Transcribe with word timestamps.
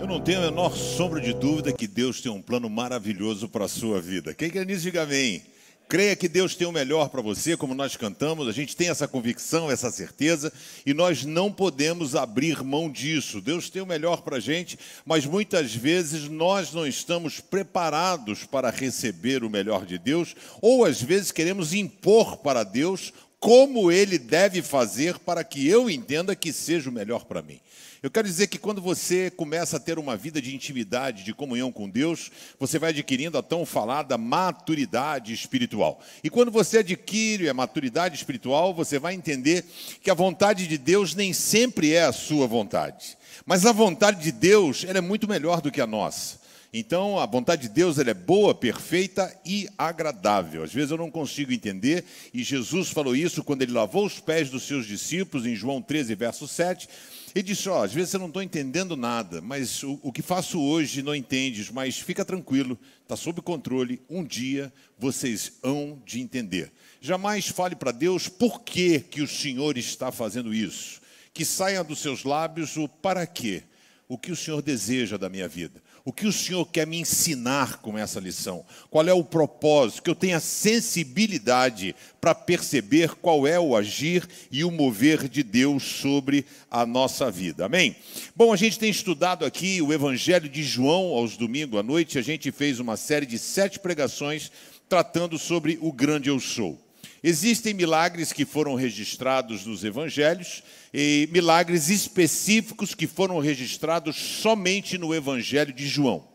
Eu 0.00 0.06
não 0.06 0.18
tenho 0.18 0.38
a 0.38 0.44
menor 0.44 0.74
sombra 0.74 1.20
de 1.20 1.34
dúvida 1.34 1.74
que 1.74 1.86
Deus 1.86 2.22
tem 2.22 2.32
um 2.32 2.40
plano 2.40 2.70
maravilhoso 2.70 3.46
para 3.46 3.66
a 3.66 3.68
sua 3.68 4.00
vida. 4.00 4.32
Quem 4.32 4.48
quer 4.48 4.64
nisso, 4.64 4.80
diga 4.80 5.02
amém. 5.02 5.42
Creia 5.90 6.16
que 6.16 6.26
Deus 6.26 6.54
tem 6.54 6.66
o 6.66 6.72
melhor 6.72 7.10
para 7.10 7.20
você, 7.20 7.54
como 7.54 7.74
nós 7.74 7.96
cantamos, 7.96 8.48
a 8.48 8.52
gente 8.52 8.74
tem 8.74 8.88
essa 8.88 9.06
convicção, 9.06 9.70
essa 9.70 9.90
certeza, 9.90 10.50
e 10.86 10.94
nós 10.94 11.26
não 11.26 11.52
podemos 11.52 12.16
abrir 12.16 12.62
mão 12.64 12.90
disso. 12.90 13.42
Deus 13.42 13.68
tem 13.68 13.82
o 13.82 13.86
melhor 13.86 14.22
para 14.22 14.38
a 14.38 14.40
gente, 14.40 14.78
mas 15.04 15.26
muitas 15.26 15.74
vezes 15.74 16.30
nós 16.30 16.72
não 16.72 16.86
estamos 16.86 17.38
preparados 17.38 18.44
para 18.44 18.70
receber 18.70 19.44
o 19.44 19.50
melhor 19.50 19.84
de 19.84 19.98
Deus, 19.98 20.34
ou 20.62 20.86
às 20.86 21.02
vezes 21.02 21.30
queremos 21.30 21.74
impor 21.74 22.38
para 22.38 22.64
Deus 22.64 23.12
como 23.38 23.92
ele 23.92 24.18
deve 24.18 24.62
fazer 24.62 25.18
para 25.18 25.44
que 25.44 25.68
eu 25.68 25.90
entenda 25.90 26.34
que 26.34 26.54
seja 26.54 26.88
o 26.88 26.92
melhor 26.92 27.26
para 27.26 27.42
mim. 27.42 27.60
Eu 28.02 28.10
quero 28.10 28.26
dizer 28.26 28.46
que 28.46 28.58
quando 28.58 28.80
você 28.80 29.30
começa 29.30 29.76
a 29.76 29.80
ter 29.80 29.98
uma 29.98 30.16
vida 30.16 30.40
de 30.40 30.54
intimidade, 30.54 31.22
de 31.22 31.34
comunhão 31.34 31.70
com 31.70 31.86
Deus, 31.86 32.30
você 32.58 32.78
vai 32.78 32.90
adquirindo 32.90 33.36
a 33.36 33.42
tão 33.42 33.66
falada 33.66 34.16
maturidade 34.16 35.34
espiritual. 35.34 36.00
E 36.24 36.30
quando 36.30 36.50
você 36.50 36.78
adquire 36.78 37.50
a 37.50 37.54
maturidade 37.54 38.16
espiritual, 38.16 38.72
você 38.72 38.98
vai 38.98 39.12
entender 39.12 39.66
que 40.02 40.10
a 40.10 40.14
vontade 40.14 40.66
de 40.66 40.78
Deus 40.78 41.14
nem 41.14 41.34
sempre 41.34 41.92
é 41.92 42.04
a 42.04 42.12
sua 42.12 42.46
vontade. 42.46 43.18
Mas 43.44 43.66
a 43.66 43.72
vontade 43.72 44.22
de 44.22 44.32
Deus, 44.32 44.82
ela 44.88 44.96
é 44.96 45.02
muito 45.02 45.28
melhor 45.28 45.60
do 45.60 45.70
que 45.70 45.80
a 45.80 45.86
nossa. 45.86 46.40
Então, 46.72 47.18
a 47.18 47.26
vontade 47.26 47.62
de 47.62 47.68
Deus 47.68 47.98
ela 47.98 48.10
é 48.10 48.14
boa, 48.14 48.54
perfeita 48.54 49.36
e 49.44 49.68
agradável. 49.76 50.62
Às 50.62 50.72
vezes 50.72 50.92
eu 50.92 50.96
não 50.96 51.10
consigo 51.10 51.52
entender, 51.52 52.04
e 52.32 52.44
Jesus 52.44 52.90
falou 52.90 53.14
isso 53.14 53.42
quando 53.42 53.62
ele 53.62 53.72
lavou 53.72 54.06
os 54.06 54.20
pés 54.20 54.48
dos 54.48 54.62
seus 54.62 54.86
discípulos, 54.86 55.46
em 55.46 55.54
João 55.56 55.82
13, 55.82 56.14
verso 56.14 56.46
7. 56.46 56.88
Ele 57.34 57.42
disse: 57.42 57.68
Ó, 57.68 57.80
oh, 57.80 57.82
às 57.82 57.92
vezes 57.92 58.12
eu 58.14 58.20
não 58.20 58.26
estou 58.26 58.42
entendendo 58.42 58.96
nada, 58.96 59.40
mas 59.40 59.82
o, 59.82 59.98
o, 60.02 60.12
que 60.12 60.22
faço 60.22 60.60
hoje 60.60 61.02
não 61.02 61.14
entendes, 61.14 61.70
mas 61.70 61.98
fica 61.98 62.24
tranquilo, 62.24 62.78
está 63.02 63.16
sob 63.16 63.40
controle. 63.40 64.00
Um 64.08 64.24
dia 64.24 64.72
vocês 64.98 65.52
hão 65.62 66.00
de 66.04 66.20
entender. 66.20 66.72
Jamais 67.00 67.48
fale 67.48 67.76
para 67.76 67.92
Deus 67.92 68.28
por 68.28 68.62
que, 68.62 69.00
que 69.00 69.22
o 69.22 69.28
Senhor 69.28 69.78
está 69.78 70.10
fazendo 70.10 70.52
isso. 70.52 71.00
Que 71.32 71.44
saia 71.44 71.84
dos 71.84 72.00
seus 72.00 72.24
lábios 72.24 72.76
o 72.76 72.88
para 72.88 73.26
quê, 73.26 73.62
o 74.08 74.18
que 74.18 74.32
o 74.32 74.36
Senhor 74.36 74.60
deseja 74.60 75.16
da 75.16 75.28
minha 75.28 75.48
vida. 75.48 75.80
O 76.04 76.12
que 76.12 76.26
o 76.26 76.32
Senhor 76.32 76.64
quer 76.66 76.86
me 76.86 76.98
ensinar 76.98 77.78
com 77.78 77.98
essa 77.98 78.18
lição? 78.18 78.64
Qual 78.90 79.06
é 79.06 79.12
o 79.12 79.24
propósito? 79.24 80.02
Que 80.02 80.10
eu 80.10 80.14
tenha 80.14 80.40
sensibilidade 80.40 81.94
para 82.20 82.34
perceber 82.34 83.10
qual 83.16 83.46
é 83.46 83.60
o 83.60 83.76
agir 83.76 84.26
e 84.50 84.64
o 84.64 84.70
mover 84.70 85.28
de 85.28 85.42
Deus 85.42 85.82
sobre 85.82 86.46
a 86.70 86.86
nossa 86.86 87.30
vida. 87.30 87.66
Amém? 87.66 87.94
Bom, 88.34 88.52
a 88.52 88.56
gente 88.56 88.78
tem 88.78 88.90
estudado 88.90 89.44
aqui 89.44 89.82
o 89.82 89.92
Evangelho 89.92 90.48
de 90.48 90.62
João 90.62 91.12
aos 91.12 91.36
domingos 91.36 91.78
à 91.78 91.82
noite. 91.82 92.18
A 92.18 92.22
gente 92.22 92.50
fez 92.50 92.80
uma 92.80 92.96
série 92.96 93.26
de 93.26 93.38
sete 93.38 93.78
pregações 93.78 94.50
tratando 94.88 95.38
sobre 95.38 95.78
o 95.80 95.92
grande 95.92 96.28
eu 96.28 96.40
sou. 96.40 96.78
Existem 97.22 97.74
milagres 97.74 98.32
que 98.32 98.46
foram 98.46 98.74
registrados 98.74 99.66
nos 99.66 99.84
evangelhos 99.84 100.62
e 100.92 101.28
milagres 101.30 101.90
específicos 101.90 102.94
que 102.94 103.06
foram 103.06 103.38
registrados 103.38 104.16
somente 104.16 104.96
no 104.96 105.14
evangelho 105.14 105.72
de 105.72 105.86
João. 105.86 106.26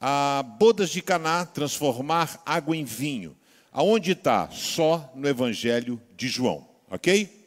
A 0.00 0.44
bodas 0.58 0.90
de 0.90 1.02
Caná 1.02 1.44
transformar 1.44 2.40
água 2.46 2.76
em 2.76 2.84
vinho. 2.84 3.36
Aonde 3.72 4.12
está? 4.12 4.48
Só 4.50 5.12
no 5.16 5.28
evangelho 5.28 6.00
de 6.16 6.28
João, 6.28 6.68
OK? 6.88 7.42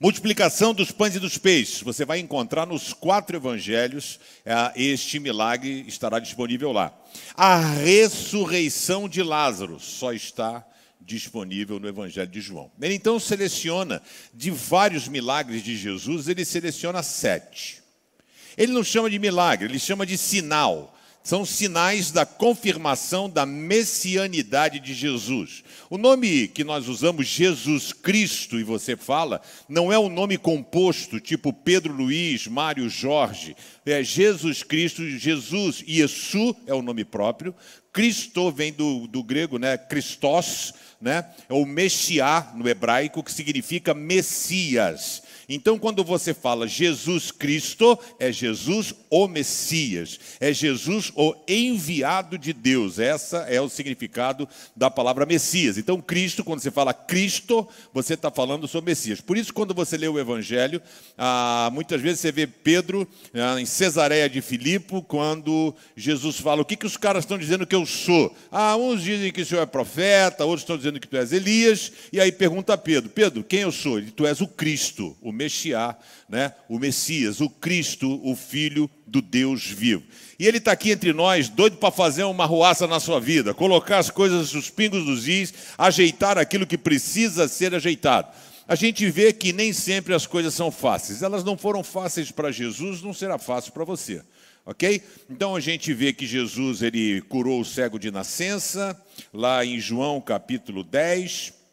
Multiplicação 0.00 0.72
dos 0.72 0.90
pães 0.90 1.16
e 1.16 1.20
dos 1.20 1.36
peixes. 1.36 1.82
Você 1.82 2.04
vai 2.04 2.18
encontrar 2.18 2.66
nos 2.66 2.92
quatro 2.92 3.36
evangelhos, 3.36 4.18
é, 4.44 4.72
este 4.74 5.18
milagre 5.18 5.84
estará 5.86 6.18
disponível 6.18 6.72
lá. 6.72 6.92
A 7.34 7.58
ressurreição 7.58 9.08
de 9.08 9.22
Lázaro 9.22 9.78
só 9.78 10.12
está 10.12 10.66
disponível 11.04 11.78
no 11.78 11.88
Evangelho 11.88 12.30
de 12.30 12.40
João. 12.40 12.70
Ele 12.80 12.94
então 12.94 13.18
seleciona, 13.20 14.02
de 14.32 14.50
vários 14.50 15.06
milagres 15.06 15.62
de 15.62 15.76
Jesus, 15.76 16.28
ele 16.28 16.44
seleciona 16.44 17.02
sete. 17.02 17.82
Ele 18.56 18.72
não 18.72 18.84
chama 18.84 19.10
de 19.10 19.18
milagre, 19.18 19.68
ele 19.68 19.78
chama 19.78 20.06
de 20.06 20.16
sinal. 20.16 20.90
São 21.22 21.42
sinais 21.42 22.10
da 22.10 22.26
confirmação 22.26 23.30
da 23.30 23.46
messianidade 23.46 24.78
de 24.78 24.92
Jesus. 24.92 25.64
O 25.88 25.96
nome 25.96 26.48
que 26.48 26.62
nós 26.62 26.86
usamos, 26.86 27.26
Jesus 27.26 27.94
Cristo, 27.94 28.60
e 28.60 28.62
você 28.62 28.94
fala, 28.94 29.40
não 29.66 29.90
é 29.90 29.98
um 29.98 30.10
nome 30.10 30.36
composto, 30.36 31.18
tipo 31.18 31.50
Pedro 31.50 31.94
Luiz, 31.94 32.46
Mário 32.46 32.90
Jorge. 32.90 33.56
É 33.86 34.02
Jesus 34.02 34.62
Cristo, 34.62 35.08
Jesus, 35.08 35.82
Iesu 35.88 36.54
é 36.66 36.74
o 36.74 36.82
nome 36.82 37.06
próprio. 37.06 37.54
Cristo 37.94 38.50
vem 38.50 38.72
do, 38.72 39.06
do 39.06 39.22
grego, 39.22 39.56
né? 39.56 39.78
Christos, 39.78 40.74
né? 41.00 41.24
É 41.48 41.54
o 41.54 41.64
Messiá 41.64 42.52
no 42.56 42.68
hebraico, 42.68 43.22
que 43.22 43.32
significa 43.32 43.94
Messias. 43.94 45.22
Então, 45.48 45.78
quando 45.78 46.02
você 46.02 46.32
fala 46.32 46.66
Jesus 46.66 47.30
Cristo, 47.30 47.98
é 48.18 48.32
Jesus 48.32 48.94
o 49.10 49.28
Messias, 49.28 50.18
é 50.40 50.52
Jesus 50.52 51.12
o 51.14 51.34
enviado 51.46 52.38
de 52.38 52.52
Deus. 52.52 52.98
Essa 52.98 53.38
é 53.48 53.60
o 53.60 53.68
significado 53.68 54.48
da 54.74 54.90
palavra 54.90 55.26
Messias. 55.26 55.78
Então, 55.78 56.00
Cristo, 56.00 56.44
quando 56.44 56.60
você 56.60 56.70
fala 56.70 56.94
Cristo, 56.94 57.66
você 57.92 58.14
está 58.14 58.30
falando 58.30 58.66
sobre 58.66 58.90
Messias. 58.90 59.20
Por 59.20 59.36
isso, 59.36 59.52
quando 59.52 59.74
você 59.74 59.96
lê 59.96 60.08
o 60.08 60.18
Evangelho, 60.18 60.80
ah, 61.16 61.70
muitas 61.72 62.00
vezes 62.00 62.20
você 62.20 62.32
vê 62.32 62.46
Pedro 62.46 63.06
ah, 63.34 63.60
em 63.60 63.66
Cesareia 63.66 64.28
de 64.28 64.40
Filipe, 64.40 65.02
quando 65.06 65.74
Jesus 65.96 66.38
fala: 66.38 66.62
O 66.62 66.64
que, 66.64 66.76
que 66.76 66.86
os 66.86 66.96
caras 66.96 67.24
estão 67.24 67.38
dizendo 67.38 67.66
que 67.66 67.74
eu 67.74 67.86
sou? 67.86 68.34
Ah, 68.50 68.76
uns 68.76 69.02
dizem 69.02 69.32
que 69.32 69.42
o 69.42 69.46
senhor 69.46 69.62
é 69.62 69.66
profeta, 69.66 70.44
outros 70.44 70.62
estão 70.62 70.76
dizendo 70.76 71.00
que 71.00 71.08
tu 71.08 71.16
és 71.16 71.32
Elias. 71.32 71.92
E 72.12 72.20
aí 72.20 72.32
pergunta 72.32 72.74
a 72.74 72.78
Pedro: 72.78 73.10
Pedro, 73.10 73.44
quem 73.44 73.60
eu 73.60 73.72
sou? 73.72 73.98
Ele, 73.98 74.10
tu 74.10 74.26
és 74.26 74.40
o 74.40 74.48
Cristo, 74.48 75.16
o 75.20 75.32
Messiá, 75.34 75.96
né? 76.28 76.52
o 76.68 76.78
Messias, 76.78 77.40
o 77.40 77.50
Cristo, 77.50 78.20
o 78.24 78.34
Filho 78.34 78.88
do 79.06 79.20
Deus 79.20 79.66
vivo. 79.66 80.02
E 80.38 80.46
ele 80.46 80.58
está 80.58 80.72
aqui 80.72 80.90
entre 80.90 81.12
nós, 81.12 81.48
doido 81.48 81.76
para 81.76 81.90
fazer 81.90 82.24
uma 82.24 82.46
ruaça 82.46 82.86
na 82.86 82.98
sua 83.00 83.20
vida, 83.20 83.52
colocar 83.52 83.98
as 83.98 84.10
coisas, 84.10 84.54
os 84.54 84.70
pingos 84.70 85.04
dos 85.04 85.28
is, 85.28 85.52
ajeitar 85.76 86.38
aquilo 86.38 86.66
que 86.66 86.78
precisa 86.78 87.46
ser 87.48 87.74
ajeitado. 87.74 88.28
A 88.66 88.74
gente 88.74 89.08
vê 89.10 89.32
que 89.32 89.52
nem 89.52 89.72
sempre 89.72 90.14
as 90.14 90.26
coisas 90.26 90.54
são 90.54 90.70
fáceis. 90.70 91.22
Elas 91.22 91.44
não 91.44 91.56
foram 91.56 91.84
fáceis 91.84 92.30
para 92.30 92.50
Jesus, 92.50 93.02
não 93.02 93.12
será 93.12 93.38
fácil 93.38 93.72
para 93.72 93.84
você. 93.84 94.22
Ok? 94.64 95.02
Então 95.28 95.54
a 95.54 95.60
gente 95.60 95.92
vê 95.92 96.12
que 96.14 96.26
Jesus 96.26 96.80
ele 96.80 97.20
curou 97.22 97.60
o 97.60 97.64
cego 97.64 97.98
de 97.98 98.10
nascença, 98.10 98.98
lá 99.32 99.62
em 99.64 99.78
João 99.78 100.18
capítulo 100.20 100.82
10. 100.82 101.63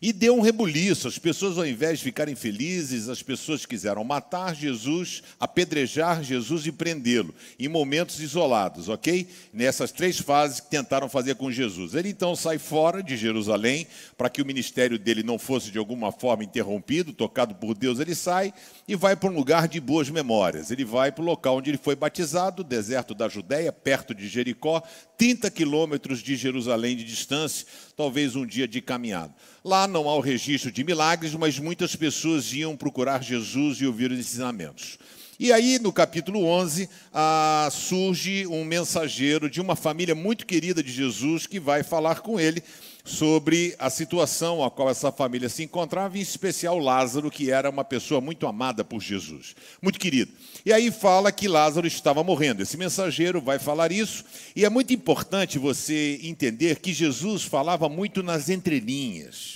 E 0.00 0.12
deu 0.12 0.36
um 0.36 0.40
rebuliço. 0.40 1.08
As 1.08 1.18
pessoas, 1.18 1.56
ao 1.56 1.66
invés 1.66 1.98
de 1.98 2.04
ficarem 2.04 2.34
felizes, 2.34 3.08
as 3.08 3.22
pessoas 3.22 3.64
quiseram 3.64 4.04
matar 4.04 4.54
Jesus, 4.54 5.22
apedrejar 5.40 6.22
Jesus 6.22 6.66
e 6.66 6.72
prendê-lo, 6.72 7.34
em 7.58 7.68
momentos 7.68 8.20
isolados, 8.20 8.88
ok? 8.88 9.26
Nessas 9.52 9.90
três 9.90 10.18
fases 10.18 10.60
que 10.60 10.70
tentaram 10.70 11.08
fazer 11.08 11.36
com 11.36 11.50
Jesus. 11.50 11.94
Ele 11.94 12.10
então 12.10 12.36
sai 12.36 12.58
fora 12.58 13.02
de 13.02 13.16
Jerusalém, 13.16 13.86
para 14.16 14.28
que 14.28 14.42
o 14.42 14.46
ministério 14.46 14.98
dele 14.98 15.22
não 15.22 15.38
fosse 15.38 15.70
de 15.70 15.78
alguma 15.78 16.12
forma 16.12 16.44
interrompido, 16.44 17.12
tocado 17.12 17.54
por 17.54 17.76
Deus, 17.76 17.98
ele 17.98 18.14
sai 18.14 18.52
e 18.86 18.94
vai 18.94 19.16
para 19.16 19.30
um 19.30 19.34
lugar 19.34 19.66
de 19.66 19.80
boas 19.80 20.10
memórias. 20.10 20.70
Ele 20.70 20.84
vai 20.84 21.10
para 21.10 21.22
o 21.22 21.26
local 21.26 21.56
onde 21.56 21.70
ele 21.70 21.78
foi 21.78 21.96
batizado, 21.96 22.62
deserto 22.62 23.14
da 23.14 23.28
Judéia, 23.28 23.72
perto 23.72 24.14
de 24.14 24.28
Jericó, 24.28 24.82
30 25.16 25.50
quilômetros 25.50 26.20
de 26.20 26.36
Jerusalém 26.36 26.96
de 26.96 27.04
distância, 27.04 27.66
talvez 27.96 28.36
um 28.36 28.44
dia 28.44 28.68
de 28.68 28.80
caminhada. 28.80 29.34
Lá 29.64 29.85
não 29.86 30.08
há 30.08 30.14
o 30.14 30.20
registro 30.20 30.70
de 30.70 30.84
milagres, 30.84 31.34
mas 31.34 31.58
muitas 31.58 31.94
pessoas 31.94 32.52
iam 32.52 32.76
procurar 32.76 33.22
Jesus 33.22 33.80
e 33.80 33.86
ouvir 33.86 34.10
os 34.10 34.18
ensinamentos. 34.18 34.98
E 35.38 35.52
aí, 35.52 35.78
no 35.78 35.92
capítulo 35.92 36.46
11, 36.46 36.88
ah, 37.12 37.68
surge 37.70 38.46
um 38.46 38.64
mensageiro 38.64 39.50
de 39.50 39.60
uma 39.60 39.76
família 39.76 40.14
muito 40.14 40.46
querida 40.46 40.82
de 40.82 40.90
Jesus 40.90 41.46
que 41.46 41.60
vai 41.60 41.82
falar 41.82 42.20
com 42.20 42.40
ele 42.40 42.62
sobre 43.06 43.74
a 43.78 43.88
situação 43.88 44.64
a 44.64 44.70
qual 44.70 44.90
essa 44.90 45.12
família 45.12 45.48
se 45.48 45.62
encontrava, 45.62 46.18
em 46.18 46.20
especial 46.20 46.78
Lázaro, 46.78 47.30
que 47.30 47.50
era 47.50 47.70
uma 47.70 47.84
pessoa 47.84 48.20
muito 48.20 48.46
amada 48.46 48.82
por 48.82 49.00
Jesus, 49.00 49.54
muito 49.80 49.98
querido. 49.98 50.32
E 50.64 50.72
aí 50.72 50.90
fala 50.90 51.30
que 51.30 51.46
Lázaro 51.46 51.86
estava 51.86 52.24
morrendo. 52.24 52.62
Esse 52.62 52.76
mensageiro 52.76 53.40
vai 53.40 53.58
falar 53.60 53.92
isso, 53.92 54.24
e 54.56 54.64
é 54.64 54.68
muito 54.68 54.92
importante 54.92 55.58
você 55.58 56.18
entender 56.22 56.80
que 56.80 56.92
Jesus 56.92 57.44
falava 57.44 57.88
muito 57.88 58.22
nas 58.22 58.48
entrelinhas. 58.48 59.55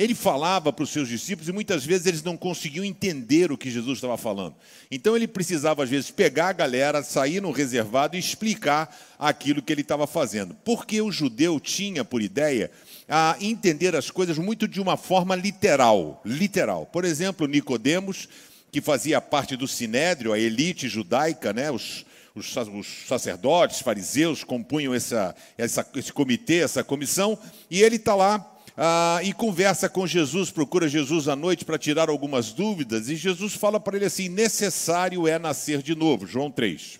Ele 0.00 0.14
falava 0.14 0.72
para 0.72 0.82
os 0.82 0.88
seus 0.88 1.10
discípulos 1.10 1.46
e 1.46 1.52
muitas 1.52 1.84
vezes 1.84 2.06
eles 2.06 2.22
não 2.22 2.34
conseguiam 2.34 2.86
entender 2.86 3.52
o 3.52 3.58
que 3.58 3.70
Jesus 3.70 3.98
estava 3.98 4.16
falando. 4.16 4.54
Então 4.90 5.14
ele 5.14 5.28
precisava, 5.28 5.84
às 5.84 5.90
vezes, 5.90 6.10
pegar 6.10 6.48
a 6.48 6.52
galera, 6.54 7.02
sair 7.02 7.38
no 7.42 7.50
reservado 7.50 8.16
e 8.16 8.18
explicar 8.18 8.98
aquilo 9.18 9.60
que 9.60 9.70
ele 9.70 9.82
estava 9.82 10.06
fazendo. 10.06 10.56
Porque 10.64 11.02
o 11.02 11.12
judeu 11.12 11.60
tinha 11.60 12.02
por 12.02 12.22
ideia 12.22 12.70
a 13.06 13.36
entender 13.42 13.94
as 13.94 14.10
coisas 14.10 14.38
muito 14.38 14.66
de 14.66 14.80
uma 14.80 14.96
forma 14.96 15.36
literal. 15.36 16.22
Literal. 16.24 16.86
Por 16.86 17.04
exemplo, 17.04 17.46
Nicodemos 17.46 18.26
que 18.72 18.80
fazia 18.80 19.20
parte 19.20 19.54
do 19.54 19.68
sinédrio, 19.68 20.32
a 20.32 20.38
elite 20.38 20.88
judaica, 20.88 21.52
né? 21.52 21.70
os, 21.70 22.06
os, 22.34 22.56
os 22.56 22.86
sacerdotes, 23.06 23.80
fariseus 23.80 24.44
compunham 24.44 24.94
essa, 24.94 25.36
essa, 25.58 25.86
esse 25.94 26.10
comitê, 26.10 26.60
essa 26.62 26.82
comissão, 26.82 27.38
e 27.70 27.82
ele 27.82 27.96
está 27.96 28.14
lá 28.14 28.50
ah, 28.82 29.20
e 29.22 29.34
conversa 29.34 29.90
com 29.90 30.06
Jesus, 30.06 30.50
procura 30.50 30.88
Jesus 30.88 31.28
à 31.28 31.36
noite 31.36 31.66
para 31.66 31.76
tirar 31.76 32.08
algumas 32.08 32.50
dúvidas, 32.50 33.10
e 33.10 33.14
Jesus 33.14 33.52
fala 33.52 33.78
para 33.78 33.98
ele 33.98 34.06
assim: 34.06 34.30
necessário 34.30 35.28
é 35.28 35.38
nascer 35.38 35.82
de 35.82 35.94
novo, 35.94 36.26
João 36.26 36.50
3. 36.50 36.98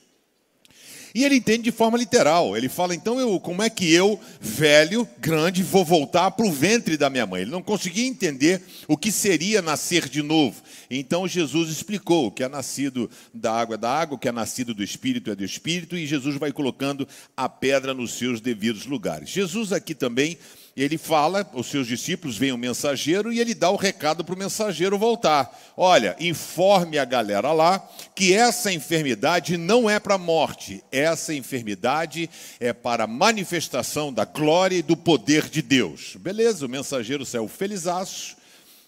E 1.15 1.25
ele 1.25 1.37
entende 1.37 1.65
de 1.65 1.73
forma 1.73 1.99
literal. 1.99 2.57
Ele 2.57 2.69
fala, 2.69 2.95
então, 2.95 3.19
eu, 3.19 3.41
como 3.41 3.63
é 3.63 3.71
que 3.71 3.93
eu, 3.93 4.21
velho, 4.41 5.09
grande, 5.19 5.63
vou 5.63 5.85
voltar 5.85 6.31
para 6.31 6.47
o 6.47 6.53
ventre 6.53 6.97
da 6.97 7.11
minha 7.11 7.27
mãe? 7.27 7.43
Ele 7.43 7.51
não 7.51 7.63
conseguia 7.63 8.07
entender 8.07 8.63
o 8.87 8.97
que 8.97 9.11
seria 9.11 9.61
nascer 9.61 10.09
de 10.09 10.23
novo. 10.23 10.63
Então 10.91 11.27
Jesus 11.27 11.71
explicou: 11.71 12.31
que 12.31 12.43
é 12.43 12.49
nascido 12.49 13.11
da 13.33 13.53
água 13.53 13.75
é 13.75 13.79
da 13.79 13.91
água, 13.91 14.19
que 14.19 14.29
é 14.29 14.33
nascido 14.33 14.75
do 14.75 14.83
espírito 14.83 15.31
é 15.31 15.35
do 15.35 15.45
espírito, 15.45 15.97
e 15.97 16.07
Jesus 16.07 16.37
vai 16.37 16.53
colocando 16.53 17.07
a 17.37 17.49
pedra 17.49 17.95
nos 17.95 18.13
seus 18.15 18.41
devidos 18.41 18.87
lugares. 18.87 19.31
Jesus 19.31 19.73
aqui 19.73 19.95
também 19.95 20.37
ele 20.83 20.97
fala, 20.97 21.47
os 21.53 21.67
seus 21.67 21.87
discípulos 21.87 22.39
vem 22.39 22.53
o 22.53 22.55
um 22.55 22.59
mensageiro 22.59 23.31
e 23.31 23.39
ele 23.39 23.55
dá 23.55 23.69
o 23.71 23.77
recado 23.77 24.25
para 24.25 24.35
o 24.35 24.39
mensageiro 24.39 24.97
voltar. 24.99 25.55
Olha, 25.77 26.17
informe 26.19 26.99
a 26.99 27.05
galera 27.05 27.53
lá 27.53 27.87
que 28.15 28.33
essa 28.33 28.73
enfermidade 28.73 29.59
não 29.59 29.91
é 29.91 30.01
para 30.01 30.17
morte, 30.17 30.83
essa 30.91 31.35
enfermidade 31.35 32.31
é 32.59 32.73
para 32.73 33.07
manifestação 33.07 34.11
da 34.11 34.25
glória 34.25 34.77
e 34.77 34.83
do 34.83 34.97
poder 34.97 35.51
de 35.51 35.61
Deus. 35.61 36.17
Beleza, 36.17 36.65
o 36.65 36.69
mensageiro 36.69 37.27
saiu 37.27 37.47
felizaço. 37.47 38.39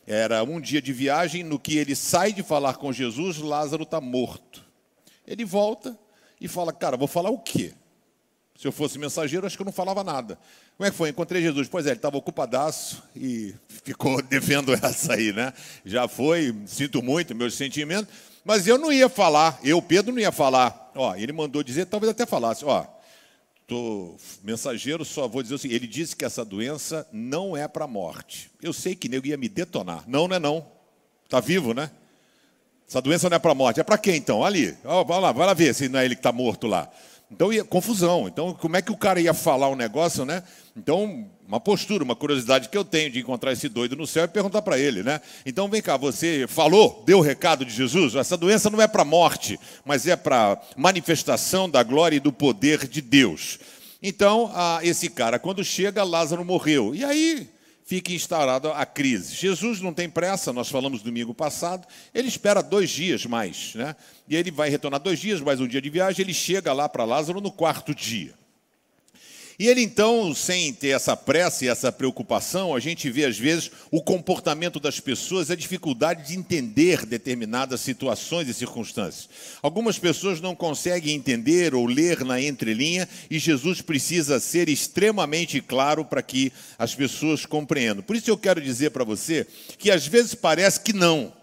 Era 0.06 0.42
um 0.42 0.60
dia 0.60 0.80
de 0.80 0.94
viagem, 0.94 1.44
no 1.44 1.58
que 1.58 1.76
ele 1.76 1.94
sai 1.94 2.32
de 2.32 2.42
falar 2.42 2.76
com 2.76 2.90
Jesus, 2.90 3.36
Lázaro 3.36 3.82
está 3.82 4.00
morto. 4.00 4.64
Ele 5.26 5.44
volta 5.44 5.96
e 6.40 6.48
fala: 6.48 6.72
Cara, 6.72 6.96
vou 6.96 7.06
falar 7.06 7.30
o 7.30 7.38
quê? 7.38 7.74
Se 8.56 8.66
eu 8.66 8.72
fosse 8.72 8.98
mensageiro, 8.98 9.46
acho 9.46 9.56
que 9.56 9.62
eu 9.62 9.66
não 9.66 9.72
falava 9.72 10.02
nada. 10.02 10.38
Como 10.82 10.88
é 10.88 10.90
que 10.90 10.96
foi? 10.96 11.10
Encontrei 11.10 11.40
Jesus. 11.40 11.68
Pois 11.68 11.86
é, 11.86 11.90
ele 11.90 11.96
estava 11.98 12.16
ocupadaço 12.16 13.04
e 13.14 13.54
ficou 13.84 14.20
devendo 14.26 14.74
essa 14.74 15.14
aí, 15.14 15.32
né? 15.32 15.52
Já 15.84 16.08
foi, 16.08 16.52
sinto 16.66 17.00
muito, 17.00 17.36
meus 17.36 17.54
sentimentos. 17.54 18.12
Mas 18.44 18.66
eu 18.66 18.76
não 18.76 18.92
ia 18.92 19.08
falar, 19.08 19.60
eu, 19.62 19.80
Pedro, 19.80 20.12
não 20.12 20.18
ia 20.18 20.32
falar. 20.32 20.90
Ó, 20.96 21.14
ele 21.14 21.32
mandou 21.32 21.62
dizer, 21.62 21.86
talvez 21.86 22.10
até 22.10 22.26
falasse, 22.26 22.64
ó, 22.64 22.84
tô 23.64 24.16
mensageiro, 24.42 25.04
só 25.04 25.28
vou 25.28 25.40
dizer 25.40 25.54
assim, 25.54 25.68
ele 25.68 25.86
disse 25.86 26.16
que 26.16 26.24
essa 26.24 26.44
doença 26.44 27.06
não 27.12 27.56
é 27.56 27.68
para 27.68 27.86
morte. 27.86 28.50
Eu 28.60 28.72
sei 28.72 28.96
que 28.96 29.08
nego 29.08 29.28
ia 29.28 29.36
me 29.36 29.48
detonar. 29.48 30.02
Não, 30.08 30.26
não 30.26 30.34
é 30.34 30.40
não. 30.40 30.66
Está 31.26 31.38
vivo, 31.38 31.72
né? 31.72 31.92
Essa 32.88 33.00
doença 33.00 33.30
não 33.30 33.36
é 33.36 33.38
para 33.38 33.54
morte. 33.54 33.78
É 33.78 33.84
para 33.84 33.98
quem 33.98 34.16
então? 34.16 34.44
Ali. 34.44 34.76
Ó, 34.84 35.04
vai 35.04 35.20
lá, 35.20 35.30
vai 35.30 35.46
lá 35.46 35.54
ver 35.54 35.76
se 35.76 35.88
não 35.88 36.00
é 36.00 36.04
ele 36.04 36.16
que 36.16 36.18
está 36.18 36.32
morto 36.32 36.66
lá. 36.66 36.90
Então, 37.30 37.50
ia, 37.52 37.64
confusão. 37.64 38.26
Então, 38.28 38.52
como 38.52 38.76
é 38.76 38.82
que 38.82 38.92
o 38.92 38.96
cara 38.96 39.20
ia 39.20 39.32
falar 39.32 39.70
um 39.70 39.76
negócio, 39.76 40.24
né? 40.24 40.42
Então, 40.74 41.28
uma 41.46 41.60
postura, 41.60 42.02
uma 42.02 42.16
curiosidade 42.16 42.70
que 42.70 42.78
eu 42.78 42.84
tenho 42.84 43.10
de 43.10 43.18
encontrar 43.20 43.52
esse 43.52 43.68
doido 43.68 43.94
no 43.94 44.06
céu 44.06 44.24
e 44.24 44.28
perguntar 44.28 44.62
para 44.62 44.78
ele, 44.78 45.02
né? 45.02 45.20
Então, 45.44 45.68
vem 45.68 45.82
cá, 45.82 45.98
você 45.98 46.46
falou, 46.48 47.02
deu 47.06 47.18
o 47.18 47.22
recado 47.22 47.62
de 47.62 47.70
Jesus? 47.70 48.14
Essa 48.14 48.38
doença 48.38 48.70
não 48.70 48.80
é 48.80 48.88
para 48.88 49.04
morte, 49.04 49.60
mas 49.84 50.06
é 50.06 50.16
para 50.16 50.58
manifestação 50.74 51.68
da 51.68 51.82
glória 51.82 52.16
e 52.16 52.20
do 52.20 52.32
poder 52.32 52.88
de 52.88 53.02
Deus. 53.02 53.58
Então, 54.02 54.50
esse 54.82 55.10
cara, 55.10 55.38
quando 55.38 55.62
chega, 55.62 56.02
Lázaro 56.02 56.42
morreu. 56.42 56.94
E 56.94 57.04
aí, 57.04 57.50
fica 57.84 58.10
instaurada 58.10 58.72
a 58.72 58.86
crise. 58.86 59.34
Jesus 59.34 59.82
não 59.82 59.92
tem 59.92 60.08
pressa, 60.08 60.54
nós 60.54 60.70
falamos 60.70 61.02
domingo 61.02 61.34
passado, 61.34 61.86
ele 62.14 62.28
espera 62.28 62.62
dois 62.62 62.88
dias 62.88 63.26
mais, 63.26 63.74
né? 63.74 63.94
E 64.26 64.34
ele 64.34 64.50
vai 64.50 64.70
retornar 64.70 65.00
dois 65.00 65.20
dias, 65.20 65.42
mais 65.42 65.60
um 65.60 65.68
dia 65.68 65.82
de 65.82 65.90
viagem, 65.90 66.24
ele 66.24 66.32
chega 66.32 66.72
lá 66.72 66.88
para 66.88 67.04
Lázaro 67.04 67.42
no 67.42 67.52
quarto 67.52 67.94
dia. 67.94 68.32
E 69.58 69.68
ele 69.68 69.82
então, 69.82 70.34
sem 70.34 70.72
ter 70.72 70.88
essa 70.88 71.16
pressa 71.16 71.64
e 71.64 71.68
essa 71.68 71.92
preocupação, 71.92 72.74
a 72.74 72.80
gente 72.80 73.10
vê 73.10 73.24
às 73.24 73.38
vezes 73.38 73.70
o 73.90 74.02
comportamento 74.02 74.80
das 74.80 74.98
pessoas, 74.98 75.50
a 75.50 75.54
dificuldade 75.54 76.28
de 76.28 76.38
entender 76.38 77.04
determinadas 77.04 77.80
situações 77.80 78.48
e 78.48 78.54
circunstâncias. 78.54 79.28
Algumas 79.62 79.98
pessoas 79.98 80.40
não 80.40 80.54
conseguem 80.54 81.14
entender 81.14 81.74
ou 81.74 81.86
ler 81.86 82.24
na 82.24 82.40
entrelinha 82.40 83.08
e 83.30 83.38
Jesus 83.38 83.80
precisa 83.80 84.40
ser 84.40 84.68
extremamente 84.68 85.60
claro 85.60 86.04
para 86.04 86.22
que 86.22 86.52
as 86.78 86.94
pessoas 86.94 87.44
compreendam. 87.44 88.02
Por 88.02 88.16
isso 88.16 88.30
eu 88.30 88.38
quero 88.38 88.60
dizer 88.60 88.90
para 88.90 89.04
você 89.04 89.46
que 89.78 89.90
às 89.90 90.06
vezes 90.06 90.34
parece 90.34 90.80
que 90.80 90.92
não. 90.92 91.41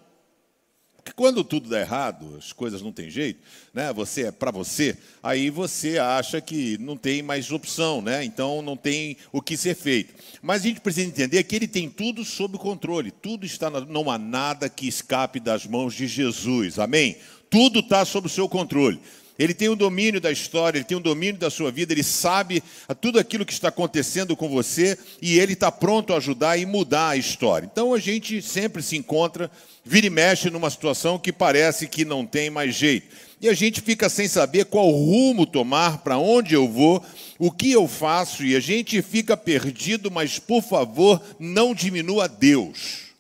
Porque 1.00 1.14
quando 1.16 1.44
tudo 1.44 1.70
dá 1.70 1.80
errado, 1.80 2.36
as 2.38 2.52
coisas 2.52 2.82
não 2.82 2.92
têm 2.92 3.10
jeito, 3.10 3.40
né? 3.74 3.92
Você 3.94 4.26
é 4.28 4.32
para 4.32 4.52
você, 4.52 4.98
aí 5.24 5.50
você 5.50 5.98
acha 5.98 6.42
que 6.42 6.78
não 6.78 6.98
tem 6.98 7.22
mais 7.22 7.52
opção, 7.52 8.02
né? 8.02 8.24
Então 8.24 8.62
não 8.62 8.76
tem 8.76 9.16
o 9.32 9.42
que 9.42 9.56
ser 9.56 9.76
feito. 9.76 10.14
Mas 10.42 10.62
a 10.62 10.68
gente 10.68 10.82
precisa 10.82 11.08
entender 11.08 11.44
que 11.44 11.56
ele 11.56 11.68
tem 11.68 11.90
tudo 11.90 12.26
sob 12.26 12.58
controle. 12.58 13.12
Tudo 13.12 13.46
está 13.46 13.70
na, 13.70 13.82
não 13.82 14.12
há 14.12 14.18
nada 14.18 14.70
que 14.70 14.88
escape 14.88 15.40
das 15.40 15.66
mãos 15.66 15.94
de 15.94 16.06
Jesus. 16.06 16.78
Amém? 16.78 17.18
Tudo 17.50 17.80
está 17.80 18.04
sob 18.06 18.28
o 18.28 18.30
seu 18.30 18.48
controle. 18.48 19.00
Ele 19.40 19.54
tem 19.54 19.70
o 19.70 19.76
domínio 19.76 20.20
da 20.20 20.30
história, 20.30 20.78
ele 20.78 20.84
tem 20.84 20.98
o 20.98 21.02
domínio 21.02 21.40
da 21.40 21.50
sua 21.50 21.72
vida, 21.72 21.94
ele 21.94 22.04
sabe 22.04 22.62
tudo 23.00 23.18
aquilo 23.18 23.46
que 23.46 23.54
está 23.54 23.70
acontecendo 23.70 24.36
com 24.36 24.50
você 24.50 25.00
e 25.22 25.40
ele 25.40 25.54
está 25.54 25.72
pronto 25.72 26.12
a 26.12 26.18
ajudar 26.18 26.58
e 26.58 26.66
mudar 26.66 27.12
a 27.12 27.16
história. 27.16 27.66
Então 27.66 27.94
a 27.94 28.00
gente 28.00 28.42
sempre 28.42 28.84
se 28.84 28.98
encontra, 28.98 29.50
vira 29.86 30.08
e 30.08 30.10
mexe 30.10 30.50
numa 30.50 30.70
situação 30.70 31.18
que 31.18 31.32
parece 31.32 31.88
que 31.88 32.04
não 32.04 32.26
tem 32.26 32.50
mais 32.50 32.76
jeito. 32.76 33.16
E 33.40 33.48
a 33.48 33.54
gente 33.54 33.80
fica 33.80 34.10
sem 34.10 34.28
saber 34.28 34.66
qual 34.66 34.92
rumo 34.92 35.46
tomar, 35.46 36.00
para 36.00 36.18
onde 36.18 36.54
eu 36.54 36.68
vou, 36.68 37.02
o 37.38 37.50
que 37.50 37.72
eu 37.72 37.88
faço, 37.88 38.44
e 38.44 38.58
a 38.58 38.60
gente 38.60 39.02
fica 39.02 39.38
perdido, 39.38 40.12
mas 40.12 40.38
por 40.38 40.62
favor, 40.62 41.24
não 41.40 41.74
diminua 41.74 42.28
Deus. 42.28 43.14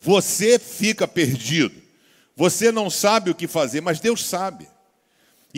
Você 0.00 0.58
fica 0.58 1.06
perdido. 1.06 1.74
Você 2.34 2.72
não 2.72 2.88
sabe 2.88 3.30
o 3.30 3.34
que 3.34 3.46
fazer, 3.46 3.82
mas 3.82 4.00
Deus 4.00 4.24
sabe. 4.24 4.66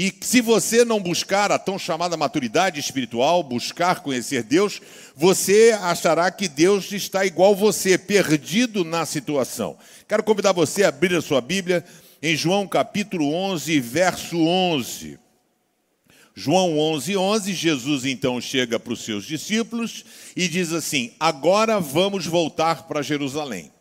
E 0.01 0.15
se 0.21 0.41
você 0.41 0.85
não 0.85 1.01
buscar 1.01 1.51
a 1.51 1.59
tão 1.59 1.77
chamada 1.77 2.17
maturidade 2.17 2.79
espiritual, 2.79 3.43
buscar 3.43 3.99
conhecer 4.01 4.45
Deus, 4.45 4.81
você 5.17 5.77
achará 5.83 6.31
que 6.31 6.47
Deus 6.47 6.93
está 6.93 7.27
igual 7.27 7.53
você, 7.53 7.99
perdido 7.99 8.85
na 8.85 9.05
situação. 9.05 9.77
Quero 10.07 10.23
convidar 10.23 10.53
você 10.53 10.85
a 10.85 10.91
abrir 10.91 11.17
a 11.17 11.21
sua 11.21 11.41
Bíblia 11.41 11.85
em 12.23 12.37
João 12.37 12.69
capítulo 12.69 13.35
11, 13.35 13.81
verso 13.81 14.39
11. 14.39 15.19
João 16.33 16.79
11, 16.79 17.17
11, 17.17 17.53
Jesus 17.53 18.05
então 18.05 18.41
chega 18.41 18.79
para 18.79 18.93
os 18.93 19.05
seus 19.05 19.25
discípulos 19.25 20.05
e 20.37 20.47
diz 20.47 20.73
assim: 20.73 21.11
Agora 21.19 21.81
vamos 21.81 22.25
voltar 22.25 22.85
para 22.85 23.03
Jerusalém. 23.03 23.73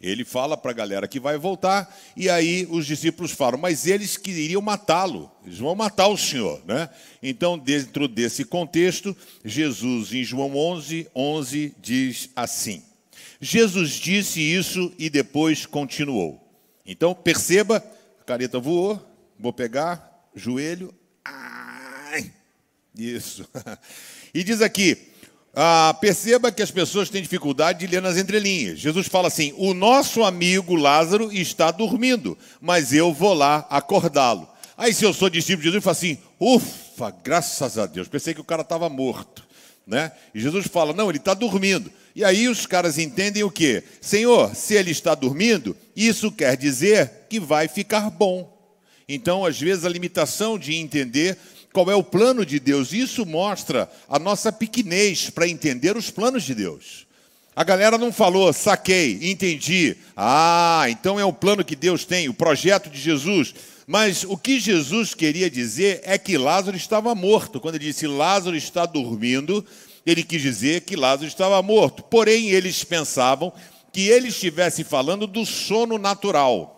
Ele 0.00 0.24
fala 0.24 0.56
para 0.56 0.70
a 0.70 0.74
galera 0.74 1.08
que 1.08 1.18
vai 1.18 1.38
voltar, 1.38 1.94
e 2.14 2.28
aí 2.28 2.66
os 2.70 2.86
discípulos 2.86 3.32
falam, 3.32 3.58
mas 3.58 3.86
eles 3.86 4.16
queriam 4.16 4.60
matá-lo, 4.60 5.30
eles 5.44 5.58
vão 5.58 5.74
matar 5.74 6.08
o 6.08 6.18
Senhor. 6.18 6.62
Né? 6.66 6.88
Então, 7.22 7.58
dentro 7.58 8.06
desse 8.06 8.44
contexto, 8.44 9.16
Jesus, 9.44 10.12
em 10.12 10.22
João 10.22 10.54
11, 10.54 11.08
11, 11.14 11.74
diz 11.80 12.28
assim: 12.36 12.82
Jesus 13.40 13.92
disse 13.92 14.40
isso 14.40 14.92
e 14.98 15.08
depois 15.08 15.64
continuou. 15.64 16.42
Então, 16.84 17.14
perceba, 17.14 17.82
a 18.20 18.24
careta 18.24 18.60
voou, 18.60 19.00
vou 19.38 19.52
pegar, 19.52 20.28
joelho, 20.34 20.94
ai, 21.24 22.32
isso. 22.96 23.48
E 24.34 24.44
diz 24.44 24.60
aqui, 24.60 24.98
ah, 25.58 25.96
perceba 25.98 26.52
que 26.52 26.60
as 26.60 26.70
pessoas 26.70 27.08
têm 27.08 27.22
dificuldade 27.22 27.78
de 27.78 27.86
ler 27.86 28.02
nas 28.02 28.18
entrelinhas. 28.18 28.78
Jesus 28.78 29.06
fala 29.06 29.28
assim: 29.28 29.54
o 29.56 29.72
nosso 29.72 30.22
amigo 30.22 30.74
Lázaro 30.74 31.32
está 31.32 31.70
dormindo, 31.70 32.36
mas 32.60 32.92
eu 32.92 33.10
vou 33.10 33.32
lá 33.32 33.66
acordá-lo. 33.70 34.46
Aí, 34.76 34.92
se 34.92 35.06
eu 35.06 35.14
sou 35.14 35.30
discípulo 35.30 35.62
de 35.62 35.64
Jesus, 35.64 35.76
eu 35.76 35.82
falo 35.82 35.92
assim: 35.92 36.18
ufa, 36.38 37.10
graças 37.24 37.78
a 37.78 37.86
Deus, 37.86 38.06
pensei 38.06 38.34
que 38.34 38.40
o 38.40 38.44
cara 38.44 38.60
estava 38.60 38.90
morto. 38.90 39.46
Né? 39.86 40.12
E 40.34 40.40
Jesus 40.40 40.66
fala: 40.66 40.92
não, 40.92 41.08
ele 41.08 41.16
está 41.16 41.32
dormindo. 41.32 41.90
E 42.14 42.22
aí 42.22 42.48
os 42.48 42.66
caras 42.66 42.98
entendem 42.98 43.42
o 43.42 43.50
quê? 43.50 43.82
Senhor, 43.98 44.54
se 44.54 44.74
ele 44.74 44.90
está 44.90 45.14
dormindo, 45.14 45.74
isso 45.96 46.30
quer 46.30 46.54
dizer 46.58 47.26
que 47.30 47.40
vai 47.40 47.66
ficar 47.66 48.10
bom. 48.10 48.54
Então, 49.08 49.44
às 49.44 49.58
vezes, 49.58 49.84
a 49.84 49.88
limitação 49.88 50.58
de 50.58 50.74
entender 50.74 51.38
qual 51.76 51.90
é 51.90 51.94
o 51.94 52.02
plano 52.02 52.46
de 52.46 52.58
Deus. 52.58 52.94
Isso 52.94 53.26
mostra 53.26 53.86
a 54.08 54.18
nossa 54.18 54.50
pequenez 54.50 55.28
para 55.28 55.46
entender 55.46 55.94
os 55.94 56.10
planos 56.10 56.42
de 56.42 56.54
Deus. 56.54 57.06
A 57.54 57.62
galera 57.62 57.98
não 57.98 58.10
falou, 58.10 58.50
saquei, 58.50 59.18
entendi. 59.20 59.94
Ah, 60.16 60.86
então 60.88 61.20
é 61.20 61.24
o 61.26 61.34
plano 61.34 61.62
que 61.62 61.76
Deus 61.76 62.06
tem, 62.06 62.30
o 62.30 62.34
projeto 62.34 62.88
de 62.88 62.98
Jesus. 62.98 63.54
Mas 63.86 64.24
o 64.24 64.38
que 64.38 64.58
Jesus 64.58 65.12
queria 65.12 65.50
dizer 65.50 66.00
é 66.04 66.16
que 66.16 66.38
Lázaro 66.38 66.78
estava 66.78 67.14
morto. 67.14 67.60
Quando 67.60 67.74
ele 67.74 67.84
disse 67.84 68.06
Lázaro 68.06 68.56
está 68.56 68.86
dormindo, 68.86 69.62
ele 70.06 70.22
quis 70.22 70.40
dizer 70.40 70.80
que 70.80 70.96
Lázaro 70.96 71.28
estava 71.28 71.60
morto. 71.60 72.02
Porém, 72.04 72.48
eles 72.48 72.84
pensavam 72.84 73.52
que 73.92 74.08
ele 74.08 74.28
estivesse 74.28 74.82
falando 74.82 75.26
do 75.26 75.44
sono 75.44 75.98
natural. 75.98 76.75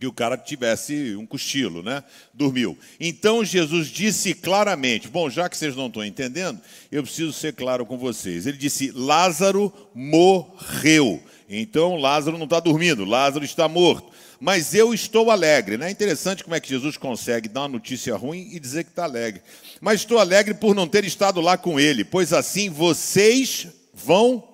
Que 0.00 0.06
o 0.06 0.12
cara 0.12 0.38
tivesse 0.38 1.14
um 1.14 1.26
cochilo, 1.26 1.82
né? 1.82 2.02
Dormiu. 2.32 2.76
Então 2.98 3.44
Jesus 3.44 3.88
disse 3.88 4.32
claramente: 4.32 5.08
Bom, 5.08 5.28
já 5.28 5.46
que 5.46 5.56
vocês 5.56 5.76
não 5.76 5.88
estão 5.88 6.02
entendendo, 6.02 6.58
eu 6.90 7.02
preciso 7.02 7.34
ser 7.34 7.52
claro 7.52 7.84
com 7.84 7.98
vocês. 7.98 8.46
Ele 8.46 8.56
disse: 8.56 8.90
Lázaro 8.92 9.70
morreu. 9.94 11.22
Então 11.50 11.96
Lázaro 11.96 12.38
não 12.38 12.44
está 12.44 12.58
dormindo, 12.58 13.04
Lázaro 13.04 13.44
está 13.44 13.68
morto. 13.68 14.10
Mas 14.40 14.72
eu 14.72 14.94
estou 14.94 15.30
alegre. 15.30 15.76
Não 15.76 15.84
é 15.84 15.90
interessante 15.90 16.42
como 16.42 16.56
é 16.56 16.60
que 16.60 16.70
Jesus 16.70 16.96
consegue 16.96 17.46
dar 17.46 17.60
uma 17.60 17.68
notícia 17.68 18.16
ruim 18.16 18.48
e 18.52 18.58
dizer 18.58 18.84
que 18.84 18.90
está 18.90 19.04
alegre. 19.04 19.42
Mas 19.82 20.00
estou 20.00 20.18
alegre 20.18 20.54
por 20.54 20.74
não 20.74 20.88
ter 20.88 21.04
estado 21.04 21.42
lá 21.42 21.58
com 21.58 21.78
ele, 21.78 22.06
pois 22.06 22.32
assim 22.32 22.70
vocês 22.70 23.68
vão 23.92 24.48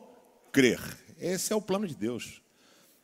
crer. 0.51 0.81
Esse 1.21 1.53
é 1.53 1.57
o 1.57 1.63
plano 1.63 1.87
de 1.87 1.95
Deus. 1.95 2.45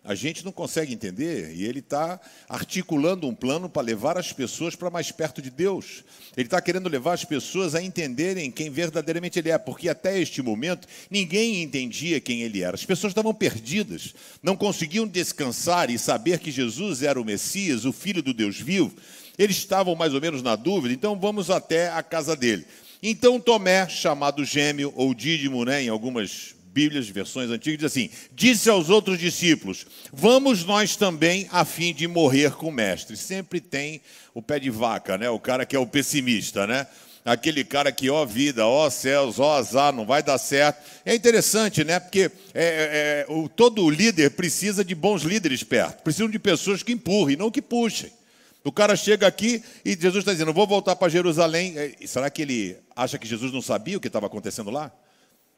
A 0.05 0.17
gente 0.17 0.45
não 0.45 0.51
consegue 0.51 0.93
entender 0.93 1.55
e 1.55 1.65
ele 1.65 1.79
está 1.79 2.21
articulando 2.49 3.29
um 3.29 3.35
plano 3.35 3.69
para 3.69 3.83
levar 3.83 4.19
as 4.19 4.33
pessoas 4.33 4.75
para 4.75 4.91
mais 4.91 5.13
perto 5.13 5.41
de 5.41 5.49
Deus. 5.49 6.03
Ele 6.37 6.49
está 6.49 6.61
querendo 6.61 6.89
levar 6.89 7.13
as 7.13 7.25
pessoas 7.25 7.77
a 7.77 7.81
entenderem 7.81 8.51
quem 8.51 8.69
verdadeiramente 8.69 9.39
ele 9.39 9.51
é, 9.51 9.59
porque 9.59 9.89
até 9.89 10.21
este 10.21 10.43
momento 10.43 10.89
ninguém 11.09 11.63
entendia 11.63 12.21
quem 12.21 12.43
ele 12.43 12.65
era. 12.65 12.75
As 12.75 12.85
pessoas 12.85 13.13
estavam 13.13 13.33
perdidas, 13.33 14.13
não 14.43 14.57
conseguiam 14.57 15.07
descansar 15.07 15.89
e 15.89 15.97
saber 15.97 16.41
que 16.41 16.51
Jesus 16.51 17.05
era 17.05 17.21
o 17.21 17.25
Messias, 17.25 17.85
o 17.85 17.93
Filho 17.93 18.25
do 18.25 18.35
Deus 18.35 18.59
vivo. 18.59 18.93
Eles 19.39 19.57
estavam 19.57 19.95
mais 19.95 20.15
ou 20.15 20.21
menos 20.21 20.43
na 20.43 20.57
dúvida, 20.57 20.93
então 20.93 21.17
vamos 21.19 21.49
até 21.49 21.91
a 21.91 22.03
casa 22.03 22.35
dele. 22.35 22.67
Então 23.01 23.39
Tomé, 23.39 23.89
chamado 23.89 24.45
Gêmeo 24.45 24.93
ou 24.97 25.15
Dídimo, 25.15 25.65
né, 25.65 25.85
em 25.85 25.89
algumas 25.89 26.57
Bíblias, 26.73 27.09
versões 27.09 27.51
antigas, 27.51 27.79
diz 27.79 27.87
assim: 27.87 28.11
Disse 28.33 28.71
aos 28.71 28.89
outros 28.89 29.19
discípulos: 29.19 29.87
Vamos 30.13 30.65
nós 30.65 30.97
também 30.97 31.47
a 31.53 31.65
fim 31.65 31.93
de 31.93 32.09
morrer 32.09 32.53
com 32.53 32.69
o 32.69 32.73
mestre. 32.73 33.17
Sempre 33.17 33.61
tem 33.61 34.01
o 34.35 34.41
pé 34.41 34.59
de 34.59 34.71
vaca, 34.71 35.19
né? 35.19 35.29
O 35.29 35.39
cara 35.39 35.67
que 35.67 35.77
é 35.77 35.79
o 35.79 35.87
pessimista, 35.87 36.67
né? 36.67 36.87
Aquele 37.25 37.63
cara 37.63 37.93
que, 37.93 38.11
ó 38.11 38.25
vida, 38.25 38.67
ó 38.67 38.91
céus, 38.91 39.39
ó 39.39 39.59
azar, 39.59 39.93
não 39.93 40.05
vai 40.05 40.23
dar 40.23 40.39
certo. 40.39 40.83
É 41.05 41.15
interessante, 41.15 41.85
né? 41.85 42.01
Porque 42.01 42.33
é, 42.55 43.27
é, 43.29 43.33
o, 43.33 43.49
todo 43.49 43.89
líder 43.89 44.31
precisa 44.31 44.85
de 44.85 44.95
bons 44.95 45.23
líderes 45.23 45.63
perto. 45.63 46.03
Precisam 46.03 46.29
de 46.29 46.39
pessoas 46.39 46.83
que 46.83 46.93
empurrem, 46.93 47.37
não 47.37 47.51
que 47.51 47.63
puxem. 47.63 48.11
O 48.65 48.73
cara 48.73 48.97
chega 48.97 49.27
aqui 49.27 49.63
e 49.85 49.93
Jesus 49.93 50.23
está 50.23 50.33
dizendo: 50.33 50.53
Vou 50.53 50.67
voltar 50.67 50.97
para 50.97 51.09
Jerusalém. 51.09 51.75
É, 51.77 51.95
será 52.07 52.31
que 52.31 52.43
ele 52.43 52.77
acha 52.97 53.19
que 53.19 53.29
Jesus 53.29 53.53
não 53.53 53.61
sabia 53.61 53.99
o 53.99 54.01
que 54.01 54.07
estava 54.07 54.27
acontecendo 54.27 54.71
lá? 54.71 54.91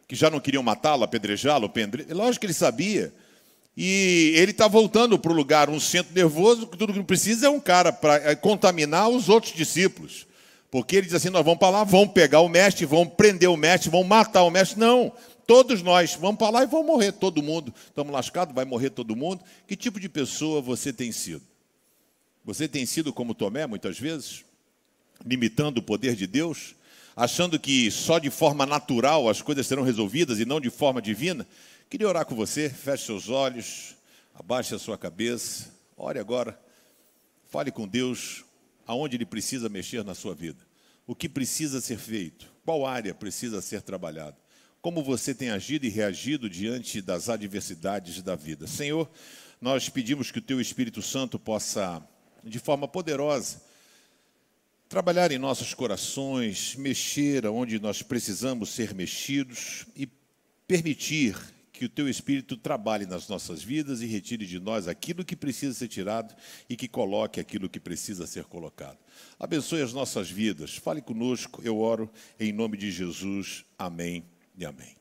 Que 0.07 0.15
já 0.15 0.31
não 0.31 0.41
queriam 0.41 0.63
matá-lo, 0.63 1.05
apedrejá-lo, 1.05 1.69
pendre... 1.69 2.07
lógico 2.13 2.41
que 2.41 2.47
ele 2.47 2.53
sabia. 2.53 3.13
E 3.77 4.33
ele 4.37 4.53
está 4.53 4.69
voltando 4.69 5.19
para 5.19 5.33
o 5.33 5.35
lugar, 5.35 5.69
um 5.69 5.81
centro 5.81 6.15
nervoso, 6.15 6.67
que 6.67 6.77
tudo 6.77 6.93
que 6.93 7.03
precisa 7.03 7.47
é 7.47 7.51
um 7.51 7.59
cara 7.59 7.93
para 7.93 8.31
é, 8.31 8.35
contaminar 8.35 9.09
os 9.09 9.29
outros 9.29 9.53
discípulos. 9.53 10.27
Porque 10.71 10.97
ele 10.97 11.07
diz 11.07 11.15
assim: 11.15 11.31
nós 11.31 11.45
vamos 11.45 11.59
para 11.59 11.71
lá, 11.71 11.85
vamos 11.85 12.13
pegar 12.13 12.41
o 12.41 12.49
mestre, 12.49 12.87
vamos 12.87 13.15
prender 13.15 13.49
o 13.49 13.57
mestre, 13.57 13.91
vamos 13.91 14.07
matar 14.07 14.45
o 14.45 14.51
mestre. 14.51 14.79
Não, 14.79 15.13
todos 15.47 15.83
nós 15.83 16.15
vamos 16.15 16.39
para 16.39 16.51
lá 16.51 16.63
e 16.63 16.67
vamos 16.67 16.87
morrer, 16.87 17.13
todo 17.13 17.43
mundo. 17.43 17.75
Estamos 17.87 18.13
lascados, 18.13 18.55
vai 18.55 18.65
morrer 18.65 18.91
todo 18.91 19.17
mundo. 19.17 19.43
Que 19.67 19.75
tipo 19.75 19.99
de 19.99 20.09
pessoa 20.09 20.61
você 20.61 20.93
tem 20.93 21.11
sido? 21.11 21.43
Você 22.45 22.69
tem 22.69 22.85
sido 22.87 23.13
como 23.13 23.35
Tomé, 23.35 23.67
muitas 23.67 23.99
vezes, 23.99 24.45
limitando 25.25 25.79
o 25.79 25.83
poder 25.83 26.15
de 26.15 26.27
Deus? 26.27 26.75
Achando 27.17 27.59
que 27.59 27.91
só 27.91 28.19
de 28.19 28.31
forma 28.31 28.67
natural 28.67 29.29
as 29.29 29.41
coisas 29.41 29.67
serão 29.67 29.83
resolvidas 29.83 30.41
e 30.41 30.45
não 30.45 30.61
de 30.61 30.71
forma 30.71 31.01
divina, 31.01 31.47
queria 31.89 32.09
orar 32.09 32.27
com 32.27 32.35
você. 32.35 32.69
Feche 32.69 33.07
seus 33.07 33.29
olhos, 33.29 33.97
abaixe 34.35 34.75
a 34.75 34.79
sua 34.79 34.99
cabeça, 34.99 35.71
ore 35.97 36.19
agora, 36.19 36.59
fale 37.49 37.71
com 37.71 37.87
Deus 37.87 38.45
aonde 38.87 39.17
Ele 39.17 39.27
precisa 39.27 39.69
mexer 39.69 40.05
na 40.05 40.15
sua 40.15 40.35
vida, 40.35 40.59
o 41.07 41.15
que 41.15 41.29
precisa 41.29 41.81
ser 41.81 41.99
feito, 41.99 42.53
qual 42.65 42.87
área 42.87 43.15
precisa 43.15 43.63
ser 43.63 43.81
trabalhada, 43.83 44.37
como 44.83 45.03
você 45.03 45.35
tem 45.35 45.51
agido 45.51 45.87
e 45.87 45.89
reagido 45.89 46.51
diante 46.51 47.01
das 47.01 47.29
adversidades 47.29 48.21
da 48.23 48.35
vida. 48.35 48.67
Senhor, 48.67 49.09
nós 49.61 49.89
pedimos 49.89 50.31
que 50.31 50.39
o 50.39 50.43
Teu 50.43 50.61
Espírito 50.61 51.01
Santo 51.01 51.39
possa, 51.39 52.03
de 52.43 52.59
forma 52.59 52.87
poderosa, 52.87 53.63
trabalhar 54.95 55.33
em 55.33 55.39
nossos 55.39 55.75
corações, 55.75 56.77
mexer 56.77 57.45
onde 57.47 57.81
nós 57.81 58.01
precisamos 58.01 58.69
ser 58.69 58.95
mexidos 58.95 59.87
e 59.97 60.09
permitir 60.69 61.37
que 61.73 61.85
o 61.85 61.89
teu 61.89 62.09
Espírito 62.09 62.57
trabalhe 62.57 63.05
nas 63.05 63.27
nossas 63.27 63.61
vidas 63.61 64.03
e 64.03 64.07
retire 64.07 64.47
de 64.47 64.61
nós 64.61 64.87
aquilo 64.87 65.25
que 65.25 65.35
precisa 65.35 65.75
ser 65.75 65.89
tirado 65.89 66.33
e 66.71 66.77
que 66.77 66.87
coloque 66.87 67.41
aquilo 67.41 67.69
que 67.69 67.81
precisa 67.81 68.25
ser 68.25 68.45
colocado. 68.45 68.99
Abençoe 69.37 69.83
as 69.83 69.93
nossas 69.93 70.31
vidas, 70.31 70.77
fale 70.77 71.03
conosco, 71.03 71.61
eu 71.65 71.81
oro 71.81 72.09
em 72.39 72.53
nome 72.53 72.77
de 72.77 72.93
Jesus. 72.93 73.65
Amém 73.77 74.25
e 74.57 74.65
amém. 74.65 74.95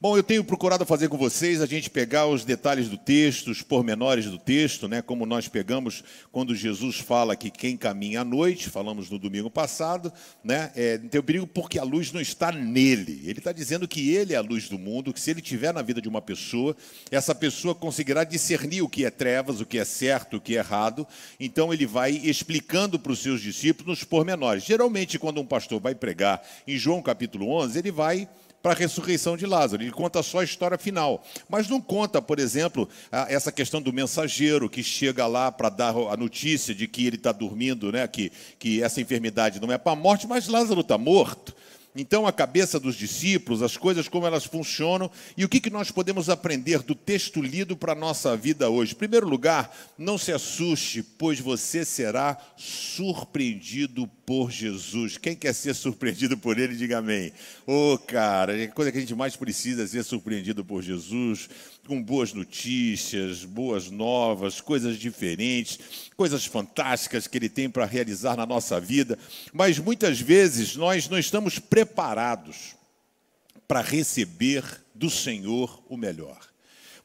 Bom, 0.00 0.16
eu 0.16 0.24
tenho 0.24 0.42
procurado 0.42 0.84
fazer 0.84 1.08
com 1.08 1.16
vocês 1.16 1.62
a 1.62 1.66
gente 1.66 1.88
pegar 1.88 2.26
os 2.26 2.44
detalhes 2.44 2.88
do 2.88 2.98
texto, 2.98 3.52
os 3.52 3.62
pormenores 3.62 4.26
do 4.26 4.38
texto, 4.38 4.88
né, 4.88 5.00
como 5.00 5.24
nós 5.24 5.46
pegamos 5.46 6.02
quando 6.32 6.52
Jesus 6.52 6.98
fala 6.98 7.36
que 7.36 7.48
quem 7.48 7.76
caminha 7.76 8.22
à 8.22 8.24
noite, 8.24 8.68
falamos 8.68 9.08
no 9.08 9.20
domingo 9.20 9.48
passado, 9.48 10.12
né, 10.42 10.72
é, 10.74 10.98
tem 10.98 11.20
o 11.20 11.22
perigo 11.22 11.46
porque 11.46 11.78
a 11.78 11.84
luz 11.84 12.10
não 12.10 12.20
está 12.20 12.50
nele. 12.50 13.22
Ele 13.24 13.38
está 13.38 13.52
dizendo 13.52 13.86
que 13.86 14.10
ele 14.10 14.34
é 14.34 14.36
a 14.36 14.40
luz 14.40 14.68
do 14.68 14.80
mundo, 14.80 15.12
que 15.12 15.20
se 15.20 15.30
ele 15.30 15.40
estiver 15.40 15.72
na 15.72 15.80
vida 15.80 16.02
de 16.02 16.08
uma 16.08 16.20
pessoa, 16.20 16.76
essa 17.08 17.32
pessoa 17.32 17.72
conseguirá 17.72 18.24
discernir 18.24 18.82
o 18.82 18.88
que 18.88 19.04
é 19.04 19.10
trevas, 19.10 19.60
o 19.60 19.66
que 19.66 19.78
é 19.78 19.84
certo, 19.84 20.38
o 20.38 20.40
que 20.40 20.56
é 20.56 20.58
errado. 20.58 21.06
Então 21.38 21.72
ele 21.72 21.86
vai 21.86 22.10
explicando 22.10 22.98
para 22.98 23.12
os 23.12 23.20
seus 23.20 23.40
discípulos 23.40 24.00
os 24.00 24.04
pormenores. 24.04 24.64
Geralmente, 24.64 25.20
quando 25.20 25.40
um 25.40 25.46
pastor 25.46 25.80
vai 25.80 25.94
pregar 25.94 26.42
em 26.66 26.76
João 26.76 27.00
capítulo 27.00 27.48
11, 27.48 27.78
ele 27.78 27.92
vai 27.92 28.28
para 28.64 28.72
a 28.72 28.76
ressurreição 28.76 29.36
de 29.36 29.44
Lázaro. 29.44 29.82
Ele 29.82 29.90
conta 29.90 30.22
só 30.22 30.38
a 30.38 30.44
história 30.44 30.78
final, 30.78 31.22
mas 31.50 31.68
não 31.68 31.82
conta, 31.82 32.22
por 32.22 32.38
exemplo, 32.38 32.88
essa 33.28 33.52
questão 33.52 33.82
do 33.82 33.92
mensageiro 33.92 34.70
que 34.70 34.82
chega 34.82 35.26
lá 35.26 35.52
para 35.52 35.68
dar 35.68 35.94
a 35.94 36.16
notícia 36.16 36.74
de 36.74 36.88
que 36.88 37.06
ele 37.06 37.16
está 37.16 37.30
dormindo, 37.30 37.92
né? 37.92 38.08
que, 38.08 38.32
que 38.58 38.82
essa 38.82 39.02
enfermidade 39.02 39.60
não 39.60 39.70
é 39.70 39.76
para 39.76 39.92
a 39.92 39.96
morte, 39.96 40.26
mas 40.26 40.48
Lázaro 40.48 40.80
está 40.80 40.96
morto. 40.96 41.54
Então, 41.96 42.26
a 42.26 42.32
cabeça 42.32 42.80
dos 42.80 42.96
discípulos, 42.96 43.62
as 43.62 43.76
coisas 43.76 44.08
como 44.08 44.26
elas 44.26 44.44
funcionam 44.44 45.08
e 45.36 45.44
o 45.44 45.48
que, 45.48 45.60
que 45.60 45.70
nós 45.70 45.92
podemos 45.92 46.28
aprender 46.28 46.82
do 46.82 46.92
texto 46.92 47.40
lido 47.40 47.76
para 47.76 47.92
a 47.92 47.96
nossa 47.96 48.36
vida 48.36 48.68
hoje. 48.68 48.94
Em 48.94 48.96
primeiro 48.96 49.28
lugar, 49.28 49.72
não 49.96 50.18
se 50.18 50.32
assuste, 50.32 51.04
pois 51.04 51.38
você 51.38 51.84
será 51.84 52.36
surpreendido 52.56 54.08
por 54.26 54.50
Jesus. 54.50 55.16
Quem 55.18 55.36
quer 55.36 55.54
ser 55.54 55.72
surpreendido 55.72 56.36
por 56.36 56.58
Ele, 56.58 56.74
diga 56.74 56.98
amém. 56.98 57.32
Ô, 57.64 57.92
oh, 57.92 57.98
cara, 57.98 58.64
a 58.64 58.68
coisa 58.68 58.90
que 58.90 58.98
a 58.98 59.00
gente 59.00 59.14
mais 59.14 59.36
precisa 59.36 59.84
é 59.84 59.86
ser 59.86 60.02
surpreendido 60.02 60.64
por 60.64 60.82
Jesus 60.82 61.48
com 61.86 62.02
boas 62.02 62.32
notícias, 62.32 63.44
boas 63.44 63.90
novas, 63.90 64.58
coisas 64.58 64.96
diferentes, 64.96 65.78
coisas 66.16 66.46
fantásticas 66.46 67.26
que 67.26 67.36
Ele 67.36 67.48
tem 67.48 67.68
para 67.68 67.84
realizar 67.84 68.38
na 68.38 68.46
nossa 68.46 68.80
vida, 68.80 69.18
mas 69.52 69.78
muitas 69.78 70.18
vezes 70.18 70.76
nós 70.76 71.10
não 71.10 71.18
estamos 71.18 71.58
preparados 71.58 71.83
para 71.86 73.80
receber 73.80 74.64
do 74.94 75.10
Senhor 75.10 75.82
o 75.88 75.96
melhor. 75.96 76.38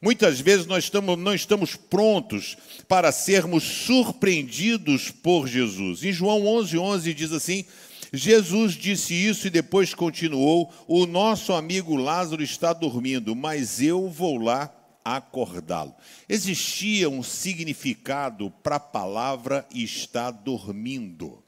Muitas 0.02 0.40
vezes 0.40 0.66
nós 0.66 0.86
estamos, 0.86 1.18
não 1.18 1.34
estamos 1.34 1.76
prontos 1.76 2.56
para 2.88 3.12
sermos 3.12 3.64
surpreendidos 3.64 5.12
por 5.12 5.48
Jesus. 5.48 6.04
Em 6.04 6.14
João 6.14 6.48
11, 6.48 6.78
11 6.78 7.14
diz 7.14 7.34
assim: 7.34 7.66
Jesus 8.14 8.74
disse 8.74 9.14
isso 9.14 9.48
e 9.48 9.50
depois 9.50 9.94
continuou: 9.94 10.74
O 10.88 11.06
nosso 11.06 11.52
amigo 11.52 11.98
Lázaro 11.98 12.42
está 12.42 12.72
dormindo, 12.72 13.36
mas 13.36 13.82
eu 13.82 14.10
vou 14.10 14.38
lá 14.38 14.74
acordá-lo. 15.04 15.94
Existia 16.28 17.10
um 17.10 17.22
significado 17.22 18.52
para 18.64 18.78
a 18.78 18.80
palavra 18.80 19.68
está 19.74 20.32
dormindo. 20.32 21.44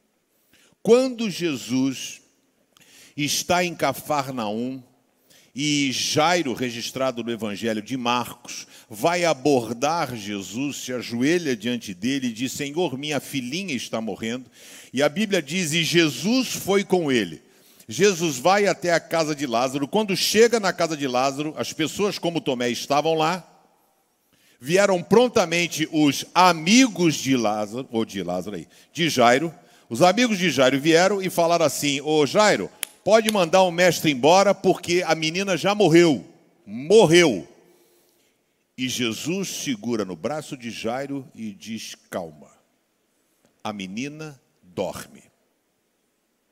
Quando 0.84 1.30
Jesus 1.30 2.21
está 3.16 3.64
em 3.64 3.76
Cafarnaum, 3.76 4.82
e 5.54 5.92
Jairo, 5.92 6.54
registrado 6.54 7.24
no 7.24 7.32
Evangelho 7.32 7.82
de 7.82 7.98
Marcos, 7.98 8.66
vai 8.90 9.26
abordar 9.26 10.16
Jesus, 10.16 10.78
se 10.78 10.94
ajoelha 10.94 11.56
diante 11.58 11.94
dele 11.94 12.28
e 12.28 12.34
diz: 12.34 12.54
Senhor, 12.54 12.98
minha 12.98 13.20
filhinha 13.20 13.76
está 13.76 14.00
morrendo. 14.00 14.46
E 14.94 15.04
a 15.04 15.10
Bíblia 15.10 15.42
diz: 15.42 15.74
E 15.74 15.84
Jesus 15.84 16.54
foi 16.54 16.86
com 16.86 17.12
ele. 17.12 17.42
Jesus 17.88 18.38
vai 18.38 18.68
até 18.68 18.94
a 18.94 19.00
casa 19.00 19.36
de 19.36 19.46
Lázaro. 19.46 19.88
Quando 19.88 20.16
chega 20.16 20.58
na 20.58 20.72
casa 20.72 20.96
de 20.96 21.06
Lázaro, 21.06 21.54
as 21.58 21.74
pessoas 21.74 22.18
como 22.18 22.40
Tomé 22.40 22.70
estavam 22.70 23.16
lá. 23.16 23.46
Vieram 24.58 25.02
prontamente 25.04 25.90
os 25.92 26.24
amigos 26.34 27.16
de 27.16 27.36
Lázaro, 27.36 27.90
ou 27.92 28.06
de 28.06 28.24
Lázaro 28.24 28.56
aí, 28.56 28.68
de 28.94 29.10
Jairo. 29.10 29.54
Os 29.90 30.02
amigos 30.02 30.38
de 30.38 30.50
Jairo 30.50 30.80
vieram 30.80 31.22
e 31.22 31.30
falaram 31.30 31.66
assim: 31.66 32.00
Ô 32.00 32.26
Jairo, 32.26 32.70
pode 33.04 33.32
mandar 33.32 33.64
o 33.64 33.72
mestre 33.72 34.12
embora 34.12 34.54
porque 34.54 35.04
a 35.06 35.16
menina 35.16 35.58
já 35.58 35.74
morreu. 35.76 36.26
Morreu. 36.66 37.48
E 38.78 38.88
Jesus 38.88 39.50
segura 39.50 40.06
no 40.06 40.16
braço 40.16 40.58
de 40.58 40.72
Jairo 40.72 41.28
e 41.36 41.52
diz: 41.52 41.96
Calma, 42.10 42.52
a 43.64 43.72
menina 43.72 44.42
dorme. 44.64 45.24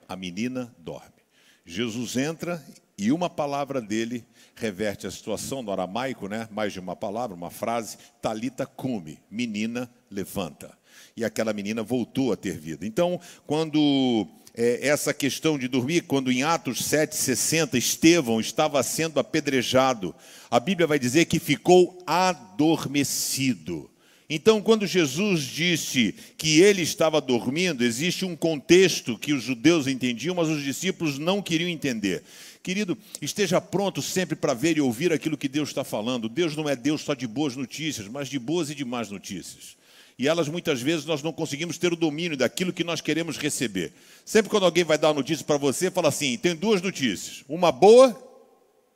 A 0.08 0.16
menina 0.16 0.74
dorme. 0.78 1.20
Jesus 1.66 2.18
entra 2.18 2.64
e 2.98 3.12
uma 3.12 3.30
palavra 3.30 3.82
dele 3.82 4.26
reverte 4.56 5.08
a 5.08 5.12
situação 5.12 5.62
no 5.62 5.72
aramaico, 5.72 6.28
né? 6.28 6.48
Mais 6.52 6.74
de 6.74 6.80
uma 6.80 6.96
palavra, 6.96 7.36
uma 7.36 7.50
frase, 7.50 7.98
talita 8.22 8.66
cume, 8.66 9.20
menina 9.32 9.90
levanta. 10.12 10.78
E 11.16 11.24
aquela 11.24 11.54
menina 11.54 11.82
voltou 11.82 12.34
a 12.34 12.36
ter 12.36 12.58
vida. 12.60 12.86
Então, 12.86 13.20
quando 13.48 14.28
é, 14.60 14.86
essa 14.90 15.14
questão 15.14 15.58
de 15.58 15.70
dormir, 15.70 16.02
quando 16.02 16.30
em 16.30 16.44
Atos 16.44 16.82
7,60 16.82 17.76
Estevão 17.76 18.42
estava 18.42 18.84
sendo 18.84 19.18
apedrejado, 19.18 20.14
a 20.52 20.60
Bíblia 20.60 20.86
vai 20.86 21.00
dizer 21.00 21.24
que 21.26 21.40
ficou 21.40 22.04
adormecido. 22.06 23.90
Então, 24.30 24.62
quando 24.62 24.86
Jesus 24.86 25.44
disse 25.44 26.14
que 26.38 26.60
ele 26.60 26.82
estava 26.82 27.22
dormindo, 27.22 27.86
existe 27.86 28.26
um 28.26 28.36
contexto 28.36 29.18
que 29.18 29.32
os 29.32 29.42
judeus 29.42 29.88
entendiam, 29.88 30.36
mas 30.36 30.50
os 30.50 30.62
discípulos 30.62 31.18
não 31.18 31.42
queriam 31.42 31.70
entender. 31.70 32.22
Querido, 32.62 32.98
esteja 33.22 33.62
pronto 33.62 34.02
sempre 34.02 34.36
para 34.36 34.54
ver 34.54 34.78
e 34.78 34.82
ouvir 34.82 35.14
aquilo 35.14 35.38
que 35.38 35.48
Deus 35.48 35.70
está 35.70 35.86
falando. 35.86 36.28
Deus 36.28 36.58
não 36.58 36.68
é 36.68 36.76
Deus 36.76 37.00
só 37.00 37.14
de 37.14 37.26
boas 37.26 37.56
notícias, 37.56 38.10
mas 38.10 38.28
de 38.28 38.38
boas 38.38 38.70
e 38.70 38.76
de 38.76 38.84
más 38.84 39.10
notícias. 39.10 39.79
E 40.20 40.28
elas 40.28 40.50
muitas 40.50 40.82
vezes 40.82 41.06
nós 41.06 41.24
não 41.24 41.32
conseguimos 41.32 41.78
ter 41.78 41.94
o 41.94 41.96
domínio 41.96 42.36
daquilo 42.36 42.74
que 42.74 42.84
nós 42.84 43.00
queremos 43.00 43.38
receber. 43.38 43.94
Sempre 44.26 44.50
quando 44.50 44.66
alguém 44.66 44.84
vai 44.84 44.98
dar 44.98 45.14
notícia 45.14 45.46
para 45.46 45.56
você, 45.56 45.90
fala 45.90 46.10
assim: 46.10 46.38
tem 46.38 46.54
duas 46.54 46.82
notícias, 46.82 47.46
uma 47.48 47.72
boa 47.72 48.22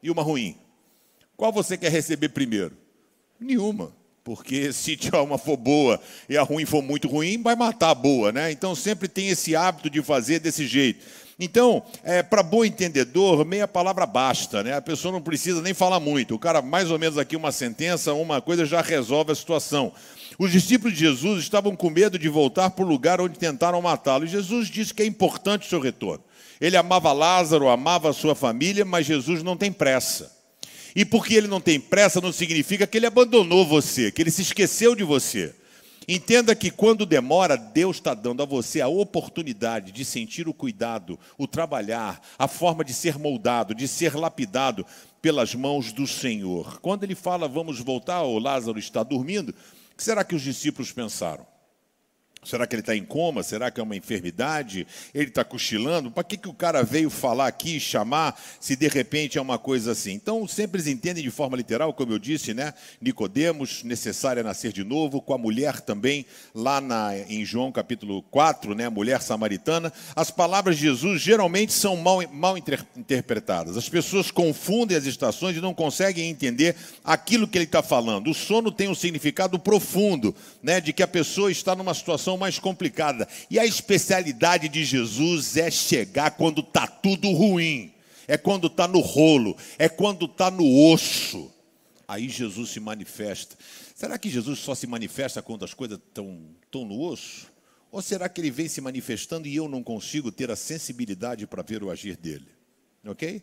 e 0.04 0.12
uma 0.12 0.22
ruim. 0.22 0.58
Qual 1.38 1.50
você 1.50 1.78
quer 1.78 1.90
receber 1.90 2.28
primeiro? 2.30 2.74
Nenhuma. 3.40 3.94
Porque 4.22 4.72
se 4.74 5.00
uma 5.14 5.38
for 5.38 5.56
boa 5.56 5.98
e 6.28 6.36
a 6.36 6.44
ruim 6.44 6.66
for 6.66 6.82
muito 6.82 7.08
ruim, 7.08 7.42
vai 7.42 7.56
matar 7.56 7.92
a 7.92 7.96
boa, 7.96 8.34
né? 8.34 8.52
Então 8.52 8.76
sempre 8.76 9.08
tem 9.08 9.30
esse 9.30 9.56
hábito 9.56 9.90
de 9.90 10.02
fazer 10.02 10.40
desse 10.40 10.68
jeito. 10.68 11.06
Então, 11.40 11.84
é, 12.04 12.22
para 12.22 12.44
bom 12.44 12.64
entendedor, 12.64 13.44
meia 13.44 13.68
palavra 13.68 14.06
basta, 14.06 14.62
né? 14.62 14.76
A 14.76 14.82
pessoa 14.82 15.12
não 15.12 15.22
precisa 15.22 15.62
nem 15.62 15.74
falar 15.74 16.00
muito. 16.00 16.36
O 16.36 16.40
cara, 16.40 16.62
mais 16.62 16.92
ou 16.92 17.00
menos 17.00 17.18
aqui, 17.18 17.36
uma 17.36 17.52
sentença, 17.52 18.14
uma 18.14 18.42
coisa 18.42 18.66
já 18.66 18.82
resolve 18.82 19.32
a 19.32 19.36
situação. 19.36 19.92
Os 20.38 20.52
discípulos 20.52 20.94
de 20.94 21.02
Jesus 21.02 21.44
estavam 21.44 21.76
com 21.76 21.90
medo 21.90 22.18
de 22.18 22.28
voltar 22.28 22.72
para 22.72 22.84
o 22.84 22.88
lugar 22.88 23.22
onde 23.22 23.38
tentaram 23.38 23.82
matá-lo. 23.82 24.26
Jesus 24.26 24.68
disse 24.68 24.94
que 24.94 25.04
é 25.04 25.06
importante 25.06 25.66
o 25.66 25.70
seu 25.70 25.80
retorno. 25.80 26.24
Ele 26.60 26.78
amava 26.78 27.12
Lázaro, 27.12 27.68
amava 27.68 28.10
a 28.10 28.14
sua 28.14 28.36
família, 28.36 28.86
mas 28.86 29.06
Jesus 29.06 29.44
não 29.44 29.58
tem 29.58 29.72
pressa. 29.72 30.32
E 30.96 31.04
porque 31.04 31.34
ele 31.34 31.48
não 31.48 31.60
tem 31.60 31.80
pressa, 31.80 32.22
não 32.22 32.32
significa 32.32 32.86
que 32.86 32.98
ele 32.98 33.06
abandonou 33.06 33.66
você, 33.66 34.12
que 34.12 34.22
ele 34.22 34.32
se 34.32 34.44
esqueceu 34.44 34.96
de 34.96 35.04
você. 35.04 35.54
Entenda 36.08 36.54
que 36.54 36.70
quando 36.70 37.06
demora, 37.06 37.56
Deus 37.56 37.98
está 37.98 38.14
dando 38.14 38.44
a 38.44 38.46
você 38.46 38.82
a 38.82 38.88
oportunidade 38.88 39.92
de 39.92 40.04
sentir 40.04 40.48
o 40.48 40.54
cuidado, 40.54 41.18
o 41.38 41.48
trabalhar, 41.48 42.22
a 42.38 42.48
forma 42.48 42.84
de 42.84 42.94
ser 42.94 43.18
moldado, 43.18 43.74
de 43.74 43.88
ser 43.88 44.16
lapidado 44.16 44.86
pelas 45.22 45.56
mãos 45.56 45.94
do 45.94 46.06
Senhor. 46.06 46.82
Quando 46.82 47.06
ele 47.06 47.16
fala, 47.16 47.48
vamos 47.48 47.80
voltar, 47.80 48.24
o 48.24 48.38
Lázaro 48.38 48.78
está 48.78 49.02
dormindo, 49.04 49.56
o 49.94 49.96
que 49.96 50.04
será 50.04 50.24
que 50.24 50.36
os 50.36 50.42
discípulos 50.42 50.92
pensaram? 50.92 51.46
Será 52.46 52.68
que 52.68 52.76
ele 52.76 52.82
está 52.82 52.96
em 52.96 53.04
coma? 53.04 53.44
Será 53.44 53.72
que 53.72 53.80
é 53.80 53.84
uma 53.84 53.96
enfermidade? 53.96 54.88
Ele 55.14 55.30
está 55.30 55.44
cochilando? 55.44 56.12
Para 56.12 56.24
que, 56.24 56.38
que 56.38 56.48
o 56.48 56.54
cara 56.54 56.84
veio 56.84 57.10
falar 57.10 57.48
aqui, 57.48 57.80
chamar, 57.80 58.40
se 58.60 58.76
de 58.76 58.88
repente 58.88 59.38
é 59.38 59.42
uma 59.42 59.58
coisa 59.58 59.92
assim? 59.92 60.14
Então, 60.14 60.48
sempre 60.48 60.82
eles 60.82 60.88
entendem 60.88 61.24
de 61.24 61.32
forma 61.32 61.58
literal, 61.58 61.94
como 61.94 62.12
eu 62.12 62.20
disse, 62.20 62.54
né? 62.54 62.74
Nicodemos, 63.02 63.84
necessário 63.84 64.40
é 64.40 64.44
nascer 64.44 64.72
de 64.72 64.84
novo, 64.84 65.22
com 65.22 65.34
a 65.34 65.38
mulher 65.38 65.82
também, 65.82 66.26
lá 66.54 66.80
na, 66.80 67.18
em 67.18 67.46
João 67.46 67.72
capítulo 67.72 68.22
4, 68.24 68.76
né? 68.76 68.90
mulher 68.90 69.22
samaritana. 69.22 69.92
As 70.16 70.30
palavras 70.30 70.78
de 70.78 70.84
Jesus 70.84 71.22
geralmente 71.22 71.74
são 71.74 71.96
mal, 71.98 72.22
mal 72.32 72.58
inter, 72.58 72.86
interpretadas. 72.96 73.78
As 73.78 73.90
pessoas 73.90 74.32
confundem 74.32 74.98
as 74.98 75.06
estações 75.06 75.58
e 75.58 75.62
não 75.62 75.74
conseguem 75.74 76.30
entender 76.30 76.76
aquilo 77.04 77.48
que 77.48 77.58
ele 77.58 77.66
está 77.66 77.82
falando. 77.82 78.30
O 78.30 78.34
sono 78.34 78.72
tem 78.72 78.90
um 78.90 78.96
significado 78.96 79.58
profundo, 79.58 80.36
né? 80.62 80.80
de 80.80 80.94
que 80.94 81.04
a 81.04 81.08
pessoa 81.08 81.52
está 81.52 81.76
numa 81.76 81.94
situação 81.94 82.33
situação 82.34 82.38
mais 82.38 82.60
complicada. 82.60 83.28
E 83.50 83.60
a 83.60 83.66
especialidade 83.66 84.68
de 84.68 84.84
Jesus 84.84 85.58
é 85.58 85.70
chegar 85.70 86.32
quando 86.32 86.62
está 86.62 86.88
tudo 86.88 87.32
ruim, 87.32 87.94
é 88.28 88.38
quando 88.38 88.68
está 88.68 88.88
no 88.88 89.00
rolo, 89.00 89.56
é 89.78 89.88
quando 89.88 90.26
está 90.26 90.50
no 90.50 90.92
osso. 90.92 91.52
Aí 92.08 92.28
Jesus 92.28 92.72
se 92.72 92.80
manifesta. 92.80 93.56
Será 93.96 94.18
que 94.18 94.30
Jesus 94.30 94.60
só 94.60 94.76
se 94.76 94.88
manifesta 94.88 95.42
quando 95.42 95.64
as 95.64 95.74
coisas 95.74 95.98
estão 95.98 96.86
no 96.86 97.00
osso? 97.00 97.52
Ou 97.92 98.02
será 98.02 98.28
que 98.28 98.42
ele 98.42 98.52
vem 98.52 98.68
se 98.68 98.82
manifestando 98.82 99.48
e 99.48 99.56
eu 99.56 99.70
não 99.70 99.84
consigo 99.84 100.32
ter 100.32 100.50
a 100.50 100.56
sensibilidade 100.56 101.46
para 101.46 101.62
ver 101.62 101.84
o 101.84 101.92
agir 101.92 102.18
dele? 102.18 102.48
Ok? 103.06 103.42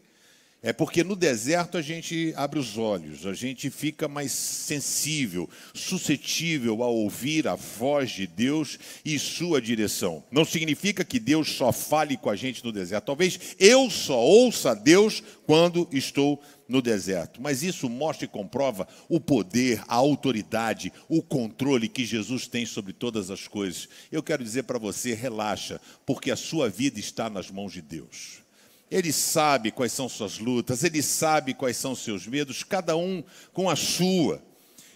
É 0.63 0.75
porque 0.75 1.03
no 1.03 1.17
deserto 1.17 1.79
a 1.79 1.83
gente 1.83 2.35
abre 2.37 2.59
os 2.59 2.77
olhos, 2.77 3.25
a 3.25 3.33
gente 3.33 3.71
fica 3.71 4.07
mais 4.07 4.31
sensível, 4.31 5.49
suscetível 5.73 6.83
a 6.83 6.87
ouvir 6.87 7.49
a 7.49 7.55
voz 7.55 8.11
de 8.11 8.27
Deus 8.27 8.79
e 9.03 9.19
sua 9.19 9.59
direção. 9.59 10.23
Não 10.31 10.45
significa 10.45 11.03
que 11.03 11.19
Deus 11.19 11.51
só 11.53 11.73
fale 11.73 12.15
com 12.19 12.29
a 12.29 12.37
gente 12.37 12.63
no 12.63 12.73
deserto. 12.73 13.07
Talvez 13.07 13.57
eu 13.59 13.89
só 13.89 14.21
ouça 14.21 14.75
Deus 14.75 15.23
quando 15.47 15.89
estou 15.93 16.39
no 16.69 16.83
deserto. 16.83 17.41
Mas 17.41 17.63
isso 17.63 17.89
mostra 17.89 18.27
e 18.27 18.29
comprova 18.29 18.87
o 19.09 19.19
poder, 19.19 19.83
a 19.89 19.95
autoridade, 19.95 20.93
o 21.09 21.23
controle 21.23 21.89
que 21.89 22.05
Jesus 22.05 22.47
tem 22.47 22.67
sobre 22.67 22.93
todas 22.93 23.31
as 23.31 23.49
coisas. 23.49 23.89
Eu 24.13 24.23
quero 24.23 24.45
dizer 24.45 24.65
para 24.65 24.79
você, 24.79 25.15
relaxa, 25.15 25.81
porque 26.05 26.31
a 26.31 26.37
sua 26.37 26.69
vida 26.69 27.01
está 27.01 27.31
nas 27.31 27.51
mãos 27.51 27.73
de 27.73 27.81
Deus. 27.81 28.43
Ele 28.91 29.13
sabe 29.13 29.71
quais 29.71 29.93
são 29.93 30.09
suas 30.09 30.39
lutas, 30.39 30.83
ele 30.83 31.01
sabe 31.01 31.55
quais 31.55 31.77
são 31.77 31.95
seus 31.95 32.27
medos, 32.27 32.65
cada 32.65 32.97
um 32.97 33.23
com 33.53 33.71
a 33.71 33.77
sua. 33.77 34.43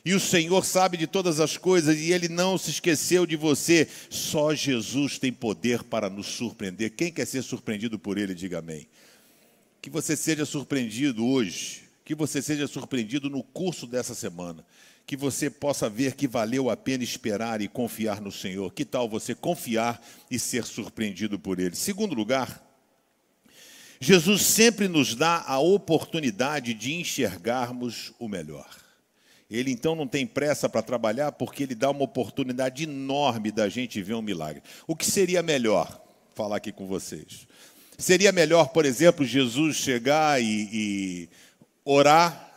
E 0.05 0.13
o 0.13 0.21
Senhor 0.21 0.63
sabe 0.67 0.99
de 0.99 1.07
todas 1.07 1.41
as 1.41 1.57
coisas 1.57 1.97
e 1.97 2.13
ele 2.13 2.29
não 2.29 2.59
se 2.59 2.71
esqueceu 2.71 3.25
de 3.25 3.37
você. 3.37 3.89
Só 4.11 4.55
Jesus 4.55 5.19
tem 5.19 5.33
poder 5.33 5.83
para 5.83 6.11
nos 6.11 6.27
surpreender. 6.27 6.91
Quem 6.91 7.11
quer 7.11 7.27
ser 7.27 7.43
surpreendido 7.43 7.99
por 7.99 8.19
ele, 8.19 8.35
diga 8.35 8.59
amém. 8.59 8.87
Que 9.81 9.89
você 9.89 10.15
seja 10.15 10.45
surpreendido 10.45 11.25
hoje, 11.25 11.85
que 12.05 12.15
você 12.15 12.43
seja 12.43 12.67
surpreendido 12.67 13.31
no 13.31 13.43
curso 13.43 13.87
dessa 13.87 14.15
semana, 14.15 14.65
que 15.07 15.17
você 15.17 15.49
possa 15.49 15.89
ver 15.89 16.15
que 16.15 16.29
valeu 16.29 16.69
a 16.69 16.77
pena 16.77 17.03
esperar 17.03 17.63
e 17.63 17.69
confiar 17.69 18.21
no 18.21 18.33
Senhor. 18.33 18.75
Que 18.75 18.85
tal 18.85 19.09
você 19.09 19.35
confiar 19.35 20.05
e 20.31 20.39
ser 20.39 20.65
surpreendido 20.65 21.39
por 21.39 21.59
ele? 21.59 21.75
Segundo 21.75 22.15
lugar, 22.15 22.64
Jesus 24.05 24.43
sempre 24.43 24.87
nos 24.87 25.15
dá 25.15 25.43
a 25.47 25.59
oportunidade 25.59 26.75
de 26.75 26.93
enxergarmos 26.93 28.13
o 28.19 28.29
melhor. 28.29 28.69
Ele 29.51 29.71
então 29.71 29.95
não 29.95 30.07
tem 30.07 30.27
pressa 30.27 30.69
para 30.69 30.83
trabalhar 30.83 31.33
porque 31.33 31.63
ele 31.63 31.75
dá 31.75 31.89
uma 31.89 32.05
oportunidade 32.05 32.85
enorme 32.85 33.51
da 33.51 33.67
gente 33.67 34.03
ver 34.03 34.13
um 34.13 34.21
milagre. 34.21 34.63
O 34.87 34.95
que 34.95 35.07
seria 35.07 35.43
melhor? 35.43 36.03
Falar 36.35 36.57
aqui 36.57 36.71
com 36.71 36.87
vocês. 36.87 37.47
Seria 37.97 38.31
melhor, 38.31 38.69
por 38.69 38.85
exemplo, 38.85 39.25
Jesus 39.25 39.77
chegar 39.77 40.39
e, 40.39 40.69
e 40.71 41.29
orar 41.83 42.53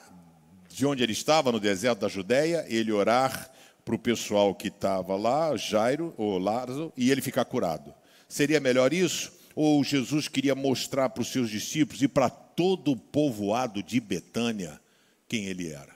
de 0.67 0.85
onde 0.85 1.01
ele 1.01 1.13
estava, 1.13 1.49
no 1.49 1.61
deserto 1.61 1.99
da 1.99 2.09
Judéia, 2.09 2.65
ele 2.67 2.91
orar 2.91 3.49
para 3.85 3.95
o 3.95 3.99
pessoal 3.99 4.53
que 4.53 4.67
estava 4.67 5.15
lá, 5.15 5.55
Jairo 5.55 6.13
ou 6.17 6.37
Lázaro, 6.37 6.91
e 6.97 7.09
ele 7.09 7.21
ficar 7.21 7.45
curado. 7.45 7.93
Seria 8.27 8.59
melhor 8.59 8.91
isso? 8.91 9.36
Ou 9.59 9.83
Jesus 9.83 10.27
queria 10.27 10.53
mostrar 10.53 11.09
para 11.09 11.23
os 11.23 11.29
seus 11.29 11.49
discípulos 11.49 12.03
e 12.03 12.07
para 12.07 12.29
todo 12.29 12.91
o 12.91 12.95
povoado 12.95 13.81
de 13.81 13.99
Betânia 13.99 14.79
quem 15.27 15.45
ele 15.45 15.69
era. 15.69 15.95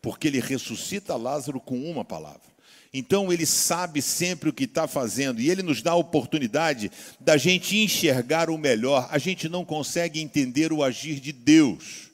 Porque 0.00 0.26
ele 0.28 0.40
ressuscita 0.40 1.16
Lázaro 1.16 1.60
com 1.60 1.78
uma 1.78 2.02
palavra. 2.02 2.56
Então 2.94 3.30
ele 3.30 3.44
sabe 3.44 4.00
sempre 4.00 4.48
o 4.48 4.54
que 4.54 4.64
está 4.64 4.88
fazendo 4.88 5.38
e 5.38 5.50
ele 5.50 5.62
nos 5.62 5.82
dá 5.82 5.90
a 5.90 5.96
oportunidade 5.96 6.90
da 7.20 7.36
gente 7.36 7.76
enxergar 7.76 8.48
o 8.48 8.56
melhor. 8.56 9.06
A 9.10 9.18
gente 9.18 9.50
não 9.50 9.62
consegue 9.62 10.18
entender 10.18 10.72
o 10.72 10.82
agir 10.82 11.20
de 11.20 11.32
Deus 11.32 12.05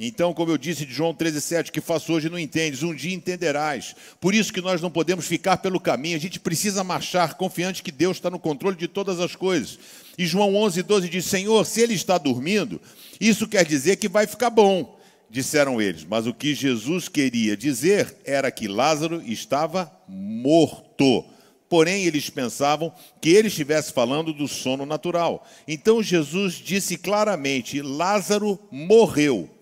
então, 0.00 0.32
como 0.32 0.52
eu 0.52 0.56
disse 0.56 0.86
de 0.86 0.94
João 0.94 1.12
13,7, 1.12 1.72
que 1.72 1.80
faço 1.80 2.12
hoje 2.12 2.30
não 2.30 2.38
entendes, 2.38 2.84
um 2.84 2.94
dia 2.94 3.12
entenderás. 3.12 3.96
Por 4.20 4.32
isso 4.32 4.52
que 4.52 4.60
nós 4.60 4.80
não 4.80 4.92
podemos 4.92 5.26
ficar 5.26 5.56
pelo 5.56 5.80
caminho, 5.80 6.16
a 6.16 6.20
gente 6.20 6.38
precisa 6.38 6.84
marchar 6.84 7.34
confiante 7.34 7.82
que 7.82 7.90
Deus 7.90 8.18
está 8.18 8.30
no 8.30 8.38
controle 8.38 8.76
de 8.76 8.86
todas 8.86 9.18
as 9.18 9.34
coisas. 9.34 9.76
E 10.16 10.24
João 10.24 10.52
11,12 10.52 11.08
diz: 11.08 11.24
Senhor, 11.24 11.66
se 11.66 11.80
ele 11.80 11.94
está 11.94 12.16
dormindo, 12.16 12.80
isso 13.20 13.48
quer 13.48 13.64
dizer 13.64 13.96
que 13.96 14.08
vai 14.08 14.24
ficar 14.28 14.50
bom, 14.50 14.96
disseram 15.28 15.82
eles. 15.82 16.04
Mas 16.04 16.28
o 16.28 16.34
que 16.34 16.54
Jesus 16.54 17.08
queria 17.08 17.56
dizer 17.56 18.18
era 18.24 18.52
que 18.52 18.68
Lázaro 18.68 19.20
estava 19.22 19.90
morto. 20.08 21.24
Porém, 21.68 22.04
eles 22.04 22.30
pensavam 22.30 22.92
que 23.20 23.30
ele 23.30 23.48
estivesse 23.48 23.92
falando 23.92 24.32
do 24.32 24.46
sono 24.46 24.86
natural. 24.86 25.44
Então 25.66 26.00
Jesus 26.00 26.54
disse 26.54 26.96
claramente: 26.96 27.82
Lázaro 27.82 28.60
morreu. 28.70 29.57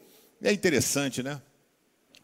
É 0.47 0.53
interessante, 0.53 1.25
né? 1.25 1.43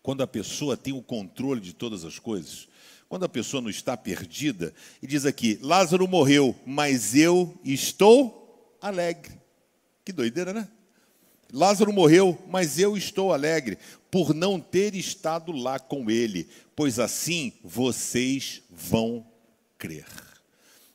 Quando 0.01 0.23
a 0.23 0.29
pessoa 0.29 0.77
tem 0.77 0.93
o 0.93 1.03
controle 1.03 1.61
de 1.61 1.73
todas 1.73 2.05
as 2.05 2.21
coisas, 2.21 2.69
quando 3.09 3.25
a 3.25 3.29
pessoa 3.29 3.61
não 3.61 3.69
está 3.69 3.97
perdida, 3.97 4.73
e 5.03 5.09
diz 5.09 5.27
aqui: 5.27 5.59
Lázaro 5.61 6.07
morreu, 6.07 6.55
mas 6.65 7.17
eu 7.17 7.59
estou 7.65 8.79
alegre. 8.81 9.33
Que 10.05 10.13
doideira, 10.13 10.53
né? 10.53 10.69
Lázaro 11.53 11.93
morreu, 11.93 12.41
mas 12.49 12.79
eu 12.79 12.97
estou 12.97 13.33
alegre 13.33 13.77
por 14.09 14.33
não 14.33 14.61
ter 14.61 14.95
estado 14.95 15.51
lá 15.51 15.81
com 15.81 16.09
ele, 16.09 16.49
pois 16.77 17.01
assim 17.01 17.53
vocês 17.65 18.63
vão 18.71 19.27
crer. 19.77 20.07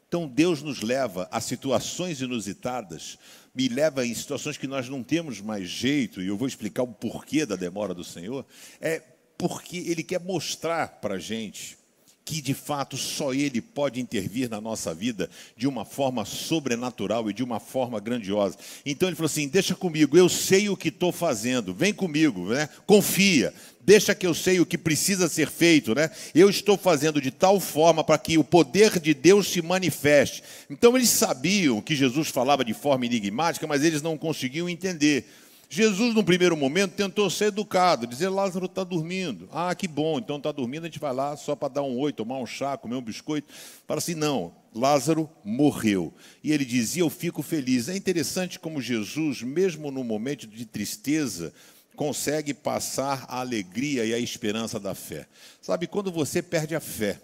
Então 0.07 0.29
Deus 0.29 0.61
nos 0.61 0.81
leva 0.81 1.27
a 1.29 1.41
situações 1.41 2.21
inusitadas, 2.21 3.19
me 3.57 3.67
leva 3.67 4.05
em 4.05 4.13
situações 4.13 4.55
que 4.55 4.67
nós 4.67 4.87
não 4.87 5.01
temos 5.01 5.41
mais 5.41 5.67
jeito, 5.67 6.21
e 6.21 6.27
eu 6.27 6.37
vou 6.37 6.47
explicar 6.47 6.83
o 6.83 6.87
porquê 6.87 7.43
da 7.43 7.55
demora 7.55 7.91
do 7.91 8.03
Senhor, 8.03 8.45
é 8.79 9.01
porque 9.35 9.77
Ele 9.77 10.03
quer 10.03 10.19
mostrar 10.19 10.87
para 11.01 11.15
a 11.15 11.19
gente 11.19 11.75
que 12.23 12.39
de 12.39 12.53
fato 12.53 12.95
só 12.97 13.33
Ele 13.33 13.59
pode 13.59 13.99
intervir 13.99 14.47
na 14.47 14.61
nossa 14.61 14.93
vida 14.93 15.27
de 15.55 15.67
uma 15.67 15.85
forma 15.85 16.23
sobrenatural 16.23 17.31
e 17.31 17.33
de 17.33 17.43
uma 17.43 17.59
forma 17.59 17.99
grandiosa. 17.99 18.57
Então 18.85 19.09
ele 19.09 19.15
falou 19.15 19.27
assim: 19.27 19.47
Deixa 19.47 19.73
comigo, 19.73 20.15
eu 20.15 20.29
sei 20.29 20.69
o 20.69 20.77
que 20.77 20.89
estou 20.89 21.11
fazendo, 21.11 21.73
vem 21.73 21.93
comigo, 21.93 22.49
né? 22.49 22.69
confia, 22.85 23.53
deixa 23.87 24.13
que 24.13 24.27
eu 24.27 24.33
sei 24.33 24.59
o 24.59 24.65
que 24.65 24.77
precisa 24.77 25.29
ser 25.29 25.49
feito, 25.49 25.95
né? 25.95 26.11
Eu 26.35 26.49
estou 26.49 26.77
fazendo 26.77 27.21
de 27.21 27.31
tal 27.31 27.57
forma 27.57 28.03
para 28.03 28.17
que 28.17 28.37
o 28.37 28.43
poder 28.43 28.99
de 28.99 29.13
Deus 29.13 29.47
se 29.47 29.61
manifeste. 29.61 30.43
Então 30.69 30.97
eles 30.97 31.09
sabiam 31.09 31.79
que 31.79 31.95
Jesus 31.95 32.27
falava 32.27 32.65
de 32.65 32.73
forma 32.73 33.05
enigmática, 33.05 33.65
mas 33.65 33.85
eles 33.85 34.01
não 34.01 34.17
conseguiam 34.17 34.67
entender. 34.67 35.25
Jesus, 35.69 36.13
no 36.13 36.23
primeiro 36.23 36.55
momento, 36.57 36.95
tentou 36.95 37.29
ser 37.29 37.45
educado, 37.45 38.05
dizer: 38.05 38.27
Lázaro 38.27 38.65
está 38.65 38.83
dormindo. 38.83 39.47
Ah, 39.53 39.73
que 39.73 39.87
bom, 39.87 40.19
então 40.19 40.35
está 40.35 40.51
dormindo, 40.51 40.83
a 40.83 40.87
gente 40.87 40.99
vai 40.99 41.13
lá 41.13 41.37
só 41.37 41.55
para 41.55 41.75
dar 41.75 41.83
um 41.83 41.97
oi, 41.97 42.11
tomar 42.11 42.39
um 42.39 42.45
chá, 42.45 42.77
comer 42.77 42.95
um 42.95 43.01
biscoito. 43.01 43.47
Para 43.85 43.99
assim, 43.99 44.15
não, 44.15 44.53
Lázaro 44.75 45.29
morreu. 45.45 46.13
E 46.43 46.51
ele 46.51 46.65
dizia: 46.65 47.03
Eu 47.03 47.09
fico 47.09 47.41
feliz. 47.41 47.87
É 47.87 47.95
interessante 47.95 48.59
como 48.59 48.81
Jesus, 48.81 49.43
mesmo 49.43 49.91
no 49.91 50.03
momento 50.03 50.45
de 50.45 50.65
tristeza, 50.65 51.53
consegue 51.97 52.53
passar 52.53 53.25
a 53.27 53.39
alegria 53.39 54.05
e 54.05 54.13
a 54.13 54.19
esperança 54.19 54.79
da 54.79 54.93
fé. 54.93 55.27
Sabe, 55.59 55.87
quando 55.87 56.11
você 56.11 56.43
perde 56.43 56.75
a 56.75 56.79
fé, 56.79 57.19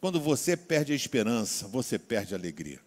quando 0.00 0.20
você 0.20 0.56
perde 0.56 0.92
a 0.92 0.96
esperança, 0.96 1.68
você 1.68 1.96
perde 1.96 2.34
a 2.34 2.36
alegria. 2.36 2.80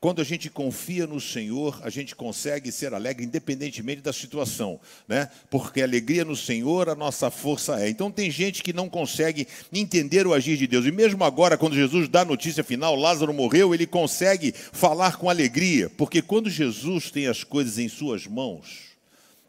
Quando 0.00 0.20
a 0.20 0.24
gente 0.24 0.50
confia 0.50 1.06
no 1.06 1.20
Senhor, 1.20 1.80
a 1.84 1.88
gente 1.88 2.16
consegue 2.16 2.72
ser 2.72 2.92
alegre 2.92 3.24
independentemente 3.24 4.02
da 4.02 4.12
situação, 4.12 4.80
né? 5.06 5.30
Porque 5.48 5.80
a 5.80 5.84
alegria 5.84 6.24
no 6.24 6.34
Senhor 6.34 6.88
a 6.88 6.96
nossa 6.96 7.30
força 7.30 7.80
é. 7.80 7.88
Então 7.88 8.10
tem 8.10 8.28
gente 8.28 8.64
que 8.64 8.72
não 8.72 8.88
consegue 8.88 9.46
entender 9.72 10.26
o 10.26 10.34
agir 10.34 10.56
de 10.56 10.66
Deus. 10.66 10.84
E 10.84 10.90
mesmo 10.90 11.22
agora, 11.22 11.56
quando 11.56 11.76
Jesus 11.76 12.08
dá 12.08 12.22
a 12.22 12.24
notícia 12.24 12.64
final, 12.64 12.96
Lázaro 12.96 13.32
morreu, 13.32 13.72
ele 13.72 13.86
consegue 13.86 14.52
falar 14.52 15.16
com 15.16 15.30
alegria, 15.30 15.88
porque 15.90 16.20
quando 16.20 16.50
Jesus 16.50 17.12
tem 17.12 17.28
as 17.28 17.44
coisas 17.44 17.78
em 17.78 17.88
suas 17.88 18.26
mãos, 18.26 18.91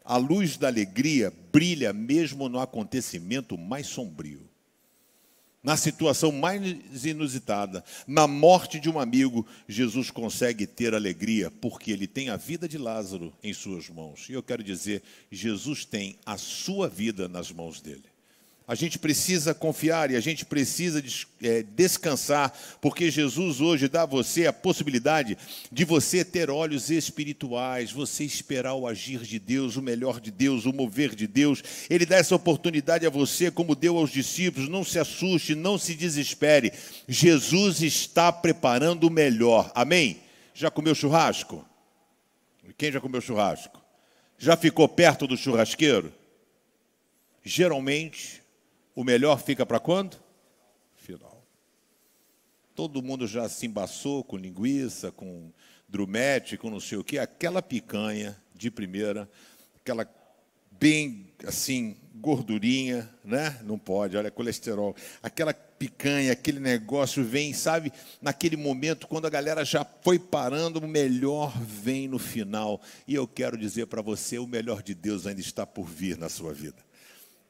a 0.04 0.16
luz 0.16 0.56
da 0.56 0.68
alegria 0.68 1.32
brilha 1.52 1.92
mesmo 1.92 2.48
no 2.48 2.60
acontecimento 2.60 3.56
mais 3.56 3.86
sombrio 3.86 4.48
na 5.64 5.78
situação 5.78 6.30
mais 6.30 6.62
inusitada, 7.06 7.82
na 8.06 8.28
morte 8.28 8.78
de 8.78 8.90
um 8.90 9.00
amigo, 9.00 9.46
Jesus 9.66 10.10
consegue 10.10 10.66
ter 10.66 10.94
alegria, 10.94 11.50
porque 11.50 11.90
ele 11.90 12.06
tem 12.06 12.28
a 12.28 12.36
vida 12.36 12.68
de 12.68 12.76
Lázaro 12.76 13.32
em 13.42 13.54
suas 13.54 13.88
mãos. 13.88 14.28
E 14.28 14.34
eu 14.34 14.42
quero 14.42 14.62
dizer, 14.62 15.02
Jesus 15.32 15.86
tem 15.86 16.18
a 16.26 16.36
sua 16.36 16.86
vida 16.86 17.28
nas 17.28 17.50
mãos 17.50 17.80
dele. 17.80 18.04
A 18.66 18.74
gente 18.74 18.98
precisa 18.98 19.52
confiar 19.52 20.10
e 20.10 20.16
a 20.16 20.20
gente 20.20 20.46
precisa 20.46 21.04
é, 21.42 21.62
descansar, 21.62 22.50
porque 22.80 23.10
Jesus 23.10 23.60
hoje 23.60 23.88
dá 23.88 24.04
a 24.04 24.06
você 24.06 24.46
a 24.46 24.54
possibilidade 24.54 25.36
de 25.70 25.84
você 25.84 26.24
ter 26.24 26.48
olhos 26.48 26.88
espirituais, 26.88 27.92
você 27.92 28.24
esperar 28.24 28.72
o 28.72 28.86
agir 28.86 29.20
de 29.20 29.38
Deus, 29.38 29.76
o 29.76 29.82
melhor 29.82 30.18
de 30.18 30.30
Deus, 30.30 30.64
o 30.64 30.72
mover 30.72 31.14
de 31.14 31.26
Deus. 31.26 31.62
Ele 31.90 32.06
dá 32.06 32.16
essa 32.16 32.34
oportunidade 32.34 33.06
a 33.06 33.10
você, 33.10 33.50
como 33.50 33.74
deu 33.74 33.98
aos 33.98 34.10
discípulos. 34.10 34.66
Não 34.66 34.82
se 34.82 34.98
assuste, 34.98 35.54
não 35.54 35.76
se 35.76 35.94
desespere. 35.94 36.72
Jesus 37.06 37.82
está 37.82 38.32
preparando 38.32 39.08
o 39.08 39.10
melhor. 39.10 39.70
Amém? 39.74 40.22
Já 40.54 40.70
comeu 40.70 40.94
churrasco? 40.94 41.68
Quem 42.78 42.90
já 42.90 42.98
comeu 42.98 43.20
churrasco? 43.20 43.78
Já 44.38 44.56
ficou 44.56 44.88
perto 44.88 45.26
do 45.26 45.36
churrasqueiro? 45.36 46.10
Geralmente, 47.44 48.43
o 48.94 49.02
melhor 49.02 49.40
fica 49.40 49.66
para 49.66 49.80
quando? 49.80 50.16
Final. 50.96 51.44
Todo 52.74 53.02
mundo 53.02 53.26
já 53.26 53.48
se 53.48 53.66
embaçou 53.66 54.24
com 54.24 54.36
linguiça, 54.36 55.12
com 55.12 55.52
drumete, 55.88 56.56
com 56.56 56.70
não 56.70 56.80
sei 56.80 56.98
o 56.98 57.04
quê. 57.04 57.18
Aquela 57.18 57.62
picanha 57.62 58.36
de 58.54 58.70
primeira, 58.70 59.28
aquela 59.76 60.08
bem 60.70 61.32
assim, 61.46 61.96
gordurinha, 62.14 63.08
né? 63.24 63.60
Não 63.64 63.78
pode, 63.78 64.16
olha, 64.16 64.30
colesterol. 64.30 64.94
Aquela 65.22 65.54
picanha, 65.54 66.32
aquele 66.32 66.60
negócio 66.60 67.22
vem, 67.22 67.52
sabe, 67.52 67.92
naquele 68.20 68.56
momento 68.56 69.06
quando 69.06 69.26
a 69.26 69.30
galera 69.30 69.64
já 69.64 69.84
foi 70.02 70.18
parando, 70.18 70.80
o 70.80 70.88
melhor 70.88 71.56
vem 71.60 72.08
no 72.08 72.18
final. 72.18 72.80
E 73.06 73.14
eu 73.14 73.26
quero 73.26 73.56
dizer 73.56 73.86
para 73.86 74.02
você, 74.02 74.38
o 74.38 74.46
melhor 74.46 74.82
de 74.82 74.94
Deus 74.94 75.26
ainda 75.26 75.40
está 75.40 75.66
por 75.66 75.84
vir 75.84 76.16
na 76.16 76.28
sua 76.28 76.52
vida. 76.52 76.82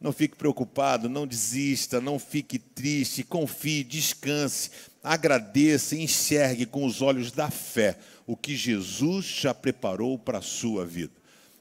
Não 0.04 0.12
fique 0.12 0.36
preocupado, 0.36 1.08
não 1.08 1.26
desista, 1.26 1.98
não 1.98 2.18
fique 2.18 2.58
triste, 2.58 3.24
confie, 3.24 3.82
descanse, 3.82 4.70
agradeça, 5.02 5.96
enxergue 5.96 6.66
com 6.66 6.84
os 6.84 7.00
olhos 7.00 7.32
da 7.32 7.50
fé 7.50 7.96
o 8.26 8.36
que 8.36 8.54
Jesus 8.54 9.24
já 9.24 9.54
preparou 9.54 10.18
para 10.18 10.40
a 10.40 10.42
sua 10.42 10.84
vida. 10.84 11.14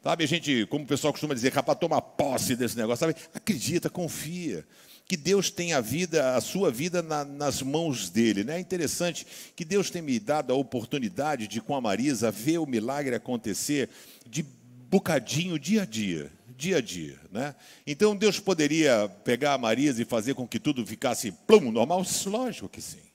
Sabe, 0.03 0.25
a 0.25 0.27
gente, 0.27 0.65
como 0.65 0.83
o 0.83 0.87
pessoal 0.87 1.13
costuma 1.13 1.33
dizer, 1.33 1.53
rapaz, 1.53 1.79
toma 1.79 2.01
posse 2.01 2.53
desse 2.57 2.75
negócio, 2.75 3.07
sabe? 3.07 3.15
Acredita, 3.33 3.89
confia 3.89 4.65
que 5.07 5.15
Deus 5.15 5.49
tem 5.49 5.71
a 5.71 5.79
vida, 5.79 6.35
a 6.35 6.41
sua 6.41 6.69
vida 6.69 7.01
na, 7.01 7.23
nas 7.23 7.61
mãos 7.61 8.09
dele. 8.09 8.43
Né? 8.43 8.57
É 8.57 8.59
interessante 8.59 9.25
que 9.55 9.63
Deus 9.63 9.89
tem 9.89 10.01
me 10.01 10.19
dado 10.19 10.51
a 10.51 10.55
oportunidade 10.57 11.47
de, 11.47 11.61
com 11.61 11.73
a 11.73 11.79
Marisa, 11.79 12.29
ver 12.29 12.57
o 12.57 12.65
milagre 12.65 13.15
acontecer 13.15 13.89
de 14.27 14.43
bocadinho, 14.43 15.57
dia 15.57 15.83
a 15.83 15.85
dia 15.85 16.29
dia 16.57 16.77
a 16.77 16.81
dia. 16.81 17.19
Né? 17.31 17.55
Então 17.85 18.15
Deus 18.15 18.39
poderia 18.39 19.09
pegar 19.23 19.53
a 19.53 19.57
Marisa 19.57 20.01
e 20.01 20.05
fazer 20.05 20.33
com 20.33 20.47
que 20.47 20.59
tudo 20.59 20.85
ficasse 20.85 21.31
plum, 21.31 21.71
normal? 21.71 22.03
Lógico 22.25 22.69
que 22.69 22.81
sim. 22.81 23.13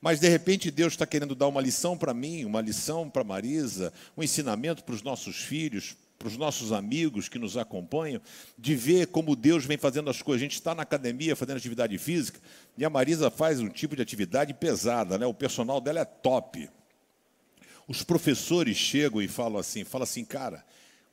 Mas 0.00 0.18
de 0.18 0.28
repente 0.28 0.70
Deus 0.70 0.94
está 0.94 1.06
querendo 1.06 1.34
dar 1.34 1.48
uma 1.48 1.60
lição 1.60 1.96
para 1.96 2.14
mim, 2.14 2.44
uma 2.44 2.60
lição 2.60 3.10
para 3.10 3.22
Marisa, 3.22 3.92
um 4.16 4.22
ensinamento 4.22 4.82
para 4.82 4.94
os 4.94 5.02
nossos 5.02 5.36
filhos, 5.36 5.96
para 6.18 6.28
os 6.28 6.36
nossos 6.36 6.72
amigos 6.72 7.28
que 7.28 7.38
nos 7.38 7.56
acompanham, 7.56 8.20
de 8.58 8.74
ver 8.74 9.06
como 9.06 9.34
Deus 9.36 9.64
vem 9.64 9.76
fazendo 9.76 10.10
as 10.10 10.20
coisas. 10.20 10.42
A 10.42 10.44
gente 10.44 10.54
está 10.54 10.74
na 10.74 10.82
academia 10.82 11.36
fazendo 11.36 11.56
atividade 11.56 11.96
física 11.98 12.40
e 12.76 12.84
a 12.84 12.90
Marisa 12.90 13.30
faz 13.30 13.60
um 13.60 13.68
tipo 13.68 13.96
de 13.96 14.02
atividade 14.02 14.54
pesada, 14.54 15.18
né? 15.18 15.26
o 15.26 15.34
personal 15.34 15.80
dela 15.80 16.00
é 16.00 16.04
top. 16.04 16.68
Os 17.86 18.02
professores 18.02 18.76
chegam 18.76 19.20
e 19.20 19.28
falam 19.28 19.58
assim, 19.58 19.82
falam 19.82 20.04
assim, 20.04 20.24
cara, 20.24 20.64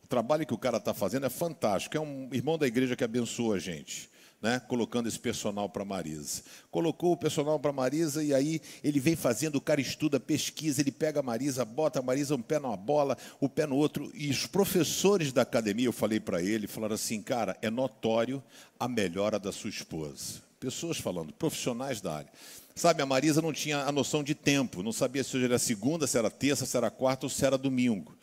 o 0.07 0.09
trabalho 0.09 0.45
que 0.45 0.53
o 0.53 0.57
cara 0.57 0.77
está 0.77 0.93
fazendo 0.93 1.25
é 1.25 1.29
fantástico. 1.29 1.97
É 1.97 1.99
um 1.99 2.29
irmão 2.31 2.57
da 2.57 2.65
igreja 2.65 2.95
que 2.95 3.03
abençoa 3.03 3.57
a 3.57 3.59
gente. 3.59 4.09
Né, 4.39 4.59
colocando 4.59 5.07
esse 5.07 5.17
personal 5.17 5.67
para 5.67 5.83
Marisa. 5.83 6.43
Colocou 6.69 7.11
o 7.11 7.17
personal 7.17 7.59
para 7.59 7.73
Marisa 7.73 8.23
e 8.23 8.35
aí 8.35 8.61
ele 8.83 8.99
vem 8.99 9.15
fazendo, 9.15 9.55
o 9.55 9.61
cara 9.61 9.81
estuda, 9.81 10.19
pesquisa, 10.19 10.79
ele 10.79 10.91
pega 10.91 11.21
a 11.21 11.23
Marisa, 11.23 11.65
bota 11.65 11.97
a 11.97 12.03
Marisa 12.03 12.35
um 12.35 12.41
pé 12.41 12.59
numa 12.59 12.77
bola, 12.77 13.17
o 13.39 13.49
pé 13.49 13.65
no 13.65 13.75
outro. 13.75 14.11
E 14.13 14.29
os 14.29 14.45
professores 14.45 15.33
da 15.33 15.41
academia, 15.41 15.87
eu 15.87 15.91
falei 15.91 16.19
para 16.19 16.39
ele, 16.39 16.67
falaram 16.67 16.93
assim, 16.93 17.19
cara, 17.19 17.57
é 17.63 17.69
notório 17.71 18.43
a 18.79 18.87
melhora 18.87 19.39
da 19.39 19.51
sua 19.51 19.71
esposa. 19.71 20.43
Pessoas 20.59 20.99
falando, 20.99 21.33
profissionais 21.33 21.99
da 21.99 22.17
área. 22.17 22.29
Sabe, 22.75 23.01
a 23.01 23.07
Marisa 23.07 23.41
não 23.41 23.51
tinha 23.51 23.79
a 23.79 23.91
noção 23.91 24.23
de 24.23 24.35
tempo, 24.35 24.83
não 24.83 24.91
sabia 24.91 25.23
se 25.23 25.35
hoje 25.35 25.45
era 25.45 25.57
segunda, 25.57 26.05
se 26.05 26.15
era 26.15 26.29
terça, 26.29 26.63
se 26.63 26.77
era 26.77 26.91
quarta 26.91 27.25
ou 27.25 27.29
se 27.29 27.43
era 27.43 27.57
domingo. 27.57 28.15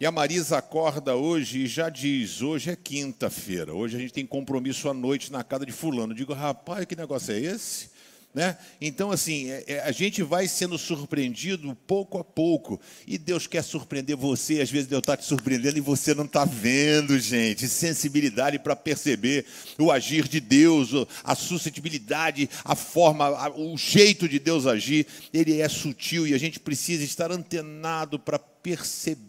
E 0.00 0.06
a 0.06 0.12
Marisa 0.12 0.58
acorda 0.58 1.16
hoje 1.16 1.64
e 1.64 1.66
já 1.66 1.88
diz: 1.88 2.40
hoje 2.40 2.70
é 2.70 2.76
quinta-feira, 2.76 3.74
hoje 3.74 3.96
a 3.96 4.00
gente 4.00 4.12
tem 4.12 4.24
compromisso 4.24 4.88
à 4.88 4.94
noite 4.94 5.32
na 5.32 5.42
casa 5.42 5.66
de 5.66 5.72
Fulano. 5.72 6.14
Digo, 6.14 6.32
rapaz, 6.32 6.84
que 6.84 6.94
negócio 6.94 7.34
é 7.34 7.40
esse? 7.40 7.90
Né? 8.32 8.56
Então, 8.80 9.10
assim, 9.10 9.50
é, 9.50 9.64
é, 9.66 9.80
a 9.80 9.90
gente 9.90 10.22
vai 10.22 10.46
sendo 10.46 10.78
surpreendido 10.78 11.76
pouco 11.84 12.16
a 12.18 12.22
pouco. 12.22 12.80
E 13.08 13.18
Deus 13.18 13.48
quer 13.48 13.64
surpreender 13.64 14.14
você. 14.14 14.60
Às 14.60 14.70
vezes 14.70 14.86
Deus 14.86 15.00
está 15.00 15.16
te 15.16 15.24
surpreendendo 15.24 15.78
e 15.78 15.80
você 15.80 16.14
não 16.14 16.26
está 16.26 16.44
vendo, 16.44 17.18
gente. 17.18 17.66
Sensibilidade 17.66 18.60
para 18.60 18.76
perceber 18.76 19.46
o 19.76 19.90
agir 19.90 20.28
de 20.28 20.38
Deus, 20.38 20.90
a 21.24 21.34
suscetibilidade, 21.34 22.48
a 22.64 22.76
forma, 22.76 23.50
o 23.56 23.76
jeito 23.76 24.28
de 24.28 24.38
Deus 24.38 24.64
agir. 24.64 25.08
Ele 25.34 25.60
é 25.60 25.68
sutil 25.68 26.24
e 26.24 26.34
a 26.34 26.38
gente 26.38 26.60
precisa 26.60 27.02
estar 27.02 27.32
antenado 27.32 28.16
para 28.16 28.38
perceber 28.38 29.27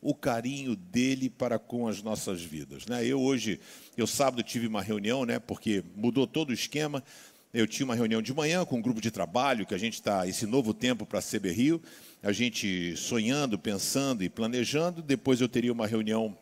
o 0.00 0.14
carinho 0.14 0.74
dele 0.74 1.30
para 1.30 1.58
com 1.58 1.88
as 1.88 2.02
nossas 2.02 2.42
vidas. 2.42 2.86
Né? 2.86 3.04
Eu 3.06 3.20
hoje, 3.20 3.60
eu 3.96 4.06
sábado 4.06 4.42
tive 4.42 4.66
uma 4.66 4.82
reunião, 4.82 5.24
né, 5.24 5.38
porque 5.38 5.82
mudou 5.94 6.26
todo 6.26 6.50
o 6.50 6.54
esquema. 6.54 7.02
eu 7.52 7.66
tinha 7.66 7.84
uma 7.84 7.94
reunião 7.94 8.20
de 8.20 8.34
manhã 8.34 8.64
com 8.64 8.76
um 8.76 8.82
grupo 8.82 9.00
de 9.00 9.10
trabalho, 9.10 9.64
que 9.64 9.74
a 9.74 9.78
gente 9.78 9.94
está, 9.94 10.26
esse 10.26 10.46
novo 10.46 10.74
tempo 10.74 11.06
para 11.06 11.22
CB 11.22 11.52
Rio, 11.52 11.82
a 12.22 12.32
gente 12.32 12.96
sonhando, 12.96 13.58
pensando 13.58 14.22
e 14.22 14.28
planejando. 14.28 15.00
Depois 15.02 15.40
eu 15.40 15.48
teria 15.48 15.72
uma 15.72 15.86
reunião 15.86 16.36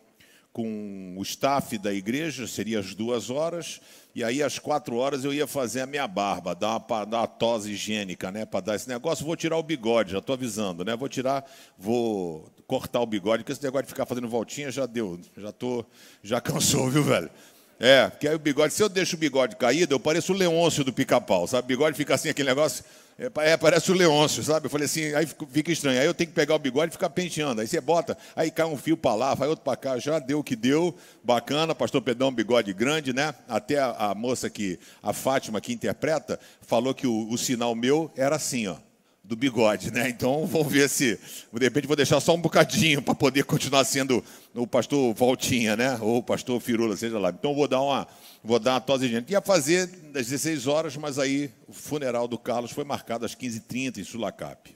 com 0.55 1.17
o 1.19 1.23
staff 1.23 1.77
da 1.79 1.93
igreja, 1.93 2.47
seria 2.47 2.79
às 2.79 2.95
duas 2.95 3.29
horas, 3.29 3.81
e 4.15 4.23
aí 4.23 4.41
às 4.41 4.57
quatro 4.57 4.95
horas 4.95 5.25
eu 5.25 5.35
ia 5.35 5.49
fazer 5.49 5.81
a 5.81 5.87
minha 5.87 6.07
barba, 6.07 6.55
dar 6.55 6.77
uma, 6.77 7.05
dar 7.05 7.19
uma 7.19 7.27
tosse 7.27 7.73
higiênica, 7.73 8.31
né, 8.31 8.47
para 8.47 8.61
dar 8.61 8.77
esse 8.77 8.89
negócio. 8.89 9.27
Vou 9.27 9.35
tirar 9.35 9.59
o 9.59 9.63
bigode, 9.65 10.13
já 10.13 10.19
estou 10.19 10.35
avisando, 10.35 10.85
né? 10.85 10.95
Vou 10.95 11.09
tirar, 11.09 11.45
vou 11.77 12.49
cortar 12.67 13.01
o 13.01 13.07
bigode, 13.07 13.43
porque 13.43 13.53
esse 13.53 13.63
negócio 13.63 13.85
de 13.85 13.91
ficar 13.91 14.07
fazendo 14.07 14.29
voltinha 14.29 14.71
já 14.71 14.87
deu, 14.87 15.21
já 15.37 15.53
tô, 15.53 15.85
já 16.23 16.41
cansou, 16.43 16.89
viu, 16.89 17.03
velho? 17.03 17.31
É, 17.79 18.09
porque 18.09 18.29
aí 18.29 18.35
o 18.35 18.39
bigode, 18.39 18.73
se 18.73 18.83
eu 18.83 18.89
deixo 18.89 19.17
o 19.17 19.19
bigode 19.19 19.57
caído, 19.57 19.95
eu 19.95 20.01
pareço 20.01 20.33
o 20.33 20.37
Leôncio 20.37 20.85
do 20.85 20.93
pica-pau, 20.93 21.47
sabe? 21.47 21.65
O 21.65 21.69
bigode 21.69 21.97
fica 21.97 22.15
assim, 22.15 22.29
aquele 22.29 22.49
negócio, 22.49 22.85
é, 23.19 23.53
é, 23.53 23.57
parece 23.57 23.91
o 23.91 23.95
Leôncio, 23.95 24.43
sabe? 24.43 24.67
Eu 24.67 24.71
falei 24.71 24.87
assim, 24.87 25.13
aí 25.13 25.27
fica 25.51 25.73
estranho. 25.73 26.01
Aí 26.01 26.07
eu 26.07 26.15
tenho 26.15 26.29
que 26.29 26.35
pegar 26.35 26.55
o 26.55 26.59
bigode 26.59 26.91
e 26.91 26.93
ficar 26.93 27.11
penteando. 27.11 27.61
Aí 27.61 27.67
você 27.67 27.81
bota, 27.81 28.17
aí 28.35 28.51
cai 28.51 28.67
um 28.67 28.77
fio 28.77 28.97
para 28.97 29.15
lá, 29.15 29.35
vai 29.35 29.49
outro 29.49 29.65
para 29.65 29.77
cá, 29.77 29.99
já 29.99 30.19
deu 30.19 30.39
o 30.39 30.45
que 30.45 30.55
deu, 30.55 30.95
bacana. 31.23 31.75
Pastor 31.75 32.01
Pedrão, 32.01 32.33
bigode 32.33 32.73
grande, 32.73 33.13
né? 33.13 33.35
Até 33.49 33.79
a, 33.79 33.91
a, 33.91 34.15
moça 34.15 34.49
que, 34.49 34.79
a 35.03 35.13
Fátima, 35.13 35.61
que 35.61 35.73
interpreta, 35.73 36.39
falou 36.63 36.95
que 36.95 37.07
o, 37.07 37.29
o 37.31 37.37
sinal 37.37 37.75
meu 37.75 38.11
era 38.17 38.37
assim, 38.37 38.69
ó 38.69 38.77
do 39.25 39.35
bigode, 39.35 39.91
né? 39.91 40.11
Então 40.11 40.47
vamos 40.47 40.71
ver 40.71 40.89
se 40.89 41.19
de 41.53 41.65
repente 41.65 41.87
vou 41.87 41.97
deixar 41.97 42.21
só 42.21 42.35
um 42.35 42.41
bocadinho 42.41 43.01
para 43.01 43.15
poder 43.15 43.45
continuar 43.45 43.83
sendo 43.85 44.23
o 44.55 44.67
pastor 44.67 45.15
Voltinha, 45.15 45.75
né? 45.75 45.99
Ou 46.01 46.19
o 46.19 46.23
pastor 46.23 46.61
Firula, 46.61 46.95
seja 46.95 47.19
lá. 47.19 47.31
Então 47.31 47.55
vou 47.55 47.67
dar 47.67 47.81
uma 47.81 48.07
vou 48.43 48.59
dar 48.59 48.75
uma 48.75 48.81
tosse 48.81 49.07
de 49.07 49.15
gente. 49.15 49.33
Ia 49.33 49.41
fazer 49.41 49.89
às 50.15 50.27
16 50.27 50.67
horas, 50.67 50.97
mas 50.97 51.19
aí 51.19 51.51
o 51.67 51.73
funeral 51.73 52.29
do 52.29 52.39
Carlos 52.39 52.71
foi 52.71 52.85
marcado 52.85 53.25
às 53.25 53.35
15h30 53.35 53.99
em 53.99 54.05
Sulacap. 54.05 54.75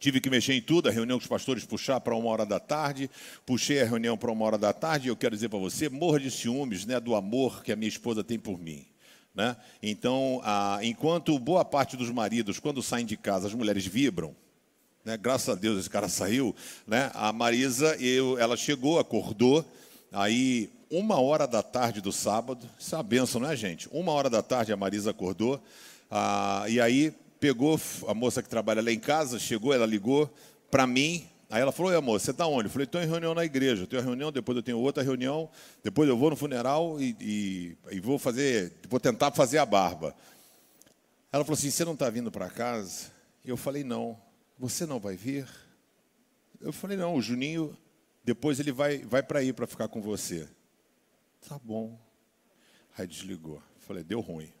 Tive 0.00 0.20
que 0.20 0.30
mexer 0.30 0.54
em 0.54 0.62
tudo, 0.62 0.88
a 0.88 0.92
reunião 0.92 1.18
com 1.18 1.22
os 1.22 1.28
pastores 1.28 1.64
puxar 1.64 2.00
para 2.00 2.14
uma 2.14 2.28
hora 2.28 2.46
da 2.46 2.60
tarde, 2.60 3.10
puxei 3.44 3.82
a 3.82 3.84
reunião 3.84 4.16
para 4.16 4.30
uma 4.30 4.44
hora 4.44 4.56
da 4.56 4.72
tarde, 4.72 5.08
e 5.08 5.10
eu 5.10 5.16
quero 5.16 5.34
dizer 5.34 5.48
para 5.48 5.58
você, 5.58 5.88
morra 5.88 6.20
de 6.20 6.30
ciúmes 6.30 6.86
né, 6.86 7.00
do 7.00 7.16
amor 7.16 7.64
que 7.64 7.72
a 7.72 7.76
minha 7.76 7.88
esposa 7.88 8.22
tem 8.22 8.38
por 8.38 8.60
mim. 8.60 8.86
Né? 9.34 9.56
Então, 9.82 10.40
ah, 10.44 10.78
enquanto 10.82 11.38
boa 11.38 11.64
parte 11.64 11.96
dos 11.96 12.10
maridos, 12.10 12.58
quando 12.58 12.82
saem 12.82 13.06
de 13.06 13.16
casa, 13.16 13.46
as 13.46 13.54
mulheres 13.54 13.86
vibram, 13.86 14.34
né? 15.04 15.16
graças 15.16 15.48
a 15.48 15.54
Deus 15.54 15.78
esse 15.78 15.90
cara 15.90 16.08
saiu, 16.08 16.54
né? 16.86 17.10
a 17.14 17.32
Marisa, 17.32 17.96
eu, 17.96 18.38
ela 18.38 18.56
chegou, 18.56 18.98
acordou, 18.98 19.64
aí 20.12 20.70
uma 20.90 21.20
hora 21.20 21.46
da 21.46 21.62
tarde 21.62 22.00
do 22.00 22.10
sábado, 22.10 22.68
isso 22.78 22.94
é 22.94 22.98
uma 22.98 23.04
benção, 23.04 23.40
não 23.40 23.50
é, 23.50 23.56
gente? 23.56 23.88
Uma 23.92 24.12
hora 24.12 24.28
da 24.28 24.42
tarde 24.42 24.72
a 24.72 24.76
Marisa 24.76 25.10
acordou, 25.10 25.62
ah, 26.10 26.64
e 26.68 26.80
aí 26.80 27.14
pegou 27.38 27.80
a 28.06 28.14
moça 28.14 28.42
que 28.42 28.48
trabalha 28.48 28.82
lá 28.82 28.90
em 28.90 28.98
casa, 28.98 29.38
chegou, 29.38 29.72
ela 29.72 29.86
ligou 29.86 30.28
para 30.70 30.86
mim, 30.86 31.26
Aí 31.50 31.62
ela 31.62 31.72
falou, 31.72 31.96
amor, 31.96 32.20
você 32.20 32.30
está 32.30 32.46
onde? 32.46 32.66
Eu 32.66 32.70
falei, 32.70 32.84
estou 32.84 33.00
em 33.00 33.06
reunião 33.06 33.34
na 33.34 33.44
igreja. 33.44 33.86
tenho 33.86 34.02
uma 34.02 34.06
reunião, 34.06 34.30
depois 34.30 34.54
eu 34.56 34.62
tenho 34.62 34.78
outra 34.78 35.02
reunião, 35.02 35.50
depois 35.82 36.06
eu 36.08 36.16
vou 36.16 36.28
no 36.30 36.36
funeral 36.36 37.00
e, 37.00 37.16
e, 37.20 37.78
e 37.90 38.00
vou 38.00 38.18
fazer, 38.18 38.74
vou 38.88 39.00
tentar 39.00 39.32
fazer 39.32 39.56
a 39.56 39.64
barba. 39.64 40.14
Ela 41.32 41.44
falou 41.44 41.56
assim, 41.56 41.70
você 41.70 41.84
não 41.86 41.94
está 41.94 42.10
vindo 42.10 42.30
para 42.30 42.50
casa? 42.50 43.10
Eu 43.42 43.56
falei, 43.56 43.82
não. 43.82 44.20
Você 44.58 44.84
não 44.84 45.00
vai 45.00 45.16
vir? 45.16 45.48
Eu 46.60 46.72
falei, 46.72 46.98
não, 46.98 47.14
o 47.14 47.22
Juninho, 47.22 47.76
depois 48.22 48.60
ele 48.60 48.72
vai, 48.72 48.98
vai 48.98 49.22
para 49.22 49.38
aí 49.38 49.52
para 49.52 49.66
ficar 49.66 49.88
com 49.88 50.02
você. 50.02 50.46
Tá 51.48 51.58
bom. 51.58 51.98
Aí 52.96 53.06
desligou. 53.06 53.56
Eu 53.56 53.80
falei, 53.80 54.04
deu 54.04 54.20
ruim. 54.20 54.52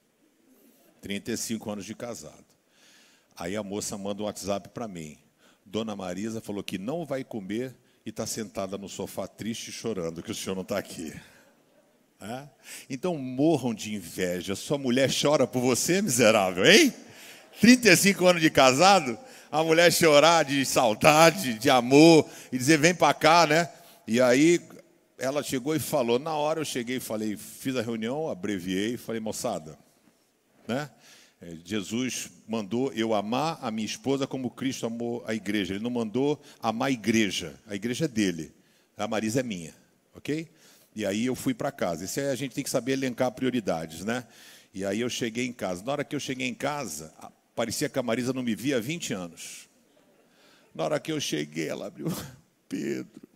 35 1.02 1.70
anos 1.70 1.84
de 1.84 1.94
casado. 1.94 2.46
Aí 3.36 3.56
a 3.56 3.62
moça 3.62 3.98
manda 3.98 4.22
um 4.22 4.26
WhatsApp 4.26 4.70
para 4.70 4.88
mim. 4.88 5.18
Dona 5.70 5.94
Marisa 5.94 6.40
falou 6.40 6.62
que 6.62 6.78
não 6.78 7.04
vai 7.04 7.22
comer 7.22 7.76
e 8.04 8.08
está 8.08 8.26
sentada 8.26 8.78
no 8.78 8.88
sofá 8.88 9.26
triste 9.28 9.70
chorando 9.70 10.22
que 10.22 10.30
o 10.30 10.34
senhor 10.34 10.54
não 10.54 10.62
está 10.62 10.78
aqui. 10.78 11.12
É? 12.20 12.48
Então 12.88 13.16
morram 13.18 13.74
de 13.74 13.94
inveja. 13.94 14.56
Sua 14.56 14.78
mulher 14.78 15.10
chora 15.12 15.46
por 15.46 15.60
você, 15.60 16.00
miserável, 16.00 16.64
hein? 16.64 16.92
35 17.60 18.26
anos 18.26 18.40
de 18.40 18.50
casado, 18.50 19.18
a 19.52 19.62
mulher 19.62 19.92
chorar 19.92 20.44
de 20.44 20.64
saudade, 20.64 21.58
de 21.58 21.68
amor, 21.68 22.26
e 22.50 22.56
dizer, 22.56 22.78
vem 22.78 22.94
para 22.94 23.12
cá, 23.12 23.46
né? 23.46 23.68
E 24.06 24.22
aí 24.22 24.60
ela 25.18 25.42
chegou 25.42 25.76
e 25.76 25.78
falou. 25.78 26.18
Na 26.18 26.34
hora 26.34 26.60
eu 26.60 26.64
cheguei 26.64 26.96
e 26.96 27.00
falei, 27.00 27.36
fiz 27.36 27.76
a 27.76 27.82
reunião, 27.82 28.30
abreviei, 28.30 28.96
falei, 28.96 29.20
moçada, 29.20 29.78
né? 30.66 30.90
É, 31.40 31.56
Jesus 31.64 32.30
mandou 32.48 32.92
eu 32.92 33.14
amar 33.14 33.58
a 33.62 33.70
minha 33.70 33.86
esposa 33.86 34.26
como 34.26 34.50
Cristo 34.50 34.86
amou 34.86 35.22
a 35.26 35.34
igreja. 35.34 35.74
Ele 35.74 35.82
não 35.82 35.90
mandou 35.90 36.40
amar 36.60 36.88
a 36.88 36.90
igreja. 36.90 37.58
A 37.66 37.74
igreja 37.74 38.06
é 38.06 38.08
dele. 38.08 38.52
A 38.96 39.06
Marisa 39.06 39.40
é 39.40 39.42
minha. 39.42 39.74
Ok? 40.14 40.48
E 40.94 41.06
aí 41.06 41.26
eu 41.26 41.36
fui 41.36 41.54
para 41.54 41.70
casa. 41.70 42.04
Isso 42.04 42.18
aí 42.18 42.26
a 42.28 42.34
gente 42.34 42.54
tem 42.54 42.64
que 42.64 42.70
saber 42.70 42.92
elencar 42.92 43.30
prioridades, 43.30 44.04
né? 44.04 44.26
E 44.74 44.84
aí 44.84 45.00
eu 45.00 45.08
cheguei 45.08 45.46
em 45.46 45.52
casa. 45.52 45.84
Na 45.84 45.92
hora 45.92 46.04
que 46.04 46.16
eu 46.16 46.20
cheguei 46.20 46.48
em 46.48 46.54
casa, 46.54 47.14
parecia 47.54 47.88
que 47.88 47.98
a 47.98 48.02
Marisa 48.02 48.32
não 48.32 48.42
me 48.42 48.54
via 48.54 48.78
há 48.78 48.80
20 48.80 49.12
anos. 49.12 49.68
Na 50.74 50.84
hora 50.84 51.00
que 51.00 51.12
eu 51.12 51.20
cheguei, 51.20 51.68
ela 51.68 51.86
abriu. 51.86 52.08
Pedro, 52.68 53.27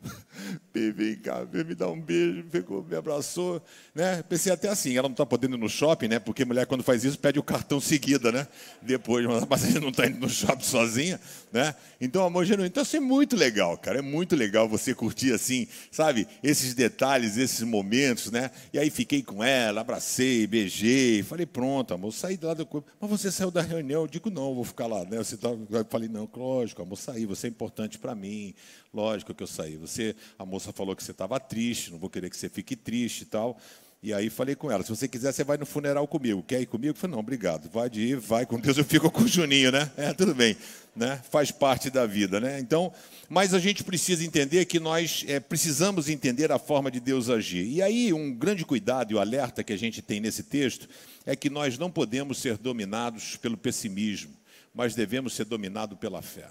vem 0.72 1.16
cá, 1.16 1.44
vem 1.44 1.64
me 1.64 1.74
dar 1.74 1.88
um 1.88 2.00
beijo, 2.00 2.44
pegou, 2.50 2.82
me 2.82 2.96
abraçou, 2.96 3.62
né? 3.94 4.22
Pensei 4.22 4.52
até 4.52 4.68
assim, 4.68 4.96
ela 4.96 5.08
não 5.08 5.12
está 5.12 5.24
podendo 5.24 5.56
ir 5.56 5.60
no 5.60 5.68
shopping, 5.68 6.08
né? 6.08 6.18
Porque 6.18 6.44
mulher 6.44 6.66
quando 6.66 6.82
faz 6.82 7.04
isso 7.04 7.18
pede 7.18 7.38
o 7.38 7.42
cartão 7.42 7.80
seguida, 7.80 8.32
né? 8.32 8.46
Depois, 8.80 9.24
mas 9.48 9.76
a 9.76 9.80
não 9.80 9.90
está 9.90 10.06
indo 10.06 10.18
no 10.18 10.28
shopping 10.28 10.64
sozinha, 10.64 11.20
né? 11.52 11.74
Então, 12.00 12.24
amor 12.24 12.44
genuíno, 12.44 12.66
então 12.66 12.82
isso 12.82 12.96
é 12.96 13.00
muito 13.00 13.36
legal, 13.36 13.76
cara, 13.76 13.98
é 13.98 14.02
muito 14.02 14.34
legal 14.34 14.68
você 14.68 14.94
curtir 14.94 15.32
assim, 15.32 15.68
sabe? 15.90 16.26
Esses 16.42 16.74
detalhes, 16.74 17.36
esses 17.36 17.62
momentos, 17.62 18.30
né? 18.30 18.50
E 18.72 18.78
aí 18.78 18.90
fiquei 18.90 19.22
com 19.22 19.44
ela, 19.44 19.82
abracei, 19.82 20.46
beijei, 20.46 21.22
falei, 21.22 21.46
pronto, 21.46 21.94
amor, 21.94 22.12
saí 22.12 22.38
lá 22.42 22.54
do 22.54 22.66
corpo. 22.66 22.90
Mas 23.00 23.10
você 23.10 23.30
saiu 23.30 23.50
da 23.50 23.62
reunião? 23.62 24.02
Eu 24.02 24.08
digo, 24.08 24.30
não, 24.30 24.54
vou 24.54 24.64
ficar 24.64 24.86
lá, 24.86 25.04
né? 25.04 25.18
Você 25.18 25.36
tá... 25.36 25.48
Eu 25.48 25.86
falei, 25.88 26.08
não, 26.08 26.28
lógico, 26.34 26.82
amor, 26.82 26.96
saí, 26.96 27.26
você 27.26 27.46
é 27.46 27.50
importante 27.50 27.98
para 27.98 28.14
mim, 28.14 28.54
lógico 28.92 29.34
que 29.34 29.42
eu 29.42 29.46
saí. 29.46 29.76
Você, 29.76 29.91
a 30.38 30.44
moça 30.44 30.72
falou 30.72 30.96
que 30.96 31.02
você 31.02 31.12
estava 31.12 31.38
triste, 31.38 31.90
não 31.90 31.98
vou 31.98 32.10
querer 32.10 32.30
que 32.30 32.36
você 32.36 32.48
fique 32.48 32.76
triste 32.76 33.22
e 33.22 33.26
tal. 33.26 33.58
E 34.04 34.12
aí 34.12 34.28
falei 34.28 34.56
com 34.56 34.68
ela, 34.68 34.82
se 34.82 34.88
você 34.88 35.06
quiser, 35.06 35.32
você 35.32 35.44
vai 35.44 35.56
no 35.56 35.64
funeral 35.64 36.08
comigo. 36.08 36.42
Quer 36.42 36.60
ir 36.60 36.66
comigo? 36.66 36.90
Eu 36.90 36.94
falei, 36.96 37.12
não, 37.12 37.20
obrigado. 37.20 37.70
Vai 37.70 37.88
de 37.88 38.00
ir, 38.00 38.16
vai 38.16 38.44
com 38.44 38.58
Deus, 38.58 38.76
eu 38.76 38.84
fico 38.84 39.08
com 39.08 39.22
o 39.22 39.28
Juninho, 39.28 39.70
né? 39.70 39.88
É, 39.96 40.12
tudo 40.12 40.34
bem. 40.34 40.56
Né? 40.96 41.20
Faz 41.30 41.52
parte 41.52 41.88
da 41.88 42.04
vida, 42.04 42.40
né? 42.40 42.58
Então, 42.58 42.92
mas 43.28 43.54
a 43.54 43.60
gente 43.60 43.84
precisa 43.84 44.24
entender 44.24 44.64
que 44.64 44.80
nós 44.80 45.24
é, 45.28 45.38
precisamos 45.38 46.08
entender 46.08 46.50
a 46.50 46.58
forma 46.58 46.90
de 46.90 46.98
Deus 46.98 47.30
agir. 47.30 47.64
E 47.64 47.80
aí, 47.80 48.12
um 48.12 48.34
grande 48.34 48.64
cuidado 48.64 49.12
e 49.12 49.14
o 49.14 49.20
alerta 49.20 49.62
que 49.62 49.72
a 49.72 49.78
gente 49.78 50.02
tem 50.02 50.20
nesse 50.20 50.42
texto 50.42 50.88
é 51.24 51.36
que 51.36 51.48
nós 51.48 51.78
não 51.78 51.88
podemos 51.88 52.38
ser 52.38 52.58
dominados 52.58 53.36
pelo 53.36 53.56
pessimismo, 53.56 54.32
mas 54.74 54.96
devemos 54.96 55.32
ser 55.32 55.44
dominados 55.44 55.96
pela 55.96 56.20
fé. 56.20 56.48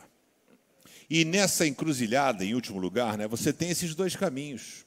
E 1.14 1.26
nessa 1.26 1.68
encruzilhada, 1.68 2.46
em 2.46 2.56
último 2.56 2.80
lugar, 2.80 3.18
né, 3.18 3.28
você 3.28 3.52
tem 3.52 3.70
esses 3.70 3.94
dois 3.94 4.16
caminhos. 4.16 4.86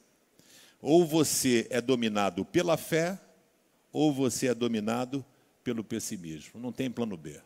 Ou 0.81 1.05
você 1.05 1.67
é 1.69 1.79
dominado 1.79 2.43
pela 2.43 2.75
fé, 2.77 3.19
ou 3.93 4.11
você 4.11 4.47
é 4.47 4.55
dominado 4.55 5.23
pelo 5.63 5.83
pessimismo. 5.83 6.59
Não 6.59 6.71
tem 6.71 6.89
plano 6.89 7.15
B. 7.15 7.39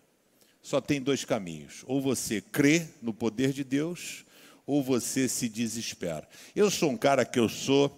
Só 0.61 0.79
tem 0.79 1.01
dois 1.01 1.25
caminhos. 1.25 1.83
Ou 1.87 2.01
você 2.01 2.39
crê 2.39 2.87
no 3.01 3.13
poder 3.13 3.51
de 3.51 3.65
Deus, 3.65 4.23
ou 4.65 4.81
você 4.81 5.27
se 5.27 5.49
desespera. 5.49 6.25
Eu 6.55 6.71
sou 6.71 6.89
um 6.89 6.97
cara 6.97 7.25
que 7.25 7.37
eu 7.37 7.49
sou 7.49 7.93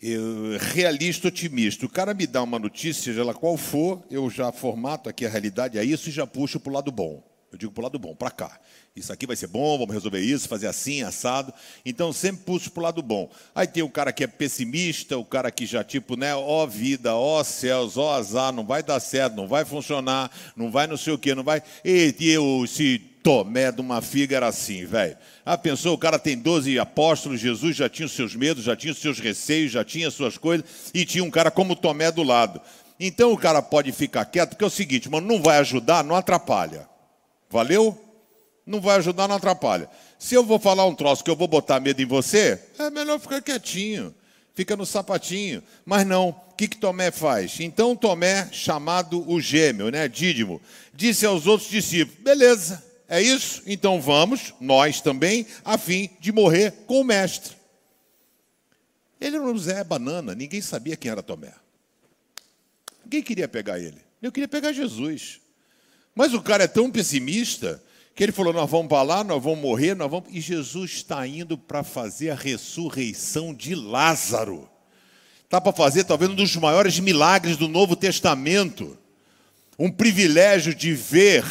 eu, 0.00 0.56
realista 0.58 1.28
otimista. 1.28 1.84
O 1.84 1.90
cara 1.90 2.14
me 2.14 2.26
dá 2.26 2.42
uma 2.42 2.58
notícia, 2.58 3.02
seja 3.02 3.20
ela 3.20 3.34
qual 3.34 3.58
for, 3.58 4.02
eu 4.10 4.30
já 4.30 4.50
formato 4.50 5.06
aqui 5.06 5.26
a 5.26 5.28
realidade 5.28 5.76
é 5.76 5.84
isso 5.84 6.08
e 6.08 6.12
já 6.12 6.26
puxo 6.26 6.58
para 6.58 6.70
o 6.70 6.74
lado 6.74 6.90
bom. 6.90 7.22
Eu 7.52 7.58
digo 7.58 7.72
para 7.72 7.82
o 7.82 7.84
lado 7.84 7.98
bom, 8.00 8.16
para 8.16 8.32
cá. 8.32 8.60
Isso 8.96 9.12
aqui 9.12 9.26
vai 9.26 9.34
ser 9.34 9.48
bom, 9.48 9.76
vamos 9.76 9.92
resolver 9.92 10.20
isso, 10.20 10.48
fazer 10.48 10.68
assim, 10.68 11.02
assado. 11.02 11.52
Então, 11.84 12.12
sempre 12.12 12.44
puxo 12.44 12.70
para 12.70 12.80
o 12.80 12.84
lado 12.84 13.02
bom. 13.02 13.28
Aí 13.52 13.66
tem 13.66 13.82
o 13.82 13.88
cara 13.88 14.12
que 14.12 14.22
é 14.22 14.26
pessimista, 14.28 15.18
o 15.18 15.24
cara 15.24 15.50
que 15.50 15.66
já, 15.66 15.82
tipo, 15.82 16.16
né, 16.16 16.32
ó 16.32 16.64
vida, 16.64 17.12
ó 17.16 17.42
céus, 17.42 17.96
ó 17.96 18.14
azar, 18.14 18.52
não 18.52 18.64
vai 18.64 18.84
dar 18.84 19.00
certo, 19.00 19.34
não 19.34 19.48
vai 19.48 19.64
funcionar, 19.64 20.30
não 20.54 20.70
vai 20.70 20.86
não 20.86 20.96
sei 20.96 21.12
o 21.12 21.18
quê, 21.18 21.34
não 21.34 21.42
vai. 21.42 21.60
E 21.84 22.14
eu, 22.20 22.62
esse 22.64 23.00
Tomé 23.24 23.72
de 23.72 23.80
uma 23.80 24.00
figa 24.00 24.36
era 24.36 24.46
assim, 24.46 24.84
velho. 24.84 25.16
Ah, 25.44 25.58
pensou, 25.58 25.94
o 25.94 25.98
cara 25.98 26.16
tem 26.16 26.38
12 26.38 26.78
apóstolos, 26.78 27.40
Jesus 27.40 27.74
já 27.74 27.88
tinha 27.88 28.06
os 28.06 28.12
seus 28.12 28.36
medos, 28.36 28.62
já 28.62 28.76
tinha 28.76 28.92
os 28.92 29.00
seus 29.00 29.18
receios, 29.18 29.72
já 29.72 29.84
tinha 29.84 30.06
as 30.06 30.14
suas 30.14 30.38
coisas, 30.38 30.66
e 30.94 31.04
tinha 31.04 31.24
um 31.24 31.30
cara 31.32 31.50
como 31.50 31.74
Tomé 31.74 32.12
do 32.12 32.22
lado. 32.22 32.60
Então 33.00 33.32
o 33.32 33.38
cara 33.38 33.60
pode 33.60 33.90
ficar 33.90 34.24
quieto, 34.26 34.50
porque 34.50 34.62
é 34.62 34.66
o 34.68 34.70
seguinte, 34.70 35.08
mano, 35.08 35.26
não 35.26 35.42
vai 35.42 35.58
ajudar, 35.58 36.04
não 36.04 36.14
atrapalha. 36.14 36.88
Valeu? 37.50 38.03
Não 38.66 38.80
vai 38.80 38.96
ajudar, 38.96 39.28
não 39.28 39.36
atrapalha. 39.36 39.88
Se 40.18 40.34
eu 40.34 40.44
vou 40.44 40.58
falar 40.58 40.86
um 40.86 40.94
troço 40.94 41.22
que 41.22 41.30
eu 41.30 41.36
vou 41.36 41.48
botar 41.48 41.80
medo 41.80 42.00
em 42.00 42.06
você, 42.06 42.60
é 42.78 42.90
melhor 42.90 43.18
ficar 43.20 43.42
quietinho. 43.42 44.14
fica 44.54 44.76
no 44.76 44.86
sapatinho. 44.86 45.62
Mas 45.84 46.06
não, 46.06 46.30
o 46.30 46.54
que, 46.56 46.68
que 46.68 46.76
Tomé 46.76 47.10
faz? 47.10 47.58
Então 47.60 47.96
Tomé, 47.96 48.48
chamado 48.52 49.28
o 49.30 49.40
gêmeo, 49.40 49.90
né, 49.90 50.08
Dídimo, 50.08 50.60
disse 50.94 51.26
aos 51.26 51.46
outros 51.46 51.68
discípulos: 51.68 52.22
beleza, 52.22 52.82
é 53.08 53.20
isso? 53.20 53.62
Então 53.66 54.00
vamos, 54.00 54.54
nós 54.60 55.00
também, 55.00 55.46
a 55.64 55.76
fim 55.76 56.08
de 56.20 56.32
morrer 56.32 56.72
com 56.86 57.00
o 57.00 57.04
mestre. 57.04 57.54
Ele 59.20 59.38
não 59.38 59.54
é 59.70 59.84
banana, 59.84 60.34
ninguém 60.34 60.60
sabia 60.60 60.96
quem 60.96 61.10
era 61.10 61.22
Tomé. 61.22 61.52
Ninguém 63.04 63.22
queria 63.22 63.48
pegar 63.48 63.78
ele. 63.78 64.00
Eu 64.22 64.32
queria 64.32 64.48
pegar 64.48 64.72
Jesus. 64.72 65.40
Mas 66.14 66.32
o 66.32 66.40
cara 66.40 66.64
é 66.64 66.68
tão 66.68 66.90
pessimista 66.90 67.82
que 68.14 68.22
ele 68.22 68.32
falou: 68.32 68.52
nós 68.52 68.70
vamos 68.70 68.88
para 68.88 69.02
lá, 69.02 69.24
nós 69.24 69.42
vamos 69.42 69.60
morrer, 69.60 69.94
nós 69.94 70.10
vamos. 70.10 70.28
E 70.30 70.40
Jesus 70.40 70.92
está 70.92 71.26
indo 71.26 71.58
para 71.58 71.82
fazer 71.82 72.30
a 72.30 72.34
ressurreição 72.34 73.52
de 73.52 73.74
Lázaro. 73.74 74.68
Está 75.44 75.60
para 75.60 75.72
fazer 75.72 76.04
talvez 76.04 76.30
um 76.30 76.34
dos 76.34 76.56
maiores 76.56 76.98
milagres 76.98 77.56
do 77.56 77.68
Novo 77.68 77.96
Testamento. 77.96 78.96
Um 79.78 79.90
privilégio 79.90 80.74
de 80.74 80.94
ver 80.94 81.44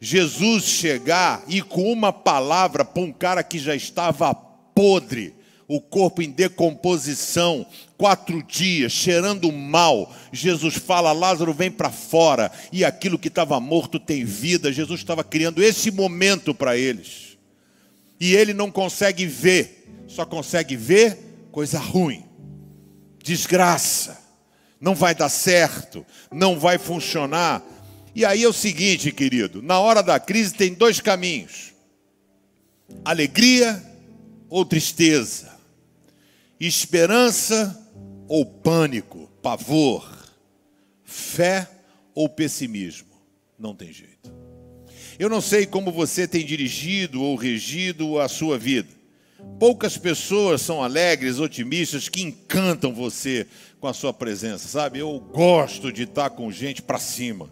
Jesus 0.00 0.64
chegar 0.64 1.44
e 1.46 1.62
com 1.62 1.92
uma 1.92 2.12
palavra 2.12 2.84
para 2.84 3.02
um 3.02 3.12
cara 3.12 3.42
que 3.44 3.58
já 3.58 3.74
estava 3.74 4.34
podre, 4.34 5.34
o 5.74 5.80
corpo 5.80 6.20
em 6.20 6.30
decomposição, 6.30 7.66
quatro 7.96 8.42
dias, 8.42 8.92
cheirando 8.92 9.50
mal. 9.50 10.14
Jesus 10.30 10.74
fala: 10.74 11.12
Lázaro, 11.12 11.54
vem 11.54 11.70
para 11.70 11.90
fora. 11.90 12.52
E 12.70 12.84
aquilo 12.84 13.18
que 13.18 13.28
estava 13.28 13.58
morto 13.58 13.98
tem 13.98 14.22
vida. 14.22 14.70
Jesus 14.70 15.00
estava 15.00 15.24
criando 15.24 15.62
esse 15.62 15.90
momento 15.90 16.54
para 16.54 16.76
eles. 16.76 17.38
E 18.20 18.36
ele 18.36 18.52
não 18.52 18.70
consegue 18.70 19.24
ver, 19.24 19.88
só 20.06 20.26
consegue 20.26 20.76
ver 20.76 21.16
coisa 21.50 21.78
ruim, 21.78 22.22
desgraça. 23.24 24.20
Não 24.78 24.94
vai 24.94 25.14
dar 25.14 25.30
certo, 25.30 26.04
não 26.30 26.58
vai 26.58 26.76
funcionar. 26.76 27.62
E 28.14 28.26
aí 28.26 28.42
é 28.42 28.48
o 28.48 28.52
seguinte, 28.52 29.10
querido: 29.10 29.62
na 29.62 29.80
hora 29.80 30.02
da 30.02 30.20
crise 30.20 30.52
tem 30.52 30.74
dois 30.74 31.00
caminhos: 31.00 31.72
alegria 33.06 33.82
ou 34.50 34.66
tristeza 34.66 35.51
esperança 36.66 37.78
ou 38.28 38.46
pânico, 38.46 39.28
pavor, 39.42 40.08
fé 41.04 41.68
ou 42.14 42.28
pessimismo. 42.28 43.08
Não 43.58 43.74
tem 43.74 43.92
jeito. 43.92 44.32
Eu 45.18 45.28
não 45.28 45.40
sei 45.40 45.66
como 45.66 45.92
você 45.92 46.26
tem 46.26 46.44
dirigido 46.44 47.22
ou 47.22 47.36
regido 47.36 48.18
a 48.18 48.28
sua 48.28 48.58
vida. 48.58 48.88
Poucas 49.58 49.98
pessoas 49.98 50.62
são 50.62 50.82
alegres, 50.82 51.38
otimistas, 51.38 52.08
que 52.08 52.22
encantam 52.22 52.92
você 52.92 53.46
com 53.80 53.86
a 53.86 53.92
sua 53.92 54.12
presença, 54.12 54.68
sabe? 54.68 55.00
Eu 55.00 55.18
gosto 55.18 55.92
de 55.92 56.04
estar 56.04 56.30
com 56.30 56.50
gente 56.50 56.80
para 56.80 56.98
cima. 56.98 57.50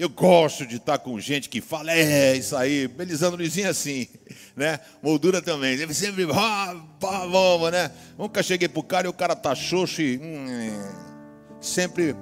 Eu 0.00 0.08
gosto 0.08 0.64
de 0.64 0.76
estar 0.76 0.98
com 0.98 1.20
gente 1.20 1.50
que 1.50 1.60
fala, 1.60 1.92
é 1.92 2.34
isso 2.34 2.56
aí, 2.56 2.88
Belisandro 2.88 3.36
Luizinho 3.36 3.66
é 3.66 3.68
assim, 3.68 4.08
né? 4.56 4.80
Moldura 5.02 5.42
também, 5.42 5.74
ele 5.78 5.92
sempre, 5.92 6.26
ah, 6.32 6.74
vamos, 6.98 7.70
né? 7.70 7.92
Nunca 8.16 8.42
cheguei 8.42 8.66
pro 8.66 8.82
cara 8.82 9.06
e 9.06 9.10
o 9.10 9.12
cara 9.12 9.36
tá 9.36 9.54
xoxo 9.54 10.00
e 10.00 10.16
hum, 10.16 11.60
sempre 11.60 12.16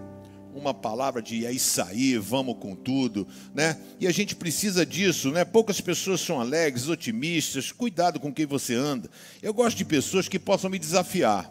uma 0.52 0.74
palavra 0.74 1.22
de 1.22 1.46
é 1.46 1.52
isso 1.52 1.80
aí, 1.80 2.18
vamos 2.18 2.56
com 2.58 2.74
tudo, 2.74 3.28
né? 3.54 3.78
E 4.00 4.08
a 4.08 4.10
gente 4.10 4.34
precisa 4.34 4.84
disso, 4.84 5.30
né? 5.30 5.44
Poucas 5.44 5.80
pessoas 5.80 6.20
são 6.20 6.40
alegres, 6.40 6.88
otimistas, 6.88 7.70
cuidado 7.70 8.18
com 8.18 8.34
quem 8.34 8.44
você 8.44 8.74
anda. 8.74 9.08
Eu 9.40 9.54
gosto 9.54 9.76
de 9.76 9.84
pessoas 9.84 10.26
que 10.26 10.40
possam 10.40 10.68
me 10.68 10.80
desafiar, 10.80 11.48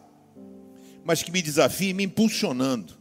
mas 1.05 1.23
que 1.23 1.31
me 1.31 1.41
desafiem 1.41 1.93
me 1.93 2.03
impulsionando. 2.03 2.95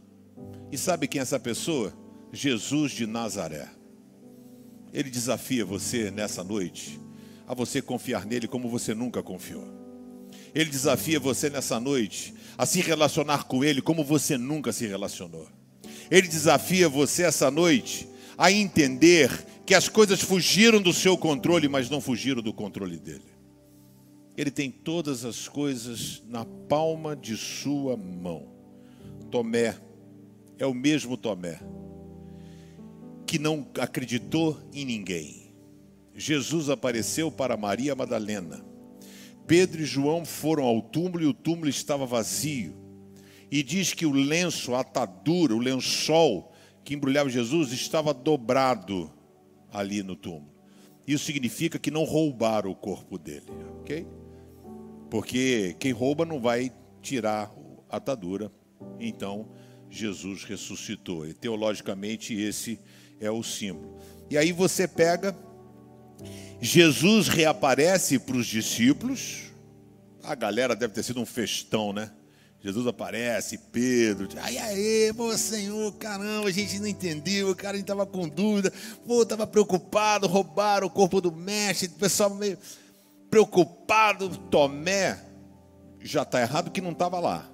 E 0.71 0.77
sabe 0.77 1.09
quem 1.09 1.19
é 1.19 1.23
essa 1.23 1.37
pessoa? 1.37 2.06
Jesus 2.37 2.91
de 2.91 3.07
Nazaré. 3.07 3.67
Ele 4.93 5.09
desafia 5.09 5.65
você 5.65 6.11
nessa 6.11 6.43
noite 6.43 6.99
a 7.47 7.53
você 7.53 7.81
confiar 7.81 8.25
nele 8.25 8.47
como 8.47 8.69
você 8.69 8.93
nunca 8.93 9.23
confiou. 9.23 9.67
Ele 10.53 10.69
desafia 10.69 11.19
você 11.19 11.49
nessa 11.49 11.79
noite 11.79 12.33
a 12.57 12.65
se 12.65 12.79
relacionar 12.79 13.45
com 13.45 13.63
ele 13.63 13.81
como 13.81 14.03
você 14.03 14.37
nunca 14.37 14.71
se 14.71 14.85
relacionou. 14.85 15.47
Ele 16.11 16.27
desafia 16.27 16.87
você 16.87 17.23
essa 17.23 17.49
noite 17.49 18.07
a 18.37 18.51
entender 18.51 19.29
que 19.65 19.73
as 19.73 19.89
coisas 19.89 20.21
fugiram 20.21 20.81
do 20.81 20.93
seu 20.93 21.17
controle, 21.17 21.67
mas 21.67 21.89
não 21.89 21.99
fugiram 21.99 22.41
do 22.41 22.53
controle 22.53 22.97
dele. 22.97 23.25
Ele 24.37 24.51
tem 24.51 24.69
todas 24.69 25.25
as 25.25 25.47
coisas 25.47 26.23
na 26.27 26.45
palma 26.45 27.15
de 27.15 27.35
sua 27.35 27.97
mão. 27.97 28.47
Tomé 29.31 29.75
é 30.59 30.65
o 30.65 30.73
mesmo 30.73 31.17
Tomé 31.17 31.59
que 33.27 33.37
não 33.37 33.67
acreditou 33.77 34.57
em 34.73 34.85
ninguém. 34.85 35.53
Jesus 36.15 36.69
apareceu 36.69 37.29
para 37.29 37.57
Maria 37.57 37.93
Madalena. 37.93 38.65
Pedro 39.45 39.81
e 39.81 39.85
João 39.85 40.25
foram 40.25 40.63
ao 40.63 40.81
túmulo 40.81 41.21
e 41.21 41.27
o 41.27 41.33
túmulo 41.33 41.69
estava 41.69 42.05
vazio. 42.05 42.73
E 43.51 43.61
diz 43.61 43.93
que 43.93 44.05
o 44.05 44.11
lenço, 44.11 44.73
a 44.73 44.79
atadura, 44.79 45.53
o 45.53 45.59
lençol 45.59 46.51
que 46.83 46.93
embrulhava 46.93 47.29
Jesus 47.29 47.71
estava 47.71 48.13
dobrado 48.13 49.11
ali 49.71 50.01
no 50.01 50.15
túmulo. 50.15 50.55
Isso 51.05 51.25
significa 51.25 51.77
que 51.77 51.91
não 51.91 52.03
roubaram 52.03 52.71
o 52.71 52.75
corpo 52.75 53.17
dele, 53.17 53.45
ok? 53.79 54.07
Porque 55.09 55.75
quem 55.79 55.91
rouba 55.91 56.25
não 56.25 56.39
vai 56.39 56.71
tirar 57.01 57.51
a 57.89 57.97
atadura. 57.97 58.51
Então, 58.99 59.49
Jesus 59.89 60.43
ressuscitou. 60.43 61.25
E 61.25 61.33
teologicamente 61.33 62.33
esse 62.33 62.79
é 63.19 63.29
o 63.31 63.43
símbolo. 63.43 63.97
E 64.29 64.37
aí 64.37 64.51
você 64.51 64.87
pega, 64.87 65.35
Jesus 66.61 67.27
reaparece 67.27 68.19
para 68.19 68.35
os 68.35 68.47
discípulos, 68.47 69.43
a 70.23 70.35
galera 70.35 70.75
deve 70.75 70.93
ter 70.93 71.03
sido 71.03 71.21
um 71.21 71.25
festão, 71.25 71.93
né? 71.93 72.11
Jesus 72.59 72.87
aparece, 72.87 73.57
Pedro, 73.71 74.27
ai, 74.41 74.57
ai, 74.57 75.13
pô, 75.15 75.35
Senhor, 75.37 75.93
caramba, 75.93 76.49
a 76.49 76.51
gente 76.51 76.79
não 76.79 76.87
entendeu, 76.87 77.51
o 77.51 77.55
cara 77.55 77.73
a 77.73 77.75
gente 77.75 77.83
estava 77.83 78.05
com 78.05 78.27
dúvida, 78.27 78.73
pô, 79.05 79.21
estava 79.21 79.45
preocupado, 79.45 80.27
roubaram 80.27 80.87
o 80.87 80.89
corpo 80.89 81.21
do 81.21 81.31
mestre, 81.31 81.87
o 81.87 81.91
pessoal 81.91 82.33
meio 82.33 82.57
preocupado, 83.29 84.35
Tomé, 84.49 85.19
já 86.01 86.23
está 86.23 86.41
errado 86.41 86.71
que 86.71 86.81
não 86.81 86.91
estava 86.91 87.19
lá, 87.19 87.49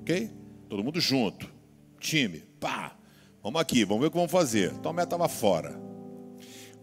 ok? 0.00 0.30
Todo 0.68 0.84
mundo 0.84 1.00
junto, 1.00 1.50
time, 1.98 2.38
pá, 2.60 2.97
Vamos 3.42 3.60
aqui, 3.60 3.84
vamos 3.84 4.00
ver 4.02 4.08
o 4.08 4.10
que 4.10 4.16
vamos 4.16 4.32
fazer. 4.32 4.72
Tomé 4.78 5.04
estava 5.04 5.28
fora. 5.28 5.80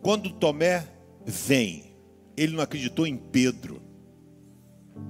Quando 0.02 0.32
Tomé 0.32 0.88
vem, 1.26 1.96
ele 2.38 2.56
não 2.56 2.64
acreditou 2.64 3.08
em 3.08 3.18
Pedro. 3.18 3.82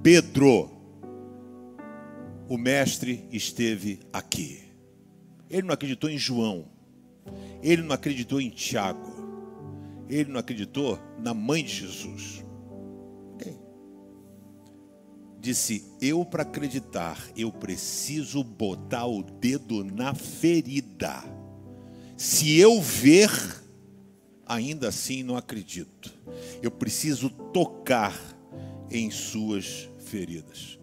Pedro, 0.02 0.70
o 2.48 2.56
mestre 2.56 3.28
esteve 3.30 4.00
aqui. 4.12 4.62
Ele 5.50 5.66
não 5.66 5.74
acreditou 5.74 6.10
em 6.10 6.18
João. 6.18 6.66
Ele 7.62 7.82
não 7.82 7.94
acreditou 7.94 8.40
em 8.40 8.50
Tiago. 8.50 9.14
Ele 10.08 10.30
não 10.30 10.40
acreditou 10.40 10.98
na 11.18 11.34
mãe 11.34 11.62
de 11.62 11.74
Jesus. 11.74 12.45
Disse: 15.46 15.84
Eu, 16.00 16.24
para 16.24 16.42
acreditar, 16.42 17.24
eu 17.36 17.52
preciso 17.52 18.42
botar 18.42 19.06
o 19.06 19.22
dedo 19.22 19.84
na 19.84 20.12
ferida. 20.12 21.22
Se 22.16 22.58
eu 22.58 22.82
ver, 22.82 23.30
ainda 24.44 24.88
assim 24.88 25.22
não 25.22 25.36
acredito. 25.36 26.12
Eu 26.60 26.72
preciso 26.72 27.30
tocar 27.30 28.12
em 28.90 29.08
suas 29.08 29.88
feridas. 30.00 30.80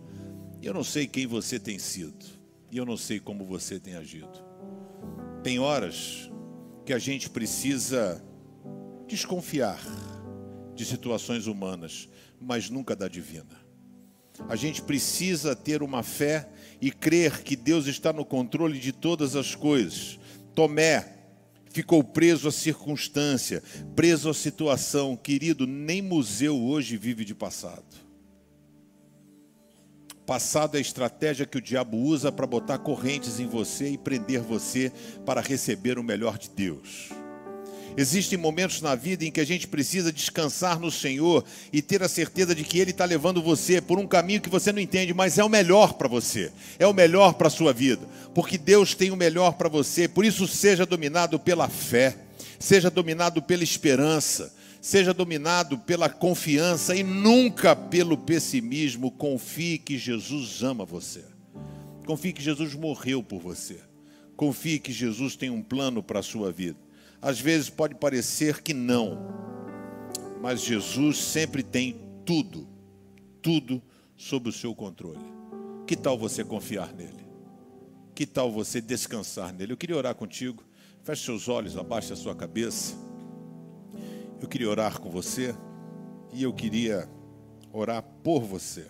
Eu 0.61 0.73
não 0.73 0.83
sei 0.85 1.07
quem 1.07 1.27
você 1.27 1.59
tem 1.59 1.77
sido, 1.77 2.25
e 2.71 2.77
eu 2.77 2.85
não 2.85 2.95
sei 2.95 3.19
como 3.19 3.43
você 3.43 3.77
tem 3.77 3.95
agido. 3.95 4.41
Tem 5.43 5.59
horas 5.59 6.31
que 6.85 6.93
a 6.93 6.99
gente 6.99 7.29
precisa 7.29 8.23
desconfiar 9.09 9.83
de 10.73 10.85
situações 10.85 11.47
humanas, 11.47 12.07
mas 12.39 12.69
nunca 12.69 12.95
da 12.95 13.09
divina. 13.09 13.62
A 14.49 14.55
gente 14.55 14.81
precisa 14.81 15.55
ter 15.55 15.83
uma 15.83 16.03
fé 16.03 16.49
e 16.81 16.91
crer 16.91 17.43
que 17.43 17.55
Deus 17.55 17.87
está 17.87 18.11
no 18.11 18.25
controle 18.25 18.79
de 18.79 18.91
todas 18.91 19.35
as 19.35 19.55
coisas. 19.55 20.19
Tomé 20.55 21.13
ficou 21.71 22.03
preso 22.03 22.47
à 22.47 22.51
circunstância, 22.51 23.63
preso 23.95 24.29
à 24.29 24.33
situação. 24.33 25.15
Querido, 25.15 25.65
nem 25.65 26.01
museu 26.01 26.61
hoje 26.61 26.97
vive 26.97 27.23
de 27.23 27.33
passado. 27.33 28.03
Passado 30.25 30.75
é 30.75 30.77
a 30.77 30.81
estratégia 30.81 31.45
que 31.45 31.57
o 31.57 31.61
diabo 31.61 31.97
usa 31.97 32.31
para 32.31 32.47
botar 32.47 32.77
correntes 32.77 33.39
em 33.39 33.47
você 33.47 33.89
e 33.89 33.97
prender 33.97 34.41
você 34.41 34.91
para 35.25 35.41
receber 35.41 35.99
o 35.99 36.03
melhor 36.03 36.37
de 36.37 36.49
Deus. 36.49 37.09
Existem 37.95 38.37
momentos 38.37 38.81
na 38.81 38.95
vida 38.95 39.23
em 39.23 39.31
que 39.31 39.39
a 39.39 39.45
gente 39.45 39.67
precisa 39.67 40.11
descansar 40.11 40.79
no 40.79 40.89
Senhor 40.89 41.45
e 41.71 41.81
ter 41.81 42.01
a 42.01 42.09
certeza 42.09 42.55
de 42.55 42.63
que 42.63 42.79
Ele 42.79 42.91
está 42.91 43.05
levando 43.05 43.41
você 43.41 43.79
por 43.79 43.99
um 43.99 44.07
caminho 44.07 44.41
que 44.41 44.49
você 44.49 44.71
não 44.71 44.79
entende, 44.79 45.13
mas 45.13 45.37
é 45.37 45.43
o 45.43 45.49
melhor 45.49 45.93
para 45.93 46.07
você, 46.07 46.51
é 46.79 46.87
o 46.87 46.93
melhor 46.93 47.33
para 47.33 47.47
a 47.47 47.51
sua 47.51 47.71
vida, 47.71 48.07
porque 48.33 48.57
Deus 48.57 48.95
tem 48.95 49.11
o 49.11 49.15
melhor 49.15 49.53
para 49.53 49.69
você. 49.69 50.07
Por 50.07 50.25
isso, 50.25 50.47
seja 50.47 50.85
dominado 50.85 51.39
pela 51.39 51.69
fé, 51.69 52.17
seja 52.57 52.89
dominado 52.89 53.43
pela 53.43 53.63
esperança, 53.63 54.51
seja 54.81 55.13
dominado 55.13 55.77
pela 55.77 56.09
confiança 56.09 56.95
e 56.95 57.03
nunca 57.03 57.75
pelo 57.75 58.17
pessimismo. 58.17 59.11
Confie 59.11 59.77
que 59.77 59.99
Jesus 59.99 60.63
ama 60.63 60.83
você, 60.83 61.23
confie 62.07 62.33
que 62.33 62.41
Jesus 62.41 62.73
morreu 62.73 63.21
por 63.21 63.39
você, 63.39 63.79
confie 64.35 64.79
que 64.79 64.91
Jesus 64.91 65.35
tem 65.35 65.51
um 65.51 65.61
plano 65.61 66.01
para 66.01 66.21
a 66.21 66.23
sua 66.23 66.51
vida. 66.51 66.77
Às 67.23 67.39
vezes 67.39 67.69
pode 67.69 67.95
parecer 67.95 68.61
que 68.61 68.73
não, 68.73 69.17
mas 70.41 70.61
Jesus 70.61 71.17
sempre 71.17 71.63
tem 71.63 71.95
tudo, 72.25 72.67
tudo 73.41 73.81
sob 74.17 74.49
o 74.49 74.51
seu 74.51 74.75
controle. 74.75 75.23
Que 75.87 75.95
tal 75.95 76.17
você 76.17 76.43
confiar 76.43 76.93
nele? 76.93 77.25
Que 78.13 78.25
tal 78.25 78.51
você 78.51 78.81
descansar 78.81 79.53
nele? 79.53 79.71
Eu 79.71 79.77
queria 79.77 79.95
orar 79.95 80.13
contigo. 80.13 80.61
Feche 81.01 81.23
seus 81.23 81.47
olhos, 81.47 81.77
abaixe 81.77 82.11
a 82.11 82.15
sua 82.17 82.35
cabeça. 82.35 82.93
Eu 84.41 84.47
queria 84.49 84.69
orar 84.69 84.99
com 84.99 85.09
você 85.09 85.55
e 86.33 86.43
eu 86.43 86.51
queria 86.51 87.09
orar 87.71 88.03
por 88.21 88.41
você. 88.41 88.85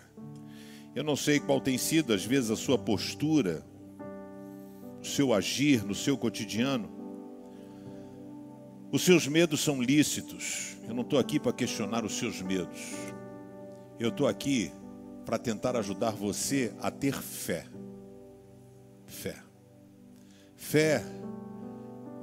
Eu 0.92 1.04
não 1.04 1.14
sei 1.14 1.38
qual 1.38 1.60
tem 1.60 1.78
sido, 1.78 2.12
às 2.12 2.24
vezes, 2.24 2.50
a 2.50 2.56
sua 2.56 2.76
postura, 2.76 3.64
o 5.00 5.06
seu 5.06 5.32
agir 5.32 5.84
no 5.84 5.94
seu 5.94 6.18
cotidiano. 6.18 6.93
Os 8.94 9.02
seus 9.02 9.26
medos 9.26 9.60
são 9.60 9.82
lícitos. 9.82 10.76
Eu 10.86 10.94
não 10.94 11.02
estou 11.02 11.18
aqui 11.18 11.40
para 11.40 11.52
questionar 11.52 12.04
os 12.04 12.16
seus 12.16 12.40
medos. 12.40 12.78
Eu 13.98 14.10
estou 14.10 14.28
aqui 14.28 14.70
para 15.24 15.36
tentar 15.36 15.74
ajudar 15.74 16.12
você 16.12 16.72
a 16.80 16.92
ter 16.92 17.20
fé. 17.20 17.66
Fé. 19.04 19.34
Fé 20.54 21.02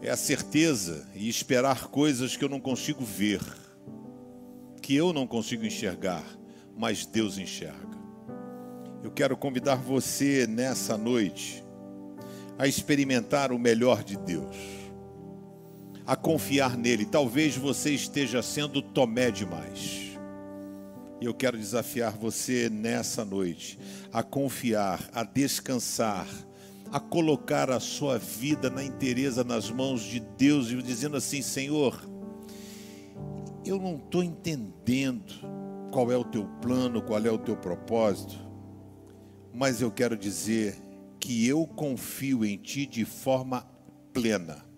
é 0.02 0.12
a 0.12 0.16
certeza 0.16 1.06
e 1.14 1.28
esperar 1.28 1.90
coisas 1.90 2.38
que 2.38 2.46
eu 2.46 2.48
não 2.48 2.62
consigo 2.62 3.04
ver, 3.04 3.42
que 4.82 4.96
eu 4.96 5.12
não 5.12 5.28
consigo 5.28 5.66
enxergar, 5.66 6.24
mas 6.78 7.06
Deus 7.06 7.38
enxerga. 7.38 8.00
Eu 9.04 9.12
quero 9.12 9.36
convidar 9.36 9.76
você 9.76 10.48
nessa 10.48 10.98
noite 10.98 11.62
a 12.58 12.66
experimentar 12.66 13.52
o 13.52 13.60
melhor 13.60 14.06
de 14.06 14.16
Deus 14.16 14.81
a 16.06 16.16
confiar 16.16 16.78
nele. 16.78 17.06
Talvez 17.06 17.56
você 17.56 17.92
esteja 17.92 18.42
sendo 18.42 18.82
Tomé 18.82 19.32
demais. 19.32 20.12
E 21.20 21.26
eu 21.26 21.34
quero 21.34 21.58
desafiar 21.58 22.18
você 22.18 22.70
nessa 22.70 23.24
noite 23.24 23.78
a 24.12 24.24
confiar, 24.24 25.08
a 25.14 25.24
descansar, 25.24 26.28
a 26.92 27.00
colocar 27.00 27.70
a 27.70 27.80
sua 27.80 28.18
vida 28.18 28.70
na 28.70 28.84
inteireza 28.84 29.44
nas 29.44 29.70
mãos 29.70 30.02
de 30.02 30.20
Deus 30.20 30.72
e 30.72 30.82
dizendo 30.82 31.16
assim: 31.16 31.42
Senhor, 31.44 32.02
eu 33.64 33.80
não 33.80 33.98
estou 33.98 34.24
entendendo 34.24 35.32
qual 35.92 36.12
é 36.12 36.18
o 36.18 36.24
teu 36.24 36.46
plano, 36.60 37.04
qual 37.04 37.24
é 37.24 37.30
o 37.30 37.38
teu 37.38 37.56
propósito, 37.56 38.40
mas 39.54 39.80
eu 39.80 39.92
quero 39.92 40.18
dizer 40.18 40.76
que 41.20 41.48
eu 41.48 41.68
confio 41.68 42.44
em 42.44 42.58
Ti 42.58 42.88
de 42.88 43.06
forma 43.06 43.62
plena 44.12 44.71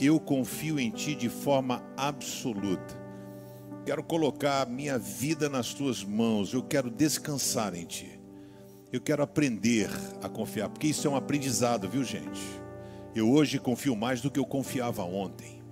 eu 0.00 0.18
confio 0.20 0.78
em 0.78 0.90
Ti 0.90 1.14
de 1.14 1.28
forma 1.28 1.82
absoluta. 1.96 3.02
Quero 3.84 4.02
colocar 4.02 4.66
minha 4.66 4.98
vida 4.98 5.48
nas 5.48 5.74
Tuas 5.74 6.02
mãos. 6.02 6.52
Eu 6.52 6.62
quero 6.62 6.90
descansar 6.90 7.74
em 7.74 7.84
Ti. 7.84 8.20
Eu 8.92 9.00
quero 9.00 9.22
aprender 9.22 9.90
a 10.22 10.28
confiar, 10.28 10.68
porque 10.68 10.86
isso 10.86 11.06
é 11.06 11.10
um 11.10 11.16
aprendizado, 11.16 11.88
viu, 11.88 12.04
gente? 12.04 12.40
Eu 13.14 13.30
hoje 13.30 13.58
confio 13.58 13.96
mais 13.96 14.20
do 14.20 14.30
que 14.30 14.38
eu 14.38 14.46
confiava 14.46 15.02
ontem. 15.02 15.62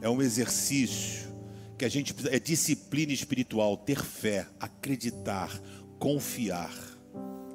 É 0.00 0.08
um 0.08 0.20
exercício 0.20 1.34
que 1.78 1.84
a 1.84 1.88
gente 1.88 2.12
precisa, 2.14 2.34
é 2.34 2.38
disciplina 2.38 3.12
espiritual, 3.12 3.76
ter 3.76 4.02
fé, 4.02 4.46
acreditar, 4.60 5.50
confiar 5.98 6.72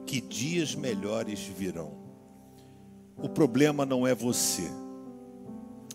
que 0.05 0.21
dias 0.21 0.75
melhores 0.75 1.39
virão. 1.39 1.97
O 3.17 3.29
problema 3.29 3.85
não 3.85 4.05
é 4.05 4.13
você. 4.13 4.69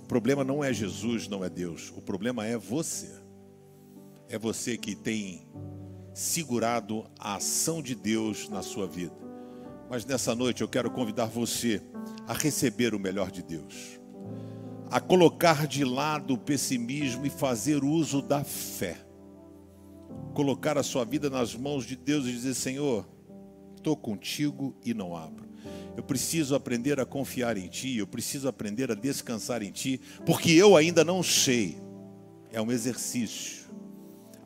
Problema 0.09 0.45
não 0.45 0.63
é 0.63 0.73
Jesus, 0.73 1.29
não 1.29 1.45
é 1.45 1.51
Deus. 1.51 1.93
O 1.97 2.01
problema 2.01 2.47
é 2.47 2.57
você. 2.57 3.11
É 4.29 4.39
você 4.39 4.77
que 4.77 4.95
tem 4.95 5.47
segurado 6.15 7.05
a 7.19 7.37
ação 7.37 7.83
de 7.83 7.95
Deus 7.95 8.49
na 8.49 8.63
sua 8.63 8.87
vida. 8.87 9.15
Mas 9.89 10.05
nessa 10.05 10.35
noite 10.35 10.63
eu 10.63 10.69
quero 10.69 10.91
convidar 10.91 11.27
você 11.27 11.83
a 12.27 12.33
receber 12.33 12.95
o 12.95 12.99
melhor 12.99 13.31
de 13.31 13.43
Deus, 13.43 14.01
a 14.91 15.01
colocar 15.01 15.67
de 15.67 15.85
lado 15.85 16.35
o 16.35 16.39
pessimismo 16.39 17.27
e 17.27 17.31
fazer 17.31 17.85
uso 17.85 18.23
da 18.23 18.43
fé. 18.43 18.97
Colocar 20.35 20.77
a 20.77 20.83
sua 20.83 21.05
vida 21.05 21.31
nas 21.31 21.55
mãos 21.55 21.85
de 21.85 21.97
Deus 21.97 22.27
e 22.27 22.33
dizer: 22.33 22.55
Senhor, 22.55 23.07
estou 23.77 23.97
contigo 23.97 24.75
e 24.85 24.93
não 24.93 25.17
abro. 25.17 25.47
Eu 25.97 26.03
preciso 26.03 26.55
aprender 26.55 27.01
a 27.01 27.07
confiar 27.07 27.57
em 27.57 27.69
Ti, 27.69 27.97
eu 27.97 28.07
preciso 28.07 28.49
aprender 28.49 28.91
a 28.91 28.95
descansar 28.95 29.63
em 29.63 29.71
Ti, 29.71 30.01
porque 30.25 30.51
eu 30.53 30.77
ainda 30.77 31.05
não 31.05 31.23
sei. 31.23 31.79
É 32.53 32.61
um 32.61 32.71
exercício. 32.71 33.67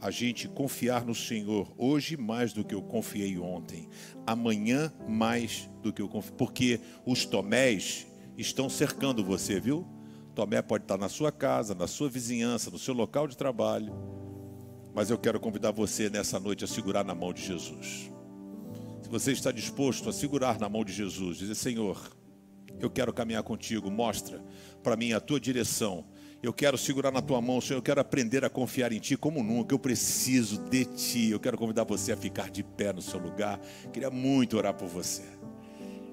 A 0.01 0.11
gente 0.11 0.49
confiar 0.49 1.05
no 1.05 1.15
Senhor 1.15 1.73
hoje 1.77 2.17
mais 2.17 2.53
do 2.53 2.65
que 2.65 2.75
eu 2.75 2.81
confiei 2.81 3.39
ontem, 3.39 3.89
amanhã 4.27 4.93
mais 5.07 5.69
do 5.83 5.93
que 5.93 6.01
eu 6.01 6.09
confiei, 6.09 6.37
porque 6.39 6.81
os 7.05 7.27
tomés 7.27 8.07
estão 8.39 8.71
cercando 8.71 9.23
você, 9.23 9.61
viu? 9.61 9.87
Tomé 10.35 10.63
pode 10.63 10.85
estar 10.85 10.97
na 10.97 11.09
sua 11.09 11.31
casa, 11.31 11.75
na 11.75 11.87
sua 11.87 12.09
vizinhança, 12.09 12.71
no 12.71 12.79
seu 12.79 12.95
local 12.95 13.29
de 13.29 13.37
trabalho, 13.37 13.93
mas 14.95 15.11
eu 15.11 15.19
quero 15.19 15.39
convidar 15.39 15.71
você 15.71 16.09
nessa 16.09 16.41
noite 16.41 16.65
a 16.65 16.67
segurar 16.67 17.05
na 17.05 17.15
mão 17.15 17.33
de 17.33 17.43
Jesus 17.45 18.11
você 19.11 19.33
está 19.33 19.51
disposto 19.51 20.09
a 20.09 20.13
segurar 20.13 20.59
na 20.59 20.69
mão 20.69 20.85
de 20.85 20.93
Jesus, 20.93 21.39
dizer: 21.39 21.57
Senhor, 21.57 22.01
eu 22.79 22.89
quero 22.89 23.13
caminhar 23.13 23.43
contigo, 23.43 23.91
mostra 23.91 24.43
para 24.83 24.97
mim 24.97 25.13
a 25.13 25.21
tua 25.21 25.41
direção. 25.41 26.05
Eu 26.43 26.55
quero 26.55 26.79
segurar 26.79 27.11
na 27.11 27.21
tua 27.21 27.41
mão, 27.43 27.61
Senhor. 27.61 27.79
Eu 27.79 27.83
quero 27.83 28.01
aprender 28.01 28.45
a 28.45 28.49
confiar 28.49 28.93
em 28.93 28.99
Ti 28.99 29.17
como 29.17 29.43
nunca. 29.43 29.75
Eu 29.75 29.79
preciso 29.79 30.59
de 30.71 30.87
Ti. 30.87 31.31
Eu 31.31 31.41
quero 31.41 31.59
convidar 31.59 31.85
você 31.85 32.13
a 32.13 32.17
ficar 32.17 32.51
de 32.51 32.63
pé 32.63 32.95
no 32.95 33.03
seu 33.03 33.21
lugar. 33.21 33.61
Queria 33.93 34.11
muito 34.11 34.57
orar 34.57 34.73
por 34.73 34.89
você 34.89 35.40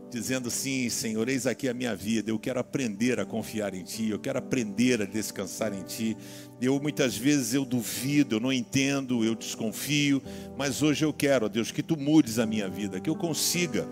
dizendo 0.10 0.50
sim, 0.50 0.90
Senhor, 0.90 1.28
eis 1.28 1.46
aqui 1.46 1.68
a 1.68 1.74
minha 1.74 1.96
vida. 1.96 2.32
Eu 2.32 2.40
quero 2.40 2.60
aprender 2.60 3.20
a 3.20 3.26
confiar 3.26 3.74
em 3.74 3.84
Ti, 3.84 4.10
eu 4.10 4.20
quero 4.20 4.40
aprender 4.40 5.02
a 5.02 5.06
descansar 5.06 5.74
em 5.74 5.84
Ti. 5.84 6.18
Eu 6.62 6.80
muitas 6.80 7.16
vezes 7.18 7.54
eu 7.54 7.66
duvido, 7.66 8.36
eu 8.36 8.40
não 8.40 8.52
entendo, 8.52 9.24
eu 9.24 9.36
desconfio, 9.36 10.22
mas 10.58 10.82
hoje 10.82 11.06
eu 11.06 11.14
quero, 11.14 11.46
ó 11.46 11.50
Deus, 11.50 11.72
que 11.72 11.84
Tu 11.84 11.98
mudes 11.98 12.40
a 12.40 12.46
minha 12.46 12.70
vida, 12.70 13.00
que 13.00 13.10
eu 13.10 13.16
consiga 13.16 13.88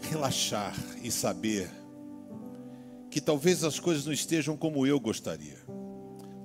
relaxar 0.00 0.74
e 1.02 1.10
saber 1.10 1.70
que 3.10 3.20
talvez 3.20 3.64
as 3.64 3.80
coisas 3.80 4.04
não 4.06 4.12
estejam 4.12 4.56
como 4.56 4.86
eu 4.86 5.00
gostaria. 5.00 5.58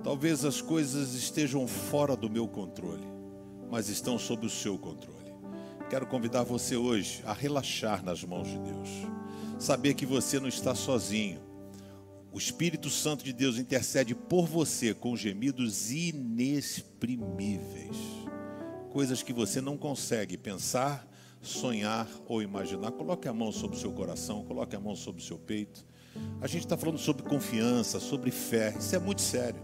Talvez 0.02 0.44
as 0.44 0.60
coisas 0.60 1.14
estejam 1.14 1.66
fora 1.66 2.14
do 2.14 2.28
meu 2.28 2.46
controle, 2.46 3.06
mas 3.70 3.88
estão 3.88 4.18
sob 4.18 4.46
o 4.46 4.50
seu 4.50 4.78
controle. 4.78 5.13
Quero 5.94 6.08
convidar 6.08 6.42
você 6.42 6.76
hoje 6.76 7.22
a 7.24 7.32
relaxar 7.32 8.04
nas 8.04 8.24
mãos 8.24 8.48
de 8.48 8.58
Deus. 8.58 8.88
Saber 9.60 9.94
que 9.94 10.04
você 10.04 10.40
não 10.40 10.48
está 10.48 10.74
sozinho. 10.74 11.40
O 12.32 12.38
Espírito 12.38 12.90
Santo 12.90 13.24
de 13.24 13.32
Deus 13.32 13.58
intercede 13.58 14.12
por 14.12 14.44
você 14.44 14.92
com 14.92 15.16
gemidos 15.16 15.92
inexprimíveis. 15.92 17.96
Coisas 18.90 19.22
que 19.22 19.32
você 19.32 19.60
não 19.60 19.76
consegue 19.76 20.36
pensar, 20.36 21.08
sonhar 21.40 22.08
ou 22.26 22.42
imaginar. 22.42 22.90
Coloque 22.90 23.28
a 23.28 23.32
mão 23.32 23.52
sobre 23.52 23.76
o 23.76 23.80
seu 23.80 23.92
coração, 23.92 24.44
coloque 24.44 24.74
a 24.74 24.80
mão 24.80 24.96
sobre 24.96 25.22
o 25.22 25.24
seu 25.24 25.38
peito. 25.38 25.86
A 26.40 26.48
gente 26.48 26.64
está 26.64 26.76
falando 26.76 26.98
sobre 26.98 27.22
confiança, 27.22 28.00
sobre 28.00 28.32
fé. 28.32 28.74
Isso 28.76 28.96
é 28.96 28.98
muito 28.98 29.22
sério. 29.22 29.62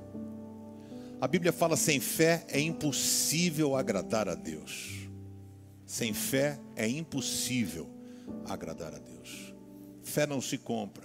A 1.21 1.27
Bíblia 1.27 1.53
fala: 1.53 1.77
sem 1.77 1.99
fé 1.99 2.47
é 2.51 2.61
impossível 2.61 3.75
agradar 3.75 4.29
a 4.29 4.37
Deus. 4.37 5.00
Sem 5.91 6.15
fé 6.15 6.57
é 6.77 6.89
impossível 6.89 7.91
agradar 8.47 8.95
a 8.95 8.99
Deus. 9.01 9.53
Fé 10.05 10.25
não 10.25 10.41
se 10.41 10.57
compra, 10.57 11.05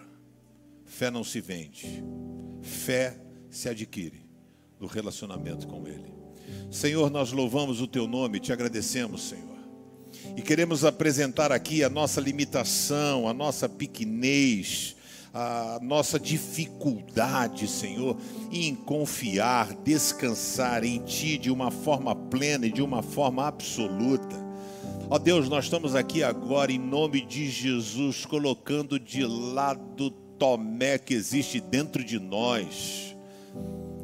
fé 0.85 1.09
não 1.09 1.23
se 1.23 1.41
vende, 1.41 2.03
fé 2.61 3.19
se 3.49 3.67
adquire 3.67 4.29
no 4.79 4.85
relacionamento 4.85 5.65
com 5.65 5.87
Ele. 5.87 6.13
Senhor, 6.69 7.09
nós 7.09 7.31
louvamos 7.31 7.81
o 7.81 7.87
Teu 7.87 8.05
nome, 8.07 8.39
te 8.39 8.53
agradecemos, 8.53 9.27
Senhor. 9.27 9.57
E 10.37 10.43
queremos 10.43 10.85
apresentar 10.85 11.51
aqui 11.51 11.83
a 11.83 11.89
nossa 11.89 12.21
limitação, 12.21 13.27
a 13.27 13.33
nossa 13.33 13.67
pequenez, 13.67 14.95
a 15.33 15.79
nossa 15.81 16.19
dificuldade, 16.19 17.67
Senhor, 17.67 18.15
em 18.51 18.75
confiar, 18.75 19.73
descansar 19.77 20.83
em 20.83 20.99
Ti 20.99 21.39
de 21.39 21.49
uma 21.49 21.71
forma 21.71 22.15
plena 22.15 22.67
e 22.67 22.71
de 22.71 22.83
uma 22.83 23.01
forma 23.01 23.47
absoluta. 23.47 24.44
Ó 25.07 25.19
Deus, 25.19 25.47
nós 25.47 25.65
estamos 25.65 25.93
aqui 25.93 26.23
agora 26.23 26.71
em 26.71 26.79
nome 26.79 27.21
de 27.21 27.47
Jesus, 27.47 28.25
colocando 28.25 28.99
de 28.99 29.23
lado 29.23 30.09
Tomé 30.39 30.97
que 30.97 31.13
existe 31.13 31.61
dentro 31.61 32.03
de 32.03 32.19
nós. 32.19 33.15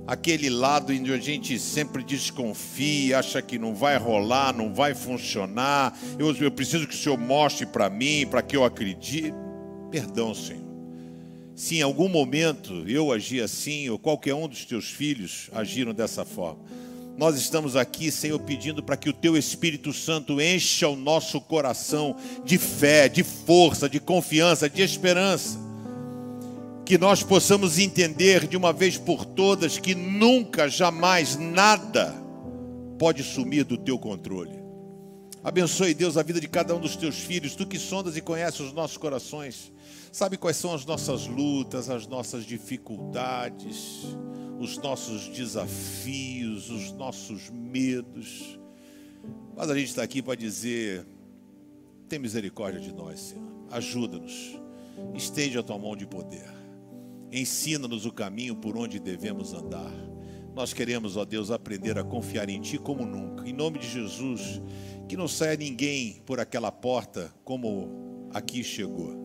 Aquele 0.06 0.48
lado 0.48 0.94
onde 0.94 1.12
a 1.12 1.18
gente 1.18 1.58
sempre 1.58 2.04
desconfia, 2.04 3.18
acha 3.18 3.42
que 3.42 3.58
não 3.58 3.74
vai 3.74 3.98
rolar, 3.98 4.56
não 4.56 4.76
vai 4.76 4.94
funcionar. 4.94 5.98
Eu, 6.20 6.36
eu 6.36 6.52
preciso 6.52 6.88
que 6.88 6.94
o 6.94 6.98
Senhor 6.98 7.18
mostre 7.18 7.66
para 7.66 7.90
mim, 7.90 8.28
para 8.28 8.44
que 8.44 8.56
eu 8.56 8.64
acredite. 8.64 9.34
Perdão, 9.90 10.36
Senhor. 10.36 10.62
Se 11.56 11.78
em 11.78 11.82
algum 11.82 12.10
momento 12.10 12.88
eu 12.88 13.12
agi 13.12 13.42
assim, 13.42 13.90
ou 13.90 13.98
qualquer 13.98 14.36
um 14.36 14.48
dos 14.48 14.66
teus 14.66 14.92
filhos 14.92 15.50
agiram 15.52 15.96
dessa 15.96 16.24
forma, 16.24 16.64
nós 17.18 17.36
estamos 17.36 17.76
aqui, 17.76 18.12
Senhor, 18.12 18.40
pedindo 18.40 18.82
para 18.82 18.98
que 18.98 19.10
o 19.10 19.14
teu 19.14 19.38
Espírito 19.38 19.94
Santo 19.94 20.42
encha 20.42 20.88
o 20.88 20.96
nosso 20.96 21.40
coração 21.40 22.16
de 22.44 22.58
fé, 22.58 23.08
de 23.08 23.24
força, 23.24 23.90
de 23.90 24.00
confiança, 24.00 24.70
de 24.70 24.82
esperança. 24.82 25.60
Que 26.86 26.98
nós 26.98 27.22
possamos 27.24 27.78
entender 27.78 28.48
de 28.48 28.58
uma 28.58 28.74
vez 28.74 28.98
por 28.98 29.26
todas 29.26 29.78
que 29.78 29.94
nunca, 29.94 30.68
jamais, 30.68 31.38
nada 31.38 32.16
pode 32.98 33.24
sumir 33.24 33.66
do 33.66 33.78
teu 33.78 33.98
controle. 33.98 34.61
Abençoe, 35.44 35.94
Deus, 35.94 36.18
a 36.18 36.24
vida 36.24 36.40
de 36.40 36.48
cada 36.48 36.76
um 36.76 36.80
dos 36.80 36.96
teus 36.96 37.20
filhos, 37.20 37.56
tu 37.56 37.66
que 37.66 37.80
sondas 37.80 38.16
e 38.16 38.22
conheces 38.22 38.60
os 38.60 38.74
nossos 38.74 38.98
corações 38.98 39.72
sabe 40.12 40.38
quais 40.38 40.58
são 40.58 40.74
as 40.74 40.86
nossas 40.86 41.26
lutas, 41.26 41.90
as 41.90 42.06
nossas 42.06 42.46
dificuldades, 42.46 44.04
os 44.60 44.78
nossos 44.78 45.30
desafios, 45.30 46.70
os 46.70 46.92
nossos 46.92 47.50
medos. 47.50 48.60
Mas 49.56 49.70
a 49.70 49.76
gente 49.76 49.88
está 49.88 50.04
aqui 50.04 50.22
para 50.22 50.36
dizer: 50.36 51.06
tem 52.10 52.20
misericórdia 52.20 52.82
de 52.82 52.94
nós, 52.94 53.20
Senhor. 53.20 53.50
Ajuda-nos. 53.72 54.60
Estende 55.16 55.58
a 55.58 55.64
tua 55.64 55.80
mão 55.80 55.96
de 55.96 56.06
poder. 56.06 56.50
Ensina-nos 57.32 58.06
o 58.06 58.12
caminho 58.12 58.56
por 58.56 58.78
onde 58.78 59.00
devemos 59.00 59.54
andar. 59.54 60.11
Nós 60.54 60.74
queremos, 60.74 61.18
ó 61.18 61.26
Deus, 61.26 61.50
aprender 61.50 61.98
a 61.98 62.04
confiar 62.04 62.50
em 62.50 62.60
Ti 62.60 62.78
como 62.78 63.06
nunca. 63.06 63.48
Em 63.48 63.54
nome 63.54 63.80
de 63.80 63.90
Jesus, 63.90 64.62
que 65.08 65.16
não 65.16 65.28
saia 65.28 65.56
ninguém 65.56 66.22
por 66.26 66.40
aquela 66.40 66.72
porta 66.72 67.34
como 67.44 68.30
aqui 68.34 68.64
chegou 68.64 69.22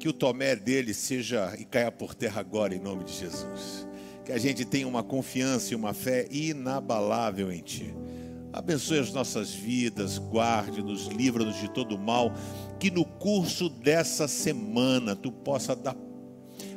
que 0.00 0.08
o 0.08 0.14
Tomé 0.14 0.56
dele 0.56 0.94
seja 0.94 1.54
e 1.58 1.64
caia 1.64 1.92
por 1.92 2.14
terra 2.14 2.40
agora, 2.40 2.74
em 2.74 2.80
nome 2.80 3.04
de 3.04 3.12
Jesus. 3.12 3.86
Que 4.24 4.32
a 4.32 4.38
gente 4.38 4.64
tenha 4.64 4.88
uma 4.88 5.02
confiança 5.02 5.74
e 5.74 5.76
uma 5.76 5.92
fé 5.92 6.26
inabalável 6.30 7.52
em 7.52 7.60
Ti. 7.60 7.94
Abençoe 8.50 8.98
as 8.98 9.12
nossas 9.12 9.52
vidas, 9.52 10.18
guarde-nos, 10.18 11.06
livra-nos 11.08 11.56
de 11.60 11.68
todo 11.68 11.98
mal. 11.98 12.32
Que 12.80 12.90
no 12.90 13.04
curso 13.04 13.68
dessa 13.68 14.26
semana 14.26 15.14
Tu 15.14 15.30
possa 15.30 15.76
dar 15.76 15.94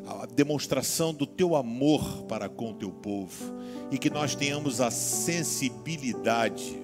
a 0.05 0.25
demonstração 0.25 1.13
do 1.13 1.25
Teu 1.25 1.55
amor 1.55 2.23
para 2.23 2.49
com 2.49 2.71
o 2.71 2.73
Teu 2.73 2.91
povo. 2.91 3.53
E 3.91 3.97
que 3.97 4.09
nós 4.09 4.35
tenhamos 4.35 4.81
a 4.81 4.91
sensibilidade 4.91 6.81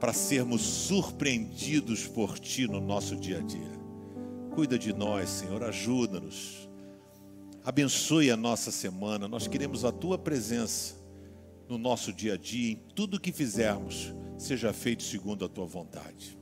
para 0.00 0.12
sermos 0.12 0.62
surpreendidos 0.62 2.06
por 2.06 2.38
Ti 2.38 2.66
no 2.66 2.80
nosso 2.80 3.16
dia 3.16 3.38
a 3.38 3.42
dia. 3.42 3.82
Cuida 4.54 4.78
de 4.78 4.92
nós, 4.92 5.30
Senhor, 5.30 5.62
ajuda-nos. 5.62 6.68
Abençoe 7.64 8.30
a 8.30 8.36
nossa 8.36 8.70
semana. 8.70 9.28
Nós 9.28 9.46
queremos 9.46 9.84
a 9.84 9.92
tua 9.92 10.18
presença 10.18 10.96
no 11.68 11.78
nosso 11.78 12.12
dia 12.12 12.34
a 12.34 12.36
dia, 12.36 12.72
em 12.72 12.76
tudo 12.94 13.20
que 13.20 13.32
fizermos, 13.32 14.12
seja 14.36 14.72
feito 14.72 15.02
segundo 15.02 15.44
a 15.44 15.48
tua 15.48 15.64
vontade. 15.64 16.36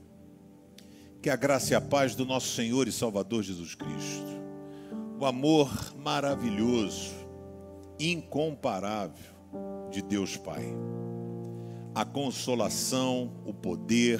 Que 1.21 1.29
a 1.29 1.35
graça 1.35 1.73
e 1.73 1.75
a 1.75 1.79
paz 1.79 2.15
do 2.15 2.25
nosso 2.25 2.53
Senhor 2.55 2.87
e 2.87 2.91
Salvador 2.91 3.43
Jesus 3.43 3.75
Cristo, 3.75 4.40
o 5.21 5.25
amor 5.25 5.69
maravilhoso, 5.97 7.11
incomparável 7.99 9.31
de 9.91 10.01
Deus 10.01 10.35
Pai, 10.35 10.65
a 11.93 12.03
consolação, 12.03 13.31
o 13.45 13.53
poder, 13.53 14.19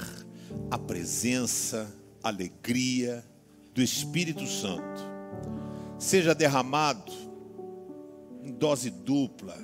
a 0.69 0.77
presença, 0.77 1.91
a 2.23 2.27
alegria, 2.29 3.25
do 3.73 3.81
Espírito 3.81 4.45
Santo 4.45 5.01
seja 5.97 6.35
derramado 6.35 7.11
em 8.43 8.51
dose 8.51 8.89
dupla 8.89 9.57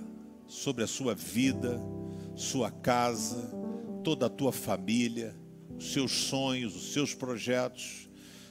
sobre 0.48 0.84
a 0.84 0.88
sua 0.88 1.14
vida, 1.14 1.82
sua 2.36 2.72
casa, 2.72 3.52
toda 4.04 4.28
a 4.28 4.30
tua 4.30 4.52
família, 4.52 5.36
os 5.78 5.92
seus 5.92 6.12
sonhos, 6.12 6.76
os 6.76 6.94
seus 6.94 7.14
projetos. 7.14 8.07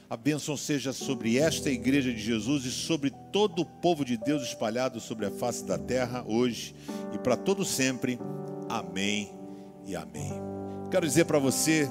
A 0.09 0.15
bênção 0.15 0.55
seja 0.55 0.93
sobre 0.93 1.37
esta 1.37 1.69
igreja 1.69 2.13
de 2.13 2.19
Jesus 2.19 2.63
e 2.63 2.71
sobre 2.71 3.11
todo 3.29 3.61
o 3.61 3.65
povo 3.65 4.05
de 4.05 4.15
Deus 4.15 4.41
espalhado 4.41 5.01
sobre 5.01 5.25
a 5.25 5.31
face 5.31 5.65
da 5.65 5.77
terra 5.77 6.23
hoje 6.25 6.73
e 7.13 7.17
para 7.17 7.35
todo 7.35 7.65
sempre. 7.65 8.17
Amém 8.69 9.29
e 9.85 9.97
amém. 9.97 10.31
Quero 10.89 11.05
dizer 11.05 11.25
para 11.25 11.39
você 11.39 11.89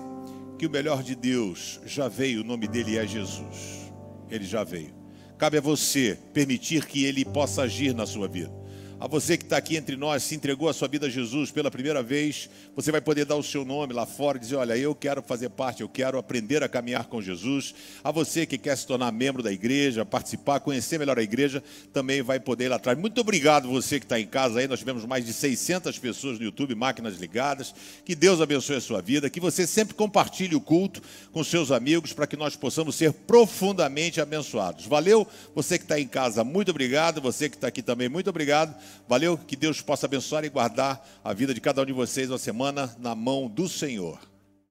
que 0.59 0.67
o 0.67 0.71
melhor 0.71 1.03
de 1.03 1.15
Deus 1.15 1.79
já 1.85 2.09
veio, 2.09 2.41
o 2.41 2.45
nome 2.45 2.67
dele 2.67 2.97
é 2.97 3.07
Jesus. 3.07 3.93
Ele 4.31 4.47
já 4.47 4.65
veio. 4.65 4.95
Cabe 5.37 5.59
a 5.59 5.61
você 5.61 6.19
permitir 6.33 6.87
que 6.87 7.05
ele 7.05 7.23
possa 7.23 7.63
agir 7.63 7.95
na 7.95 8.07
sua 8.07 8.27
vida. 8.27 8.51
A 8.99 9.07
você 9.07 9.37
que 9.37 9.45
está 9.45 9.59
aqui 9.59 9.77
entre 9.77 9.95
nós, 9.95 10.23
se 10.23 10.35
entregou 10.35 10.71
a 10.71 10.73
sua 10.73 10.89
vida 10.89 11.07
a 11.07 11.11
Jesus 11.11 11.51
pela 11.51 11.71
primeira 11.71 12.03
vez, 12.03 12.49
você 12.75 12.91
vai 12.91 13.01
poder 13.01 13.27
dar 13.27 13.37
o 13.37 13.43
seu 13.43 13.63
nome 13.63 13.93
lá 13.93 14.07
fora 14.07 14.39
e 14.39 14.41
dizer: 14.41 14.57
Olha, 14.57 14.75
eu 14.75 14.95
quero 14.95 15.23
fazer 15.23 15.51
parte, 15.51 15.83
eu 15.83 15.89
quero 15.89 16.17
aprender 16.17 16.63
a 16.63 16.69
caminhar 16.69 17.05
com 17.05 17.21
Jesus. 17.21 17.75
A 18.03 18.11
você 18.11 18.47
que 18.47 18.57
quer 18.57 18.75
se 18.75 18.87
tornar 18.87 19.13
membro 19.13 19.43
da 19.43 19.53
igreja, 19.53 20.03
participar, 20.07 20.61
conhecer 20.61 20.99
melhor 20.99 21.19
a 21.19 21.23
igreja, 21.23 21.63
também 21.93 22.23
vai 22.23 22.41
poder 22.41 22.65
ir 22.65 22.69
lá 22.71 22.77
atrás. 22.77 22.99
Muito 22.99 23.21
obrigado, 23.21 23.69
você 23.69 24.01
que 24.01 24.07
está 24.07 24.19
em 24.19 24.27
casa 24.27 24.61
aí. 24.61 24.67
Nós 24.67 24.79
tivemos 24.79 25.05
mais 25.05 25.27
de 25.27 25.33
600 25.35 25.99
pessoas 25.99 26.39
no 26.39 26.47
YouTube, 26.47 26.75
máquinas 26.75 27.19
ligadas. 27.19 27.75
Que 28.03 28.15
Deus 28.15 28.41
abençoe 28.41 28.77
a 28.77 28.81
sua 28.81 29.03
vida. 29.03 29.29
Que 29.29 29.41
você 29.41 29.67
sempre 29.67 29.93
compartilhe 29.93 30.55
o 30.55 30.61
culto 30.61 31.03
com 31.33 31.45
seus 31.45 31.71
amigos 31.71 32.15
para 32.15 32.27
que 32.27 32.37
nós 32.37 32.57
possamos 32.57 32.95
ser 32.95 33.13
profundamente 33.13 34.23
abençoados. 34.23 34.87
Valeu? 34.87 35.27
Você 35.55 35.77
que 35.77 35.85
está 35.85 36.01
em 36.01 36.09
casa, 36.09 36.43
muito 36.43 36.71
obrigado. 36.71 37.21
Você 37.21 37.51
que 37.51 37.57
está 37.57 37.69
aqui 37.69 37.83
também, 37.83 38.09
muito 38.09 38.31
obrigado. 38.31 38.75
Valeu, 39.09 39.39
que 39.39 39.57
Deus 39.57 39.81
possa 39.81 40.07
abençoar 40.07 40.45
e 40.45 40.49
guardar 40.49 41.07
a 41.25 41.33
vida 41.33 41.55
de 41.55 41.61
cada 41.61 41.83
um 41.83 41.87
de 41.87 41.93
vocês 41.93 42.31
uma 42.31 42.39
semana 42.39 42.95
na 42.99 43.15
mão 43.15 43.49
do 43.49 43.69
Senhor. 43.69 44.19